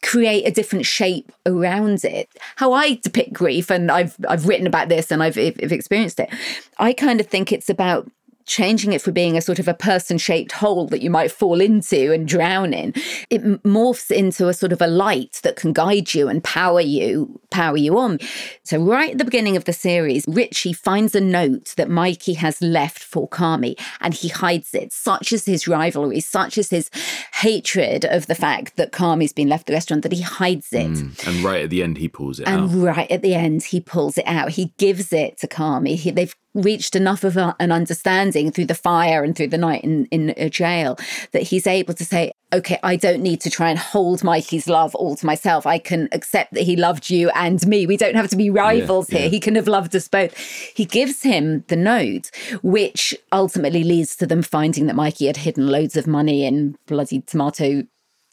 create 0.02 0.46
a 0.46 0.52
different 0.52 0.86
shape 0.86 1.32
around 1.44 2.04
it. 2.04 2.28
How 2.56 2.72
I 2.72 3.00
depict 3.02 3.32
grief, 3.32 3.70
and 3.70 3.90
I've 3.90 4.16
I've 4.28 4.46
written 4.46 4.66
about 4.66 4.88
this 4.88 5.10
and 5.10 5.22
I've, 5.22 5.36
I've 5.36 5.72
experienced 5.72 6.20
it. 6.20 6.30
I 6.78 6.92
kind 6.92 7.20
of 7.20 7.26
think 7.26 7.52
it's 7.52 7.68
about 7.68 8.08
changing 8.46 8.92
it 8.92 9.02
from 9.02 9.14
being 9.14 9.36
a 9.36 9.40
sort 9.40 9.58
of 9.58 9.68
a 9.68 9.74
person 9.74 10.18
shaped 10.18 10.52
hole 10.52 10.86
that 10.86 11.02
you 11.02 11.10
might 11.10 11.30
fall 11.30 11.60
into 11.60 12.12
and 12.12 12.26
drown 12.26 12.72
in 12.72 12.92
it 13.30 13.42
morphs 13.62 14.10
into 14.10 14.48
a 14.48 14.54
sort 14.54 14.72
of 14.72 14.80
a 14.80 14.86
light 14.86 15.40
that 15.42 15.56
can 15.56 15.72
guide 15.72 16.14
you 16.14 16.28
and 16.28 16.42
power 16.42 16.80
you 16.80 17.40
power 17.50 17.76
you 17.76 17.98
on 17.98 18.18
so 18.62 18.78
right 18.78 19.12
at 19.12 19.18
the 19.18 19.24
beginning 19.24 19.56
of 19.56 19.64
the 19.64 19.72
series 19.72 20.24
richie 20.28 20.72
finds 20.72 21.14
a 21.14 21.20
note 21.20 21.74
that 21.76 21.88
mikey 21.88 22.34
has 22.34 22.60
left 22.62 23.02
for 23.02 23.28
carmy 23.28 23.78
and 24.00 24.14
he 24.14 24.28
hides 24.28 24.74
it 24.74 24.92
such 24.92 25.32
as 25.32 25.44
his 25.44 25.68
rivalry 25.68 26.20
such 26.20 26.58
as 26.58 26.70
his 26.70 26.90
hatred 27.34 28.04
of 28.04 28.26
the 28.26 28.34
fact 28.34 28.76
that 28.76 28.92
carmy's 28.92 29.32
been 29.32 29.48
left 29.48 29.66
the 29.66 29.72
restaurant 29.72 30.02
that 30.02 30.12
he 30.12 30.22
hides 30.22 30.72
it 30.72 30.86
Mm. 30.86 31.26
And 31.26 31.44
right 31.44 31.62
at 31.62 31.70
the 31.70 31.82
end, 31.82 31.98
he 31.98 32.08
pulls 32.08 32.40
it 32.40 32.48
and 32.48 32.64
out. 32.64 32.70
And 32.70 32.82
right 32.82 33.10
at 33.10 33.22
the 33.22 33.34
end, 33.34 33.62
he 33.62 33.80
pulls 33.80 34.18
it 34.18 34.26
out. 34.26 34.50
He 34.50 34.72
gives 34.78 35.12
it 35.12 35.38
to 35.38 35.48
Carmy. 35.48 35.96
He, 35.96 36.10
they've 36.10 36.34
reached 36.56 36.96
enough 36.96 37.22
of 37.22 37.36
a, 37.36 37.54
an 37.60 37.70
understanding 37.70 38.50
through 38.50 38.66
the 38.66 38.74
fire 38.74 39.22
and 39.22 39.36
through 39.36 39.48
the 39.48 39.58
night 39.58 39.84
in, 39.84 40.06
in 40.06 40.34
a 40.36 40.48
jail 40.48 40.98
that 41.32 41.42
he's 41.42 41.66
able 41.66 41.94
to 41.94 42.04
say, 42.04 42.32
okay, 42.52 42.78
I 42.82 42.96
don't 42.96 43.22
need 43.22 43.40
to 43.42 43.50
try 43.50 43.70
and 43.70 43.78
hold 43.78 44.24
Mikey's 44.24 44.68
love 44.68 44.94
all 44.94 45.16
to 45.16 45.26
myself. 45.26 45.66
I 45.66 45.78
can 45.78 46.08
accept 46.12 46.54
that 46.54 46.62
he 46.62 46.76
loved 46.76 47.10
you 47.10 47.28
and 47.30 47.64
me. 47.66 47.86
We 47.86 47.96
don't 47.96 48.14
have 48.14 48.28
to 48.30 48.36
be 48.36 48.50
rivals 48.50 49.08
here. 49.08 49.22
yeah. 49.22 49.28
He 49.28 49.40
can 49.40 49.56
have 49.56 49.68
loved 49.68 49.94
us 49.94 50.08
both. 50.08 50.36
He 50.74 50.84
gives 50.84 51.22
him 51.22 51.64
the 51.68 51.76
note, 51.76 52.30
which 52.62 53.14
ultimately 53.32 53.84
leads 53.84 54.16
to 54.16 54.26
them 54.26 54.42
finding 54.42 54.86
that 54.86 54.96
Mikey 54.96 55.26
had 55.26 55.38
hidden 55.38 55.66
loads 55.68 55.96
of 55.96 56.06
money 56.06 56.44
in 56.46 56.76
bloody 56.86 57.20
tomato 57.20 57.84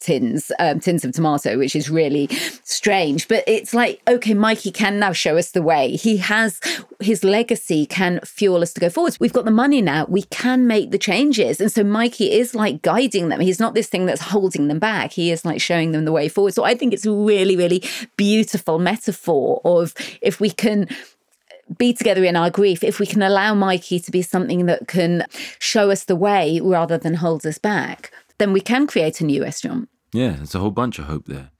tins, 0.04 0.52
um, 0.58 0.80
tins 0.80 1.04
of 1.04 1.12
tomato, 1.12 1.56
which 1.58 1.74
is 1.74 1.88
really 1.88 2.28
strange. 2.62 3.26
But 3.26 3.42
it's 3.46 3.72
like, 3.72 4.02
okay, 4.06 4.34
Mikey 4.34 4.70
can 4.70 4.98
now 4.98 5.12
show 5.12 5.38
us 5.38 5.52
the 5.52 5.62
way. 5.62 5.96
He 5.96 6.18
has 6.18 6.60
his 7.00 7.24
legacy 7.24 7.86
can 7.86 8.20
fuel 8.20 8.62
us 8.62 8.72
to 8.74 8.80
go 8.80 8.90
forwards. 8.90 9.18
We've 9.18 9.32
got 9.32 9.44
the 9.44 9.50
money 9.50 9.80
now. 9.82 10.06
We 10.08 10.22
can 10.24 10.66
make 10.66 10.90
the 10.90 10.98
changes. 10.98 11.60
And 11.60 11.72
so 11.72 11.82
Mikey 11.82 12.32
is 12.32 12.54
like 12.54 12.82
guiding 12.82 13.28
them. 13.28 13.40
He's 13.40 13.60
not 13.60 13.74
this 13.74 13.88
thing 13.88 14.06
that's 14.06 14.20
holding 14.20 14.68
them 14.68 14.78
back. 14.78 15.12
He 15.12 15.30
is 15.30 15.44
like 15.44 15.60
showing 15.60 15.92
them 15.92 16.04
the 16.04 16.12
way 16.12 16.28
forward. 16.28 16.54
So 16.54 16.64
I 16.64 16.74
think 16.74 16.92
it's 16.92 17.06
a 17.06 17.12
really, 17.12 17.56
really 17.56 17.82
beautiful 18.16 18.78
metaphor 18.78 19.60
of 19.64 19.94
if 20.20 20.40
we 20.40 20.50
can 20.50 20.88
be 21.78 21.94
together 21.94 22.24
in 22.24 22.36
our 22.36 22.50
grief, 22.50 22.84
if 22.84 23.00
we 23.00 23.06
can 23.06 23.22
allow 23.22 23.54
Mikey 23.54 23.98
to 24.00 24.10
be 24.10 24.22
something 24.22 24.66
that 24.66 24.86
can 24.86 25.24
show 25.58 25.90
us 25.90 26.04
the 26.04 26.16
way 26.16 26.60
rather 26.62 26.98
than 26.98 27.14
hold 27.14 27.46
us 27.46 27.58
back, 27.58 28.10
then 28.38 28.52
we 28.52 28.60
can 28.60 28.86
create 28.86 29.20
a 29.20 29.24
new 29.24 29.42
restaurant. 29.42 29.88
Yeah, 30.14 30.30
there's 30.36 30.54
a 30.54 30.60
whole 30.60 30.70
bunch 30.70 30.98
of 30.98 31.06
hope 31.06 31.26
there. 31.26 31.50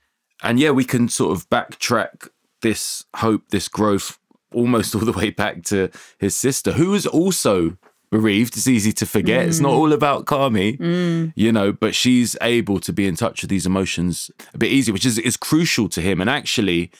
And 0.42 0.58
yeah, 0.60 0.70
we 0.70 0.84
can 0.84 1.08
sort 1.08 1.36
of 1.36 1.48
backtrack 1.50 2.28
this 2.62 3.04
hope, 3.16 3.42
this 3.50 3.68
growth, 3.68 4.18
almost 4.54 4.94
all 4.94 5.00
the 5.02 5.12
way 5.12 5.30
back 5.30 5.62
to 5.64 5.90
his 6.18 6.36
sister, 6.36 6.72
who 6.72 6.90
was 6.90 7.06
also 7.06 7.76
bereaved. 8.10 8.56
It's 8.56 8.68
easy 8.68 8.92
to 8.92 9.06
forget. 9.06 9.46
It's 9.46 9.58
not 9.60 9.72
Mm. 9.72 9.76
all 9.78 9.92
about 9.92 10.24
Carmy, 10.26 10.78
Mm. 10.78 11.32
you 11.34 11.50
know, 11.50 11.72
but 11.72 11.94
she's 11.96 12.36
able 12.40 12.78
to 12.80 12.92
be 12.92 13.06
in 13.08 13.16
touch 13.16 13.42
with 13.42 13.50
these 13.50 13.66
emotions 13.66 14.30
a 14.54 14.58
bit 14.58 14.70
easier, 14.70 14.92
which 14.92 15.04
is, 15.06 15.18
is 15.18 15.36
crucial 15.36 15.88
to 15.88 16.00
him. 16.00 16.20
And 16.20 16.30
actually, 16.30 16.92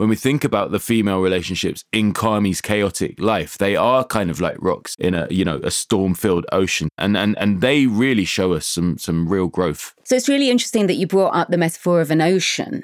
when 0.00 0.08
we 0.08 0.16
think 0.16 0.44
about 0.44 0.70
the 0.70 0.80
female 0.80 1.20
relationships 1.20 1.84
in 1.92 2.14
Carmy's 2.14 2.62
chaotic 2.62 3.20
life, 3.20 3.58
they 3.58 3.76
are 3.76 4.02
kind 4.02 4.30
of 4.30 4.40
like 4.40 4.56
rocks 4.58 4.96
in 4.98 5.14
a, 5.14 5.26
you 5.28 5.44
know, 5.44 5.60
a 5.62 5.70
storm-filled 5.70 6.46
ocean. 6.52 6.88
And 6.96 7.18
and 7.18 7.36
and 7.36 7.60
they 7.60 7.84
really 7.84 8.24
show 8.24 8.54
us 8.54 8.66
some 8.66 8.96
some 8.96 9.28
real 9.28 9.48
growth. 9.48 9.94
So 10.04 10.16
it's 10.16 10.26
really 10.26 10.48
interesting 10.48 10.86
that 10.86 10.94
you 10.94 11.06
brought 11.06 11.34
up 11.34 11.48
the 11.50 11.58
metaphor 11.58 12.00
of 12.00 12.10
an 12.10 12.22
ocean 12.22 12.82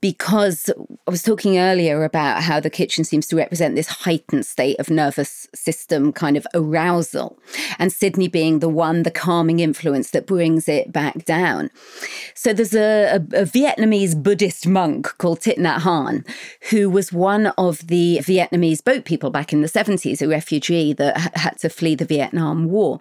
because 0.00 0.70
I 1.06 1.10
was 1.10 1.22
talking 1.22 1.58
earlier 1.58 2.04
about 2.04 2.42
how 2.42 2.60
the 2.60 2.70
kitchen 2.70 3.04
seems 3.04 3.26
to 3.28 3.36
represent 3.36 3.74
this 3.74 3.88
heightened 3.88 4.46
state 4.46 4.78
of 4.78 4.90
nervous 4.90 5.48
system 5.54 6.12
kind 6.12 6.36
of 6.36 6.46
arousal, 6.54 7.38
and 7.78 7.92
Sydney 7.92 8.28
being 8.28 8.60
the 8.60 8.68
one, 8.68 9.02
the 9.02 9.10
calming 9.10 9.60
influence 9.60 10.10
that 10.10 10.26
brings 10.26 10.68
it 10.68 10.92
back 10.92 11.24
down. 11.24 11.70
So 12.34 12.52
there's 12.52 12.74
a, 12.74 13.16
a, 13.16 13.42
a 13.42 13.44
Vietnamese 13.44 14.20
Buddhist 14.20 14.66
monk 14.66 15.16
called 15.18 15.40
Thich 15.40 15.58
Nhat 15.58 15.80
Hanh, 15.80 16.26
who 16.70 16.88
was 16.88 17.12
one 17.12 17.48
of 17.58 17.86
the 17.86 18.20
Vietnamese 18.22 18.82
boat 18.82 19.04
people 19.04 19.30
back 19.30 19.52
in 19.52 19.62
the 19.62 19.68
70s, 19.68 20.22
a 20.22 20.28
refugee 20.28 20.92
that 20.94 21.16
had 21.36 21.58
to 21.58 21.68
flee 21.68 21.94
the 21.94 22.04
Vietnam 22.04 22.66
War. 22.66 23.00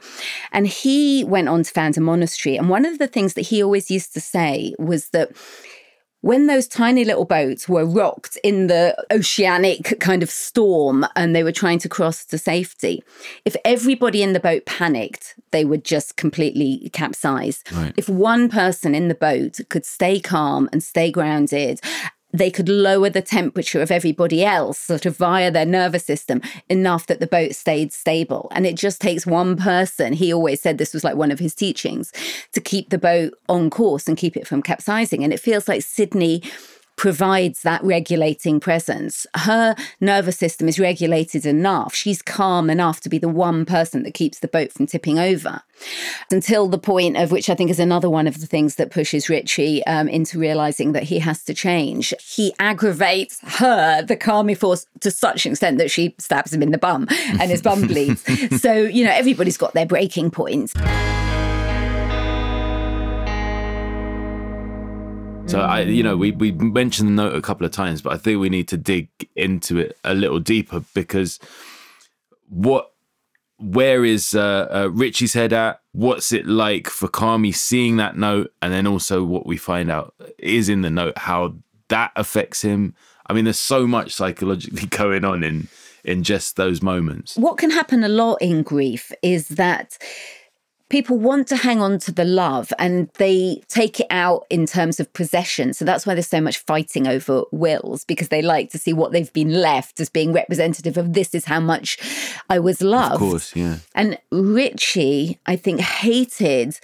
And 0.51 0.67
he 0.67 1.23
went 1.23 1.49
on 1.49 1.63
to 1.63 1.71
found 1.71 1.97
a 1.97 2.01
monastery. 2.01 2.57
And 2.57 2.69
one 2.69 2.85
of 2.85 2.97
the 2.97 3.07
things 3.07 3.33
that 3.35 3.41
he 3.41 3.63
always 3.63 3.91
used 3.91 4.13
to 4.13 4.21
say 4.21 4.73
was 4.79 5.09
that 5.09 5.31
when 6.25 6.47
those 6.47 6.67
tiny 6.67 7.05
little 7.05 7.23
boats 7.23 7.69
were 7.69 7.85
rocked 7.85 8.35
in 8.43 8.65
the 8.65 8.95
oceanic 9.11 9.99
kind 9.99 10.23
of 10.23 10.29
storm 10.31 11.05
and 11.15 11.35
they 11.35 11.43
were 11.43 11.51
trying 11.51 11.77
to 11.77 11.87
cross 11.87 12.25
to 12.25 12.35
safety, 12.39 13.03
if 13.45 13.55
everybody 13.63 14.23
in 14.23 14.33
the 14.33 14.39
boat 14.39 14.65
panicked, 14.65 15.35
they 15.51 15.63
would 15.63 15.85
just 15.85 16.17
completely 16.17 16.89
capsize. 16.93 17.63
Right. 17.71 17.93
If 17.95 18.09
one 18.09 18.49
person 18.49 18.95
in 18.95 19.07
the 19.07 19.13
boat 19.13 19.59
could 19.69 19.85
stay 19.85 20.19
calm 20.19 20.67
and 20.73 20.81
stay 20.81 21.11
grounded, 21.11 21.79
they 22.37 22.51
could 22.51 22.69
lower 22.69 23.09
the 23.09 23.21
temperature 23.21 23.81
of 23.81 23.91
everybody 23.91 24.43
else 24.43 24.77
sort 24.77 25.05
of 25.05 25.17
via 25.17 25.49
their 25.51 25.65
nervous 25.65 26.03
system 26.03 26.41
enough 26.69 27.07
that 27.07 27.19
the 27.19 27.27
boat 27.27 27.55
stayed 27.55 27.93
stable. 27.93 28.49
And 28.51 28.65
it 28.65 28.75
just 28.75 29.01
takes 29.01 29.25
one 29.25 29.55
person, 29.57 30.13
he 30.13 30.33
always 30.33 30.61
said 30.61 30.77
this 30.77 30.93
was 30.93 31.03
like 31.03 31.15
one 31.15 31.31
of 31.31 31.39
his 31.39 31.55
teachings, 31.55 32.11
to 32.53 32.61
keep 32.61 32.89
the 32.89 32.97
boat 32.97 33.33
on 33.47 33.69
course 33.69 34.07
and 34.07 34.17
keep 34.17 34.35
it 34.35 34.47
from 34.47 34.61
capsizing. 34.61 35.23
And 35.23 35.31
it 35.31 35.39
feels 35.39 35.67
like 35.67 35.81
Sydney 35.81 36.43
provides 36.95 37.61
that 37.63 37.83
regulating 37.83 38.59
presence. 38.59 39.27
Her 39.35 39.75
nervous 39.99 40.37
system 40.37 40.67
is 40.67 40.79
regulated 40.79 41.45
enough. 41.45 41.93
She's 41.93 42.21
calm 42.21 42.69
enough 42.69 43.01
to 43.01 43.09
be 43.09 43.17
the 43.17 43.29
one 43.29 43.65
person 43.65 44.03
that 44.03 44.13
keeps 44.13 44.39
the 44.39 44.47
boat 44.47 44.71
from 44.71 44.87
tipping 44.87 45.19
over. 45.19 45.61
Until 46.31 46.67
the 46.67 46.77
point 46.77 47.17
of 47.17 47.31
which 47.31 47.49
I 47.49 47.55
think 47.55 47.69
is 47.69 47.79
another 47.79 48.09
one 48.09 48.27
of 48.27 48.39
the 48.39 48.47
things 48.47 48.75
that 48.75 48.91
pushes 48.91 49.29
Richie 49.29 49.85
um, 49.85 50.07
into 50.07 50.39
realizing 50.39 50.93
that 50.93 51.03
he 51.03 51.19
has 51.19 51.43
to 51.45 51.53
change. 51.53 52.13
He 52.23 52.53
aggravates 52.59 53.39
her, 53.43 54.01
the 54.01 54.15
calming 54.15 54.55
force, 54.55 54.85
to 55.01 55.11
such 55.11 55.45
an 55.45 55.51
extent 55.51 55.77
that 55.79 55.91
she 55.91 56.15
stabs 56.17 56.53
him 56.53 56.63
in 56.63 56.71
the 56.71 56.77
bum 56.77 57.07
and 57.09 57.51
his 57.51 57.61
bum 57.61 57.87
bleeds. 57.87 58.23
so, 58.61 58.73
you 58.73 59.03
know, 59.03 59.11
everybody's 59.11 59.57
got 59.57 59.73
their 59.73 59.85
breaking 59.85 60.31
points. 60.31 60.73
So 65.47 65.59
I, 65.61 65.81
you 65.81 66.01
know, 66.01 66.17
we 66.17 66.31
we 66.31 66.51
mentioned 66.51 67.07
the 67.07 67.13
note 67.13 67.35
a 67.35 67.41
couple 67.41 67.65
of 67.65 67.71
times, 67.71 68.01
but 68.01 68.13
I 68.13 68.17
think 68.17 68.39
we 68.39 68.49
need 68.49 68.67
to 68.69 68.77
dig 68.77 69.09
into 69.35 69.77
it 69.77 69.97
a 70.03 70.15
little 70.15 70.39
deeper 70.39 70.83
because 70.93 71.39
what, 72.49 72.91
where 73.57 74.03
is 74.03 74.33
uh, 74.33 74.67
uh, 74.71 74.89
Richie's 74.91 75.33
head 75.33 75.53
at? 75.53 75.81
What's 75.91 76.31
it 76.31 76.47
like 76.47 76.89
for 76.89 77.07
Carmy 77.07 77.53
seeing 77.53 77.97
that 77.97 78.17
note, 78.17 78.53
and 78.61 78.73
then 78.73 78.87
also 78.87 79.23
what 79.23 79.45
we 79.45 79.55
find 79.55 79.91
out 79.91 80.15
is 80.39 80.67
in 80.67 80.81
the 80.81 80.89
note 80.89 81.17
how 81.17 81.55
that 81.89 82.11
affects 82.15 82.63
him. 82.63 82.95
I 83.27 83.33
mean, 83.33 83.45
there's 83.45 83.59
so 83.59 83.85
much 83.85 84.13
psychologically 84.13 84.87
going 84.89 85.23
on 85.23 85.43
in 85.43 85.67
in 86.03 86.23
just 86.23 86.55
those 86.55 86.81
moments. 86.81 87.35
What 87.35 87.57
can 87.57 87.71
happen 87.71 88.03
a 88.03 88.09
lot 88.09 88.41
in 88.41 88.63
grief 88.63 89.11
is 89.21 89.49
that 89.49 89.97
people 90.89 91.17
want 91.17 91.47
to 91.47 91.55
hang 91.55 91.81
on 91.81 91.97
to 91.99 92.11
the 92.11 92.25
love 92.25 92.71
and 92.77 93.09
they 93.17 93.61
take 93.69 93.99
it 93.99 94.07
out 94.09 94.45
in 94.49 94.65
terms 94.65 94.99
of 94.99 95.11
possession. 95.13 95.73
So 95.73 95.83
that's 95.83 96.05
why 96.05 96.13
there's 96.13 96.27
so 96.27 96.41
much 96.41 96.59
fighting 96.59 97.07
over 97.07 97.43
wills 97.51 98.05
because 98.05 98.29
they 98.29 98.41
like 98.41 98.69
to 98.71 98.77
see 98.77 98.93
what 98.93 99.11
they've 99.11 99.33
been 99.33 99.51
left 99.51 99.99
as 99.99 100.09
being 100.09 100.31
representative 100.31 100.97
of 100.97 101.13
this 101.13 101.33
is 101.33 101.45
how 101.45 101.59
much 101.59 101.97
I 102.49 102.59
was 102.59 102.81
loved. 102.81 103.15
Of 103.15 103.19
course, 103.19 103.55
yeah. 103.55 103.77
And 103.95 104.17
Richie, 104.31 105.39
I 105.45 105.55
think, 105.55 105.79
hated 105.79 106.79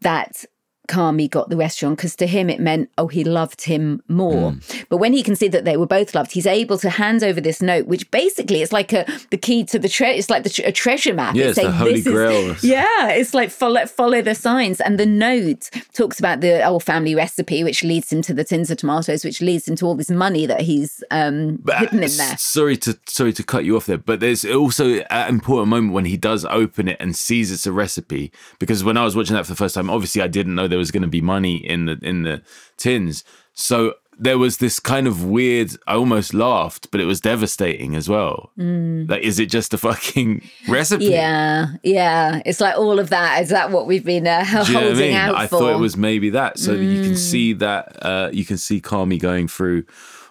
that 0.00 0.44
Carmy 0.88 1.30
got 1.30 1.48
the 1.48 1.56
restaurant 1.56 1.96
because 1.96 2.14
to 2.16 2.26
him 2.26 2.50
it 2.50 2.60
meant, 2.60 2.90
oh, 2.98 3.08
he 3.08 3.24
loved 3.24 3.62
him 3.62 4.02
more. 4.08 4.52
Mm. 4.52 4.86
But 4.88 4.98
when 4.98 5.12
he 5.12 5.22
can 5.22 5.34
see 5.34 5.48
that 5.48 5.64
they 5.64 5.76
were 5.76 5.86
both 5.86 6.14
loved, 6.14 6.32
he's 6.32 6.46
able 6.46 6.78
to 6.78 6.90
hand 6.90 7.22
over 7.22 7.40
this 7.40 7.62
note, 7.62 7.86
which 7.86 8.10
basically 8.10 8.60
is 8.62 8.72
like 8.72 8.92
a 8.92 9.06
the 9.30 9.38
key 9.38 9.64
to 9.64 9.78
the 9.78 9.88
treasure. 9.88 10.18
It's 10.18 10.30
like 10.30 10.42
the 10.42 10.50
tre- 10.50 10.64
a 10.64 10.72
treasure 10.72 11.14
map. 11.14 11.34
Yeah, 11.34 11.46
it's 11.46 11.56
the 11.56 11.62
saying, 11.62 11.72
Holy 11.72 11.92
"This 11.94 12.06
is-" 12.06 12.12
Grail. 12.12 12.56
yeah, 12.62 13.08
it's 13.10 13.34
like 13.34 13.50
follow 13.50 13.86
follow 13.86 14.20
the 14.20 14.34
signs. 14.34 14.80
And 14.80 14.98
the 14.98 15.06
note 15.06 15.70
talks 15.92 16.18
about 16.18 16.40
the 16.40 16.66
old 16.66 16.82
family 16.82 17.14
recipe, 17.14 17.64
which 17.64 17.82
leads 17.82 18.12
him 18.12 18.22
to 18.22 18.34
the 18.34 18.44
tins 18.44 18.70
of 18.70 18.78
tomatoes, 18.78 19.24
which 19.24 19.40
leads 19.40 19.66
him 19.66 19.76
to 19.76 19.86
all 19.86 19.94
this 19.94 20.10
money 20.10 20.46
that 20.46 20.62
he's 20.62 21.02
um, 21.10 21.62
hidden 21.78 22.02
in 22.02 22.16
there. 22.16 22.36
Sorry 22.36 22.76
to 22.78 22.98
sorry 23.06 23.32
to 23.32 23.42
cut 23.42 23.64
you 23.64 23.76
off 23.76 23.86
there, 23.86 23.98
but 23.98 24.20
there's 24.20 24.44
also 24.44 24.96
an 25.10 25.28
important 25.28 25.68
moment 25.68 25.94
when 25.94 26.04
he 26.04 26.16
does 26.16 26.44
open 26.44 26.88
it 26.88 26.96
and 27.00 27.16
sees 27.16 27.50
it's 27.50 27.66
a 27.66 27.72
recipe. 27.72 28.32
Because 28.58 28.84
when 28.84 28.96
I 28.96 29.04
was 29.04 29.16
watching 29.16 29.34
that 29.34 29.46
for 29.46 29.52
the 29.52 29.56
first 29.56 29.74
time, 29.74 29.88
obviously 29.88 30.20
I 30.20 30.28
didn't 30.28 30.54
know 30.54 30.68
there 30.74 30.78
was 30.84 30.90
going 30.90 31.02
to 31.02 31.08
be 31.08 31.20
money 31.20 31.56
in 31.56 31.86
the 31.86 31.96
in 32.02 32.24
the 32.24 32.42
tins. 32.76 33.22
So 33.54 33.94
there 34.18 34.38
was 34.38 34.58
this 34.58 34.78
kind 34.78 35.06
of 35.06 35.24
weird. 35.24 35.70
I 35.86 35.94
almost 35.94 36.34
laughed, 36.34 36.90
but 36.90 37.00
it 37.00 37.04
was 37.04 37.20
devastating 37.20 37.96
as 37.96 38.08
well. 38.08 38.50
Mm. 38.58 39.08
Like, 39.10 39.22
is 39.22 39.38
it 39.38 39.46
just 39.50 39.74
a 39.74 39.78
fucking 39.78 40.42
recipe? 40.68 41.06
Yeah, 41.06 41.66
yeah. 41.82 42.40
It's 42.46 42.60
like 42.60 42.76
all 42.76 42.98
of 43.00 43.10
that. 43.10 43.42
Is 43.42 43.48
that 43.50 43.70
what 43.70 43.86
we've 43.88 44.04
been 44.04 44.26
uh, 44.26 44.44
know 44.52 44.60
I 44.60 44.64
holding 44.64 44.96
mean? 44.98 45.14
out 45.16 45.34
I 45.36 45.46
for? 45.48 45.58
thought 45.58 45.72
it 45.76 45.78
was 45.80 45.96
maybe 45.96 46.30
that. 46.30 46.58
So 46.58 46.72
you 46.72 47.02
can 47.02 47.12
Mm. 47.14 47.18
see 47.18 47.52
that. 47.54 47.96
Uh, 48.02 48.30
you 48.32 48.44
can 48.44 48.56
see 48.58 48.80
Carmy 48.80 49.18
going 49.18 49.48
through 49.48 49.84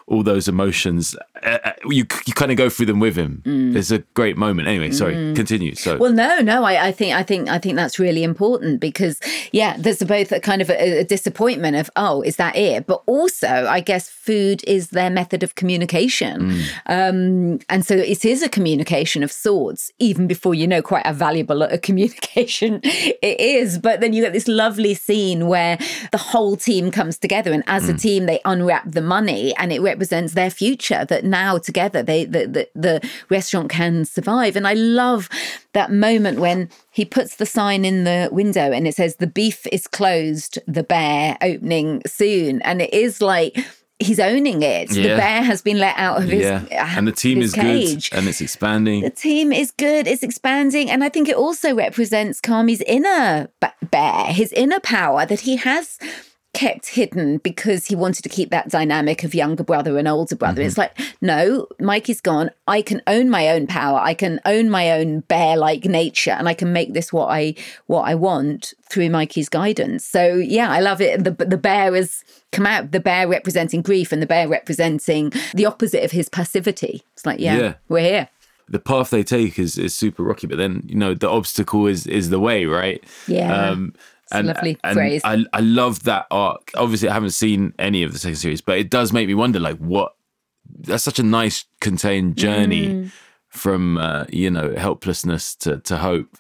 all 0.08 0.24
those 0.24 0.48
emotions. 0.48 1.16
Uh, 1.42 1.58
uh, 1.66 1.72
you 1.86 2.06
you 2.26 2.34
kind 2.34 2.52
of 2.52 2.58
go 2.58 2.70
through 2.70 2.86
them 2.88 3.00
with 3.00 3.16
him. 3.16 3.42
Mm. 3.46 3.76
It's 3.76 3.92
a 3.92 4.00
great 4.14 4.38
moment. 4.38 4.68
Anyway, 4.68 4.92
sorry. 4.92 5.16
Mm. 5.16 5.36
Continue. 5.36 5.76
So 5.76 5.98
Well, 5.98 6.12
no, 6.14 6.40
no. 6.40 6.64
I, 6.64 6.88
I 6.88 6.92
think 6.92 7.16
I 7.16 7.24
think 7.24 7.50
I 7.50 7.58
think 7.60 7.76
that's 7.76 8.00
really 8.00 8.24
important 8.24 8.80
because 8.80 9.20
yeah, 9.52 9.76
there's 9.78 10.04
both 10.04 10.32
a 10.32 10.40
kind 10.40 10.62
of 10.62 10.70
a, 10.70 11.00
a 11.00 11.04
disappointment 11.04 11.76
of 11.76 11.90
oh, 11.96 12.22
is 12.22 12.36
that 12.38 12.56
it? 12.56 12.86
But 12.88 13.02
also, 13.06 13.48
I 13.48 13.80
guess 13.82 14.10
food 14.10 14.62
is 14.68 14.90
their 14.90 15.10
method 15.10 15.44
of 15.44 15.56
communication, 15.56 16.34
Mm. 16.44 16.64
um, 16.88 17.60
and 17.70 17.86
so 17.86 17.96
it 17.96 18.26
is 18.26 18.42
a 18.44 18.50
communication 18.50 19.24
of 19.24 19.32
sorts. 19.32 19.92
Even 20.00 20.28
before 20.28 20.56
you 20.56 20.68
know 20.68 20.82
quite 20.82 21.06
how 21.06 21.14
valuable 21.14 21.62
a 21.64 21.78
communication 21.78 22.80
it 22.84 23.40
is, 23.40 23.78
but 23.78 24.00
then 24.02 24.14
you 24.14 24.22
get 24.24 24.34
this 24.34 24.48
lovely 24.48 24.94
scene 24.94 25.48
where 25.48 25.78
the 26.12 26.18
whole 26.18 26.56
team 26.56 26.92
comes 26.92 27.18
together, 27.18 27.52
and 27.52 27.64
as 27.68 27.90
a 27.90 27.94
Mm. 27.94 28.02
team, 28.02 28.26
they 28.26 28.40
unwrap 28.46 28.90
the 28.90 29.02
money, 29.02 29.54
and 29.58 29.72
it 29.72 29.82
represents 29.94 30.34
their 30.34 30.50
future. 30.50 31.06
That 31.06 31.24
now 31.24 31.58
together, 31.58 32.04
they 32.04 32.26
the 32.26 32.48
the, 32.48 32.70
the 32.76 33.10
restaurant 33.30 33.70
can 33.70 34.06
survive. 34.06 34.56
And 34.56 34.68
I 34.68 34.74
love 34.74 35.30
that 35.74 35.92
moment 35.92 36.40
when 36.40 36.70
he 36.92 37.06
puts 37.06 37.36
the 37.36 37.46
sign 37.46 37.86
in 37.86 38.04
the 38.04 38.30
window 38.32 38.72
and 38.72 38.88
it 38.88 38.96
says 38.96 39.16
the 39.16 39.28
beef 39.28 39.66
is 39.72 39.88
closed, 39.88 40.60
the 40.68 40.84
bear 40.84 41.38
opening 41.42 42.02
soon, 42.06 42.62
and 42.62 42.82
it 42.82 42.94
is 42.94 43.22
like. 43.22 43.58
He's 44.00 44.20
owning 44.20 44.64
it. 44.64 44.90
The 44.90 45.16
bear 45.16 45.44
has 45.44 45.62
been 45.62 45.78
let 45.78 45.96
out 45.98 46.18
of 46.18 46.28
his 46.28 46.42
yeah, 46.42 46.66
uh, 46.72 46.98
and 46.98 47.08
the 47.08 47.14
team 47.14 47.42
is 47.42 47.54
cage. 47.54 48.10
good 48.10 48.18
and 48.18 48.28
it's 48.28 48.42
expanding. 48.42 49.02
The 49.02 49.10
team 49.10 49.54
is 49.54 49.72
good, 49.72 50.08
it's 50.08 50.24
expanding, 50.24 50.90
and 50.90 51.06
I 51.06 51.10
think 51.10 51.30
it 51.30 51.38
also 51.38 51.74
represents 51.74 52.42
Carmy's 52.42 52.82
inner 52.82 53.48
bear, 53.92 54.26
his 54.26 54.52
inner 54.54 54.82
power 54.82 55.26
that 55.26 55.42
he 55.42 55.56
has 55.58 56.00
kept 56.54 56.88
hidden 56.90 57.38
because 57.40 57.88
he 57.88 57.96
wanted 57.96 58.22
to 58.22 58.30
keep 58.30 58.52
that 58.52 58.70
dynamic 58.70 59.24
of 59.24 59.34
younger 59.34 59.64
brother 59.64 59.98
and 59.98 60.08
older 60.08 60.36
brother. 60.36 60.62
Mm-hmm. 60.62 60.68
It's 60.68 60.78
like, 60.78 60.98
no, 61.20 61.68
Mikey's 61.80 62.22
gone. 62.22 62.52
I 62.68 62.84
can 62.84 63.02
own 63.08 63.30
my 63.30 63.50
own 63.50 63.66
power. 63.66 64.00
I 64.00 64.14
can 64.14 64.40
own 64.46 64.70
my 64.70 64.92
own 64.92 65.22
bear-like 65.22 65.86
nature, 65.86 66.32
and 66.32 66.48
I 66.48 66.54
can 66.54 66.72
make 66.72 66.94
this 66.94 67.12
what 67.12 67.28
I 67.30 67.56
what 67.88 68.04
I 68.04 68.14
want 68.16 68.74
through 68.90 69.10
Mikey's 69.10 69.50
guidance. 69.50 70.06
So 70.06 70.36
yeah, 70.36 70.70
I 70.72 70.80
love 70.80 71.02
it. 71.02 71.24
The 71.24 71.32
the 71.32 71.58
bear 71.58 71.96
has 71.96 72.24
come 72.52 72.68
out. 72.68 72.92
The 72.92 73.00
bear 73.00 73.28
representing 73.28 73.82
grief, 73.82 74.12
and 74.12 74.22
the 74.22 74.28
bear 74.28 74.48
representing 74.48 75.34
the 75.56 75.66
opposite 75.66 76.04
of 76.04 76.12
his 76.12 76.30
passivity. 76.30 77.04
It's 77.14 77.26
like, 77.26 77.40
yeah, 77.40 77.58
Yeah. 77.58 77.74
we're 77.90 78.02
here. 78.02 78.30
the 78.70 78.80
path 78.80 79.10
they 79.10 79.24
take 79.24 79.58
is, 79.60 79.78
is 79.78 79.94
super 79.96 80.24
rocky, 80.24 80.48
but 80.48 80.58
then 80.58 80.84
you 80.88 80.96
know 80.96 81.14
the 81.16 81.30
obstacle 81.30 81.88
is 81.88 82.06
is 82.06 82.30
the 82.30 82.40
way, 82.40 82.66
right? 82.66 83.04
Yeah. 83.28 83.76
It's 84.23 84.23
a 84.34 84.44
lovely 84.44 84.78
phrase. 84.94 85.22
I 85.24 85.46
I 85.54 85.60
love 85.60 86.04
that 86.04 86.28
arc. 86.32 86.72
Obviously, 86.76 87.10
I 87.10 87.14
haven't 87.14 87.32
seen 87.32 87.74
any 87.80 88.04
of 88.04 88.14
the 88.14 88.20
second 88.20 88.38
series, 88.38 88.62
but 88.62 88.78
it 88.78 88.90
does 88.90 89.14
make 89.14 89.28
me 89.28 89.34
wonder, 89.34 89.60
like, 89.60 89.78
what? 89.78 90.16
That's 90.80 91.04
such 91.04 91.20
a 91.20 91.24
nice 91.24 91.66
contained 91.82 92.38
journey 92.38 92.88
Mm. 92.88 93.12
from 93.50 93.98
uh, 93.98 94.26
you 94.30 94.50
know 94.50 94.74
helplessness 94.76 95.56
to 95.58 95.80
to 95.82 95.98
hope. 95.98 96.38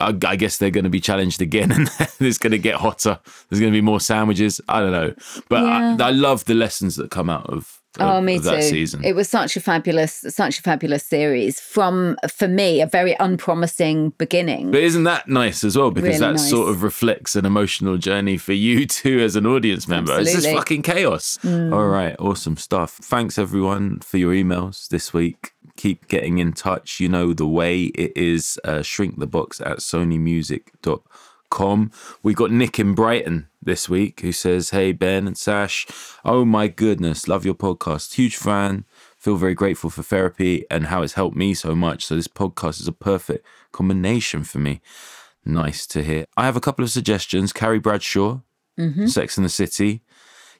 I, 0.00 0.16
I 0.24 0.36
guess 0.36 0.56
they're 0.58 0.70
going 0.70 0.84
to 0.84 0.90
be 0.90 1.00
challenged 1.00 1.42
again, 1.42 1.72
and 1.72 1.90
it's 2.20 2.38
going 2.38 2.52
to 2.52 2.58
get 2.58 2.76
hotter. 2.76 3.18
There's 3.48 3.60
going 3.60 3.72
to 3.72 3.76
be 3.76 3.80
more 3.82 4.00
sandwiches. 4.00 4.60
I 4.68 4.80
don't 4.80 4.92
know, 4.92 5.14
but 5.48 5.62
Yeah. 5.64 5.96
I, 6.00 6.08
I 6.08 6.10
love 6.10 6.44
the 6.46 6.54
lessons 6.54 6.96
that 6.96 7.10
come 7.10 7.28
out 7.28 7.46
of 7.50 7.79
of, 7.98 8.08
Oh, 8.08 8.20
me 8.20 8.38
too. 8.38 8.62
season. 8.62 9.02
It 9.04 9.14
was 9.14 9.28
such 9.28 9.56
a 9.56 9.60
fabulous, 9.60 10.24
such 10.28 10.58
a 10.60 10.62
fabulous 10.62 11.04
series. 11.04 11.58
From 11.58 12.16
for 12.32 12.46
me, 12.46 12.80
a 12.80 12.86
very 12.86 13.16
unpromising 13.18 14.10
beginning. 14.18 14.70
But 14.70 14.82
isn't 14.82 15.04
that 15.04 15.28
nice 15.28 15.64
as 15.64 15.76
well? 15.76 15.90
Because 15.90 16.08
Really 16.08 16.18
that 16.20 16.32
nice. 16.32 16.48
sort 16.50 16.68
of 16.70 16.82
reflects 16.82 17.34
an 17.34 17.44
emotional 17.44 17.96
journey 17.98 18.36
for 18.36 18.52
you 18.52 18.86
too 19.00 19.18
as 19.20 19.34
an 19.36 19.44
audience 19.46 19.88
member. 19.88 20.18
It's 20.20 20.32
just 20.32 20.46
fucking 20.48 20.82
chaos. 20.82 21.38
Mm. 21.42 21.72
All 21.74 21.88
right, 21.88 22.14
awesome 22.20 22.56
stuff. 22.56 22.92
Thanks 23.02 23.38
everyone 23.38 23.98
for 24.00 24.18
your 24.18 24.32
emails 24.34 24.88
this 24.88 25.12
week. 25.12 25.52
Keep 25.76 26.08
getting 26.08 26.38
in 26.38 26.52
touch. 26.52 27.00
You 27.00 27.08
know 27.08 27.32
the 27.32 27.46
way 27.46 27.84
it 27.84 28.12
is 28.16 28.58
uh, 28.64 28.82
shrink 28.82 29.18
the 29.18 29.26
box 29.26 29.60
at 29.60 29.78
sonymusic.com. 29.78 31.00
We 32.22 32.34
got 32.34 32.50
Nick 32.50 32.78
in 32.78 32.94
Brighton 32.94 33.48
this 33.62 33.88
week 33.88 34.20
who 34.20 34.32
says, 34.32 34.70
Hey 34.70 34.92
Ben 34.92 35.26
and 35.26 35.36
Sash, 35.36 35.86
oh 36.24 36.44
my 36.44 36.68
goodness, 36.68 37.28
love 37.28 37.44
your 37.44 37.54
podcast. 37.54 38.14
Huge 38.14 38.36
fan. 38.36 38.84
Feel 39.18 39.36
very 39.36 39.54
grateful 39.54 39.90
for 39.90 40.02
therapy 40.02 40.64
and 40.70 40.86
how 40.86 41.02
it's 41.02 41.12
helped 41.14 41.36
me 41.36 41.52
so 41.54 41.74
much. 41.74 42.06
So 42.06 42.16
this 42.16 42.28
podcast 42.28 42.80
is 42.80 42.88
a 42.88 42.92
perfect 42.92 43.44
combination 43.72 44.44
for 44.44 44.58
me. 44.58 44.80
Nice 45.44 45.86
to 45.88 46.02
hear. 46.02 46.24
I 46.36 46.44
have 46.46 46.56
a 46.56 46.60
couple 46.60 46.84
of 46.84 46.90
suggestions. 46.90 47.52
Carrie 47.52 47.78
Bradshaw, 47.80 48.40
Mhm. 48.78 49.08
Sex 49.10 49.36
in 49.36 49.42
the 49.42 49.48
City. 49.50 50.02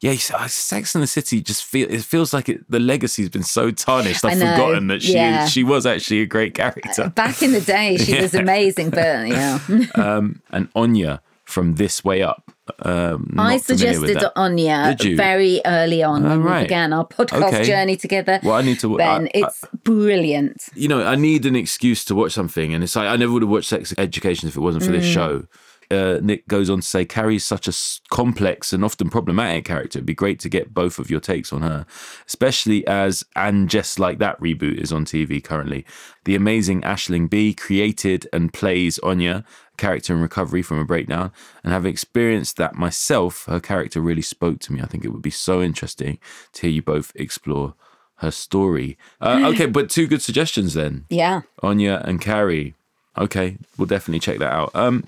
Yeah, 0.01 0.17
uh, 0.35 0.47
Sex 0.49 0.95
and 0.95 1.03
the 1.03 1.07
City 1.07 1.43
just 1.43 1.63
feel 1.65 1.87
it 1.91 2.03
feels 2.03 2.33
like 2.33 2.49
it, 2.49 2.65
the 2.71 2.81
legacy's 2.81 3.29
been 3.29 3.43
so 3.43 3.71
tarnished. 3.71 4.25
I've 4.25 4.39
forgotten 4.39 4.87
that 4.87 5.03
she 5.03 5.13
yeah. 5.15 5.45
she 5.47 5.63
was 5.63 5.85
actually 5.85 6.23
a 6.23 6.27
great 6.27 6.55
character. 6.55 7.11
Back 7.15 7.43
in 7.43 7.53
the 7.53 7.61
day, 7.61 7.99
she 7.99 8.19
was 8.23 8.35
amazing, 8.35 8.91
but 8.91 9.29
yeah. 9.29 9.59
um, 9.97 10.41
and 10.51 10.69
Anya 10.75 11.21
from 11.45 11.75
This 11.75 12.03
Way 12.03 12.23
Up. 12.23 12.51
Um, 12.79 13.35
I 13.37 13.57
not 13.57 13.63
familiar 13.65 14.01
with 14.01 14.09
suggested. 14.11 14.33
Anya 14.37 14.97
very 15.17 15.61
early 15.67 16.03
on 16.03 16.25
Oh, 16.25 16.29
when 16.31 16.43
right. 16.45 16.59
we 16.61 16.65
began 16.65 16.93
our 16.95 17.05
podcast 17.07 17.49
Okay. 17.49 17.65
journey 17.65 17.97
together. 17.97 18.39
Well, 18.43 18.55
I 18.55 18.63
need 18.63 18.79
to. 18.81 18.97
Ben, 18.97 19.23
I- 19.23 19.25
I- 19.25 19.31
it's 19.35 19.65
brilliant. 19.85 20.63
you 20.75 20.89
know, 20.89 21.03
I 21.05 21.17
need 21.17 21.45
an 21.45 21.57
excuse 21.57 22.05
to 22.07 22.15
watch 22.15 22.33
something, 22.33 22.73
and 22.73 22.83
it's 22.85 22.97
like 22.97 23.09
I 23.09 23.17
never 23.17 23.33
would 23.33 23.43
have 23.43 23.51
watched 23.51 23.69
Sex 23.69 23.93
Education 23.99 24.49
if 24.49 24.57
it 24.57 24.61
wasn't 24.61 24.85
for 24.85 24.93
this 24.93 25.05
Mm. 25.07 25.13
show. 25.15 25.45
Uh, 25.91 26.19
Nick 26.23 26.47
goes 26.47 26.71
on 26.71 26.81
to 26.81 26.87
say, 26.87 27.05
Carrie's 27.05 27.45
such 27.45 27.67
a 27.67 27.73
complex 28.11 28.73
and 28.73 28.85
often 28.85 29.11
problematic 29.11 29.65
character. 29.65 29.99
It'd 29.99 30.07
be 30.07 30.15
great 30.15 30.39
to 30.41 30.49
get 30.49 30.73
both 30.73 30.99
of 30.99 31.11
your 31.11 31.21
takes 31.21 31.53
on 31.53 31.63
her, 31.63 31.87
especially 32.27 32.87
as 32.87 33.25
And 33.35 33.69
Just 33.69 33.99
Like 33.99 34.19
That 34.19 34.41
reboot 34.41 34.79
is 34.79 34.93
on 34.93 35.05
TV 35.05 35.43
currently. 35.43 35.85
The 36.25 36.35
amazing 36.35 36.83
Aisling 36.83 37.29
Bea 37.29 37.55
created 37.55 38.29
and 38.33 38.53
plays 38.53 38.99
Anya, 39.01 39.45
a 39.73 39.77
character 39.77 40.15
in 40.15 40.21
recovery 40.21 40.63
from 40.63 40.79
a 40.79 40.85
breakdown, 40.85 41.33
and 41.65 41.73
having 41.73 41.91
experienced 41.91 42.57
that 42.59 42.75
myself, 42.75 43.47
her 43.47 43.61
character 43.61 44.01
really 44.01 44.23
spoke 44.23 44.61
to 44.61 44.73
me. 44.73 44.81
I 44.81 44.87
think 44.87 45.05
it 45.05 45.11
would 45.11 45.23
be 45.23 45.31
so 45.31 45.61
interesting 45.61 46.19
to 46.53 46.63
hear 46.63 46.71
you 46.71 46.83
both 46.83 47.13
explore 47.15 47.75
her 48.21 48.31
story. 48.31 48.99
Uh, 49.21 49.51
okay, 49.53 49.67
but 49.67 49.91
two 49.91 50.07
good 50.07 50.23
suggestions 50.23 50.75
then. 50.75 51.07
Yeah. 51.09 51.43
Anya 51.63 52.03
and 52.05 52.21
Carrie. 52.21 52.75
Okay, 53.19 53.59
we'll 53.77 53.87
definitely 53.87 54.21
check 54.21 54.39
that 54.39 54.53
out. 54.53 54.71
Um, 54.75 55.05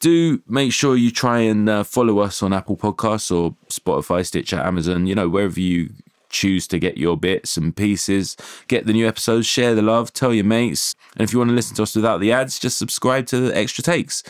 do 0.00 0.42
make 0.46 0.72
sure 0.72 0.96
you 0.96 1.10
try 1.10 1.40
and 1.40 1.68
uh, 1.68 1.84
follow 1.84 2.18
us 2.18 2.42
on 2.42 2.52
Apple 2.52 2.76
Podcasts 2.76 3.34
or 3.34 3.56
Spotify, 3.68 4.24
Stitcher, 4.24 4.60
Amazon, 4.60 5.06
you 5.06 5.14
know, 5.14 5.28
wherever 5.28 5.60
you 5.60 5.90
choose 6.28 6.66
to 6.68 6.78
get 6.78 6.98
your 6.98 7.16
bits 7.16 7.56
and 7.56 7.74
pieces. 7.74 8.36
Get 8.68 8.86
the 8.86 8.92
new 8.92 9.06
episodes, 9.06 9.46
share 9.46 9.74
the 9.74 9.82
love, 9.82 10.12
tell 10.12 10.34
your 10.34 10.44
mates. 10.44 10.94
And 11.16 11.22
if 11.26 11.32
you 11.32 11.38
want 11.38 11.50
to 11.50 11.54
listen 11.54 11.76
to 11.76 11.82
us 11.82 11.96
without 11.96 12.20
the 12.20 12.32
ads, 12.32 12.58
just 12.58 12.78
subscribe 12.78 13.26
to 13.26 13.40
the 13.40 13.56
extra 13.56 13.82
takes 13.82 14.22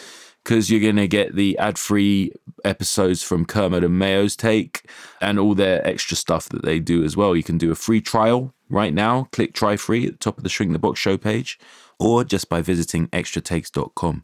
because 0.44 0.70
you're 0.70 0.80
going 0.80 0.96
to 0.96 1.08
get 1.08 1.34
the 1.34 1.58
ad 1.58 1.76
free 1.78 2.32
episodes 2.64 3.22
from 3.22 3.44
Kermode 3.44 3.82
and 3.82 3.98
Mayo's 3.98 4.36
take 4.36 4.88
and 5.20 5.38
all 5.38 5.56
their 5.56 5.84
extra 5.84 6.16
stuff 6.16 6.48
that 6.50 6.64
they 6.64 6.78
do 6.78 7.02
as 7.02 7.16
well. 7.16 7.34
You 7.34 7.42
can 7.42 7.58
do 7.58 7.72
a 7.72 7.74
free 7.74 8.00
trial 8.00 8.54
right 8.70 8.94
now. 8.94 9.28
Click 9.32 9.54
try 9.54 9.76
free 9.76 10.06
at 10.06 10.12
the 10.12 10.18
top 10.18 10.38
of 10.38 10.44
the 10.44 10.48
Shrink 10.48 10.72
the 10.72 10.78
Box 10.78 11.00
show 11.00 11.16
page 11.16 11.58
or 11.98 12.22
just 12.22 12.48
by 12.48 12.62
visiting 12.62 13.08
extratakes.com. 13.08 14.22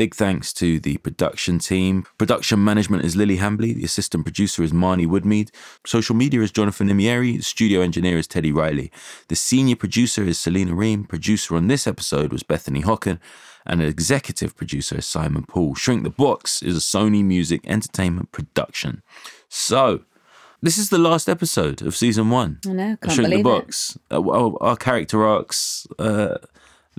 Big 0.00 0.14
thanks 0.14 0.54
to 0.54 0.80
the 0.80 0.96
production 0.96 1.58
team. 1.58 2.06
Production 2.16 2.64
management 2.64 3.04
is 3.04 3.16
Lily 3.16 3.36
Hambley. 3.36 3.74
The 3.74 3.84
assistant 3.84 4.24
producer 4.24 4.62
is 4.62 4.72
Marnie 4.72 5.06
Woodmead. 5.06 5.50
Social 5.84 6.16
media 6.16 6.40
is 6.40 6.50
Jonathan 6.50 6.88
Nimieri. 6.88 7.44
Studio 7.44 7.82
engineer 7.82 8.16
is 8.16 8.26
Teddy 8.26 8.50
Riley. 8.50 8.90
The 9.28 9.36
senior 9.36 9.76
producer 9.76 10.22
is 10.22 10.38
Selena 10.38 10.74
Ream. 10.74 11.04
Producer 11.04 11.54
on 11.54 11.66
this 11.68 11.86
episode 11.86 12.32
was 12.32 12.42
Bethany 12.42 12.80
Hocken. 12.80 13.18
And 13.66 13.82
executive 13.82 14.56
producer 14.56 14.96
is 14.96 15.04
Simon 15.04 15.44
Paul. 15.44 15.74
Shrink 15.74 16.04
the 16.04 16.08
Box 16.08 16.62
is 16.62 16.78
a 16.78 16.80
Sony 16.80 17.22
Music 17.22 17.60
Entertainment 17.66 18.32
production. 18.32 19.02
So, 19.50 20.04
this 20.62 20.78
is 20.78 20.88
the 20.88 20.96
last 20.96 21.28
episode 21.28 21.82
of 21.82 21.94
season 21.94 22.30
one. 22.30 22.58
I 22.66 22.72
know, 22.72 22.96
can't 23.02 23.12
Shrink 23.12 23.28
the 23.28 23.42
believe 23.42 23.64
it. 23.68 23.96
Uh, 24.10 24.56
our 24.62 24.78
character 24.78 25.26
arcs. 25.26 25.86
Uh, 25.98 26.38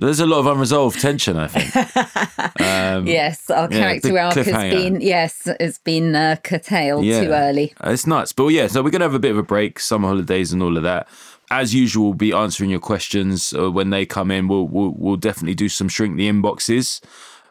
there's 0.06 0.20
a 0.20 0.26
lot 0.26 0.40
of 0.40 0.46
unresolved 0.46 1.00
tension, 1.00 1.36
I 1.36 1.48
think. 1.48 1.72
Um, 2.62 3.06
yes, 3.06 3.50
our 3.50 3.68
character 3.68 4.08
big 4.08 4.16
arc 4.16 4.34
has 4.34 4.46
been 4.46 5.00
yes, 5.00 5.48
has 5.60 5.78
been 5.78 6.14
uh, 6.14 6.36
curtailed 6.42 7.04
too 7.04 7.30
early. 7.30 7.72
It's 7.84 8.06
nuts. 8.06 8.32
But 8.32 8.48
yeah, 8.48 8.66
so 8.66 8.82
we're 8.82 8.90
going 8.90 9.00
to 9.00 9.06
have 9.06 9.14
a 9.14 9.18
bit 9.18 9.30
of 9.30 9.38
a 9.38 9.42
break, 9.42 9.78
summer 9.78 10.08
holidays 10.08 10.52
and 10.52 10.62
all 10.62 10.76
of 10.76 10.82
that. 10.82 11.08
As 11.50 11.74
usual, 11.74 12.06
we'll 12.06 12.14
be 12.14 12.32
answering 12.32 12.70
your 12.70 12.80
questions 12.80 13.52
uh, 13.52 13.70
when 13.70 13.90
they 13.90 14.06
come 14.06 14.30
in. 14.30 14.48
We'll, 14.48 14.66
we'll, 14.66 14.94
we'll 14.96 15.16
definitely 15.16 15.54
do 15.54 15.68
some 15.68 15.88
shrink 15.88 16.16
the 16.16 16.28
inboxes. 16.28 17.00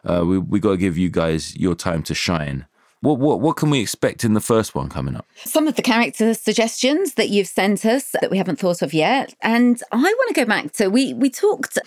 Uh, 0.04 0.24
we 0.26 0.38
we 0.38 0.60
got 0.60 0.72
to 0.72 0.76
give 0.76 0.98
you 0.98 1.08
guys 1.08 1.56
your 1.56 1.74
time 1.74 2.02
to 2.04 2.14
shine. 2.14 2.66
What, 3.02 3.18
what, 3.18 3.40
what 3.40 3.56
can 3.56 3.68
we 3.70 3.80
expect 3.80 4.24
in 4.24 4.34
the 4.34 4.40
first 4.40 4.74
one 4.74 4.88
coming 4.88 5.16
up? 5.16 5.26
Some 5.44 5.66
of 5.68 5.74
the 5.74 5.82
character 5.82 6.32
suggestions 6.34 7.14
that 7.14 7.28
you've 7.30 7.48
sent 7.48 7.84
us 7.84 8.10
that 8.20 8.30
we 8.30 8.38
haven't 8.38 8.58
thought 8.60 8.80
of 8.80 8.94
yet, 8.94 9.34
and 9.42 9.82
I 9.92 9.96
want 9.96 10.28
to 10.28 10.34
go 10.40 10.44
back 10.46 10.72
to 10.74 10.88
we 10.88 11.12
we 11.12 11.28
talked 11.28 11.78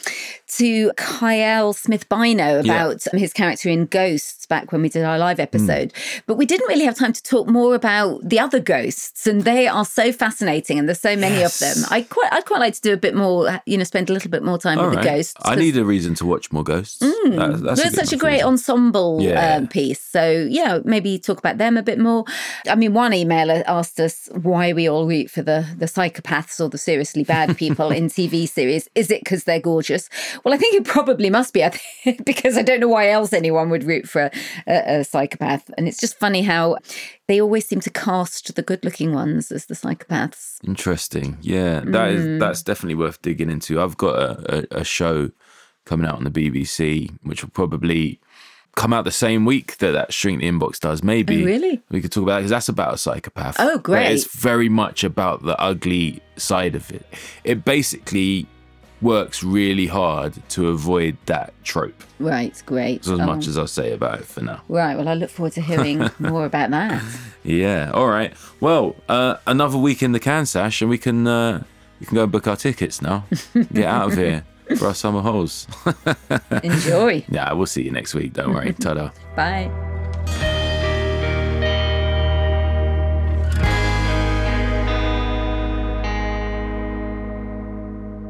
to 0.58 0.92
Kiell 0.98 1.74
Smith-Bynoe 1.74 2.66
Yeah. 2.66 2.86
about 2.88 3.04
his 3.14 3.32
character 3.34 3.70
in 3.70 3.86
Ghosts 3.86 4.46
back 4.46 4.72
when 4.72 4.82
we 4.82 4.90
did 4.90 5.04
our 5.04 5.18
live 5.18 5.40
episode, 5.40 5.94
but 6.28 6.36
we 6.36 6.46
didn't 6.46 6.68
really 6.68 6.84
have 6.86 6.96
time 6.98 7.14
to 7.14 7.24
talk 7.24 7.48
more 7.48 7.76
about 7.76 8.22
the 8.28 8.40
other 8.40 8.60
ghosts, 8.60 9.26
and 9.26 9.44
they 9.44 9.68
are 9.68 9.86
so 9.86 10.12
fascinating, 10.12 10.78
and 10.78 10.88
there's 10.88 11.00
so 11.00 11.16
many 11.16 11.44
of 11.44 11.58
them. 11.60 11.78
I 11.90 12.02
quite 12.02 12.32
I'd 12.34 12.46
quite 12.46 12.60
like 12.60 12.74
to 12.76 12.82
do 12.82 12.92
a 12.94 12.98
bit 12.98 13.16
more, 13.16 13.62
you 13.66 13.78
know, 13.78 13.86
spend 13.86 14.10
a 14.10 14.14
little 14.14 14.30
bit 14.32 14.44
more 14.44 14.58
time 14.58 14.80
All 14.80 14.90
with 14.90 14.98
right. 14.98 15.04
the 15.04 15.10
ghosts. 15.12 15.34
I 15.44 15.56
need 15.56 15.78
a 15.78 15.86
reason 15.86 16.14
to 16.16 16.26
watch 16.26 16.52
more 16.52 16.64
ghosts. 16.64 17.02
Mm, 17.02 17.36
That- 17.38 17.52
that's 17.64 17.82
that's 17.82 17.84
good 17.84 17.96
such 17.96 18.14
a 18.14 18.18
great 18.18 18.34
reason. 18.34 18.48
ensemble 18.50 19.20
Yeah. 19.22 19.56
um, 19.56 19.68
piece. 19.68 20.02
So, 20.02 20.46
yeah, 20.50 20.80
maybe 20.84 21.05
talk 21.20 21.40
about 21.40 21.58
them 21.58 21.78
a 21.78 21.84
bit 21.84 22.00
more. 22.00 22.26
I 22.68 22.76
mean, 22.76 22.94
one 22.94 23.12
emailer 23.12 23.64
asked 23.68 24.00
us 24.00 24.30
why 24.34 24.74
we 24.74 24.90
all 24.90 25.08
root 25.08 25.30
for 25.30 25.42
the, 25.42 25.66
the 25.78 25.86
psychopaths 25.86 26.60
or 26.60 26.70
the 26.70 26.78
seriously 26.78 27.24
bad 27.24 27.56
people 27.58 27.92
in 27.92 28.08
TV 28.08 28.48
series. 28.58 28.90
Is 28.96 29.12
it 29.12 29.24
because 29.24 29.46
they're 29.46 29.60
gorgeous? 29.60 30.10
Well, 30.44 30.54
I 30.54 30.58
think 30.58 30.76
it 30.76 30.86
probably 30.86 31.30
must 31.30 31.54
be, 31.54 31.64
I 31.64 31.70
think, 31.70 32.26
because 32.26 32.58
I 32.58 32.62
don't 32.62 32.80
know 32.80 32.88
why 32.88 33.10
else 33.10 33.32
anyone 33.34 33.70
would 33.70 33.84
root 33.84 34.08
for 34.10 34.30
a, 34.68 35.00
a, 35.00 35.04
psychopath. 35.04 35.70
And 35.78 35.88
it's 35.88 36.00
just 36.00 36.20
funny 36.20 36.42
how 36.42 36.78
they 37.28 37.42
always 37.42 37.68
seem 37.68 37.80
to 37.82 37.90
cast 37.90 38.56
the 38.56 38.62
good 38.62 38.84
looking 38.84 39.14
ones 39.14 39.52
as 39.52 39.68
the 39.68 39.76
psychopaths. 39.76 40.58
Interesting. 40.66 41.38
Yeah, 41.42 41.82
that 41.86 42.10
is 42.10 42.26
Mm. 42.26 42.40
that's 42.40 42.64
definitely 42.64 42.96
worth 42.96 43.22
digging 43.22 43.50
into. 43.50 43.82
I've 43.82 43.98
got 43.98 44.16
a, 44.18 44.58
a, 44.74 44.80
a 44.82 44.84
show 44.84 45.30
coming 45.86 46.08
out 46.08 46.16
on 46.16 46.24
the 46.24 46.32
BBC, 46.32 47.12
which 47.24 47.44
will 47.44 47.52
probably 47.52 48.20
come 48.76 48.92
out 48.94 49.06
the 49.06 49.12
same 49.12 49.46
week 49.46 49.78
that 49.78 49.92
that 49.92 50.14
Shrink 50.14 50.42
the 50.42 50.48
Inbox 50.50 50.80
does. 50.80 51.02
Maybe 51.04 51.42
Oh, 51.44 51.46
really? 51.46 51.82
we 51.90 52.02
could 52.02 52.12
talk 52.12 52.24
about 52.24 52.38
because 52.40 52.52
that's 52.52 52.70
about 52.70 52.94
a 52.94 52.98
psychopath. 52.98 53.56
Oh, 53.60 53.78
great. 53.80 54.12
it's 54.12 54.26
very 54.36 54.70
much 54.70 55.04
about 55.04 55.44
the 55.44 55.60
ugly 55.60 56.22
side 56.38 56.76
of 56.76 56.92
it. 56.92 57.06
It 57.44 57.64
basically 57.66 58.48
works 59.02 59.44
really 59.44 59.86
hard 59.88 60.34
to 60.50 60.68
avoid 60.70 61.18
that 61.28 61.54
trope. 61.64 62.04
Right, 62.20 62.62
great. 62.66 63.04
That's 63.04 63.10
as 63.10 63.20
Oh, 63.20 63.26
much 63.26 63.48
as 63.48 63.58
I'll 63.58 63.68
say 63.68 63.92
about 63.94 64.20
it 64.20 64.26
for 64.26 64.42
now. 64.42 64.62
Right, 64.68 64.98
well, 64.98 65.08
I 65.08 65.14
look 65.14 65.30
forward 65.30 65.54
to 65.54 65.62
hearing 65.62 66.10
more 66.20 66.46
about 66.46 66.72
that. 66.72 67.02
Yeah. 67.44 67.92
All 67.94 68.08
right. 68.08 68.34
Well, 68.60 68.96
uh, 69.08 69.36
another 69.48 69.78
week 69.78 70.02
in 70.02 70.12
the 70.14 70.20
can, 70.20 70.46
Sash, 70.46 70.82
and 70.82 70.90
we 70.90 70.98
can 70.98 71.28
uh, 71.28 71.64
we 72.00 72.06
can 72.08 72.16
go 72.16 72.24
and 72.24 72.32
book 72.32 72.48
our 72.48 72.56
tickets 72.56 73.02
now. 73.02 73.26
Get 73.74 73.86
out 73.86 74.12
of 74.12 74.18
here 74.18 74.44
for 74.78 74.88
our 74.88 74.94
summer 74.96 75.22
holes. 75.22 75.68
Enjoy. 76.64 77.26
yeah, 77.30 77.52
we'll 77.54 77.66
see 77.66 77.84
you 77.84 77.92
next 77.92 78.14
week. 78.14 78.34
Don't 78.34 78.54
worry. 78.54 78.74
Ta-da. 78.80 79.12
Bye. 79.36 79.72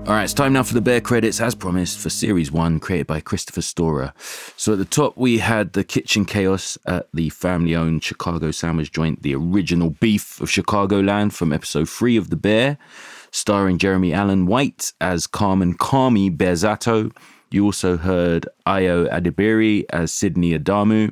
All 0.07 0.13
right, 0.13 0.23
it's 0.23 0.35
time 0.35 0.53
now 0.53 0.61
for 0.61 0.75
the 0.75 0.81
Bear 0.81 1.01
credits, 1.01 1.41
as 1.41 1.55
promised, 1.55 1.97
for 1.97 2.11
Series 2.11 2.51
1, 2.51 2.79
created 2.79 3.07
by 3.07 3.19
Christopher 3.21 3.63
Storer. 3.63 4.13
So 4.55 4.73
at 4.73 4.77
the 4.77 4.85
top, 4.85 5.17
we 5.17 5.39
had 5.39 5.73
the 5.73 5.83
kitchen 5.83 6.25
chaos 6.25 6.77
at 6.85 7.07
the 7.11 7.29
family 7.31 7.75
owned 7.75 8.03
Chicago 8.03 8.51
sandwich 8.51 8.91
joint, 8.91 9.23
the 9.23 9.33
original 9.33 9.89
beef 9.89 10.39
of 10.39 10.49
Chicagoland 10.49 11.33
from 11.33 11.51
episode 11.51 11.89
3 11.89 12.17
of 12.17 12.29
The 12.29 12.35
Bear, 12.35 12.77
starring 13.35 13.77
Jeremy 13.77 14.13
Allen 14.13 14.45
White 14.45 14.93
as 15.01 15.27
Carmen 15.27 15.73
Carmy 15.73 16.35
Berzatto. 16.35 17.13
You 17.51 17.65
also 17.65 17.97
heard 17.97 18.47
Ayo 18.65 19.11
Edebiri 19.11 19.83
as 19.89 20.13
Sydney 20.13 20.57
Adamu, 20.57 21.11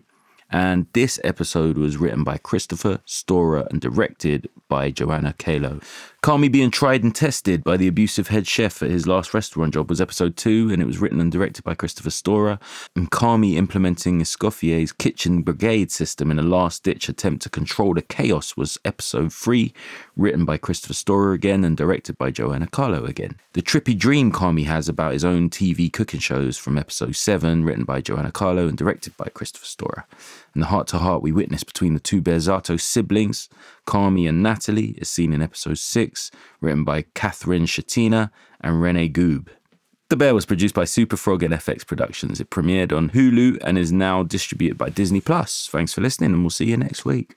And 0.50 0.88
this 0.94 1.20
episode 1.26 1.78
was 1.78 1.98
written 1.98 2.24
by 2.24 2.38
Christopher 2.38 3.02
Storer 3.04 3.68
and 3.70 3.82
directed 3.82 4.50
by 4.70 4.90
Joanna 4.90 5.36
Calo. 5.38 5.84
Carmy 6.24 6.50
being 6.50 6.72
tried 6.72 7.04
and 7.04 7.14
tested 7.14 7.66
by 7.66 7.76
the 7.76 7.90
abusive 7.90 8.30
head 8.30 8.48
chef 8.48 8.82
at 8.82 8.90
his 8.90 9.06
last 9.06 9.34
restaurant 9.34 9.74
job 9.74 9.90
was 9.90 10.00
episode 10.00 10.38
two, 10.38 10.70
and 10.72 10.82
it 10.82 10.86
was 10.86 11.00
written 11.00 11.20
and 11.20 11.30
directed 11.30 11.66
by 11.66 11.76
Christopher 11.76 12.12
Storer. 12.12 12.60
And 12.96 13.12
Carmy 13.12 13.56
implementing 13.56 14.22
Escoffier's 14.22 14.94
kitchen 14.94 15.42
brigade 15.42 15.92
system 15.92 16.32
in 16.32 16.40
a 16.40 16.42
last 16.42 16.84
ditch 16.84 17.10
attempt 17.10 17.42
to 17.44 17.50
control 17.50 17.94
the 17.94 18.02
chaos 18.02 18.56
was 18.56 18.78
episode 18.86 19.34
three, 19.34 19.74
written 20.16 20.46
by 20.46 20.56
Christopher 20.56 20.94
Storer 20.94 21.34
again 21.34 21.66
and 21.66 21.76
directed 21.76 22.18
by 22.18 22.32
Joanna 22.32 22.68
Calo 22.68 23.06
again. 23.06 23.36
The 23.52 23.62
trippy 23.62 23.98
dream 23.98 24.32
Carmy 24.32 24.66
has 24.66 24.88
about 24.88 25.12
his 25.12 25.26
own 25.26 25.50
TV 25.50 25.92
cooking 25.92 26.22
shows 26.22 26.58
from 26.58 26.78
episode 26.78 27.18
seven, 27.18 27.66
written 27.66 27.84
by 27.84 28.00
Joanna 28.00 28.32
Calo 28.32 28.70
and 28.70 28.78
directed 28.78 29.18
by 29.18 29.26
Christopher 29.26 29.66
Storer. 29.66 30.06
And 30.54 30.62
the 30.62 30.68
heart 30.68 30.88
to 30.88 31.00
heart 31.00 31.24
we 31.24 31.32
witnessed 31.32 31.66
between 31.66 31.94
the 31.94 32.00
two 32.00 32.22
Berzatto 32.22 32.80
siblings, 32.80 33.50
Carmy 33.88 34.30
and 34.30 34.44
Natalie, 34.44 34.96
is 35.00 35.10
seen 35.10 35.34
in 35.34 35.42
episode 35.42 35.80
six, 35.80 36.30
written 36.62 36.84
by 36.84 37.06
Catherine 37.16 37.66
Schetina 37.66 38.30
and 38.62 38.82
Rene 38.82 39.08
Gube. 39.08 39.50
The 40.10 40.18
Bear 40.18 40.36
was 40.36 40.46
produced 40.46 40.76
by 40.76 40.84
Superfrog 40.84 41.42
and 41.42 41.54
FX 41.56 41.88
Productions. 41.88 42.40
It 42.40 42.52
premiered 42.52 42.96
on 42.96 43.10
Hulu 43.10 43.58
and 43.64 43.80
is 43.80 43.92
now 43.92 44.22
distributed 44.22 44.78
by 44.78 44.90
Disney 44.90 45.22
Plus. 45.22 45.68
Thanks 45.72 45.94
for 45.94 46.02
listening, 46.02 46.34
and 46.34 46.44
we'll 46.44 46.52
see 46.52 46.66
you 46.66 46.78
next 46.78 47.04
week. 47.04 47.36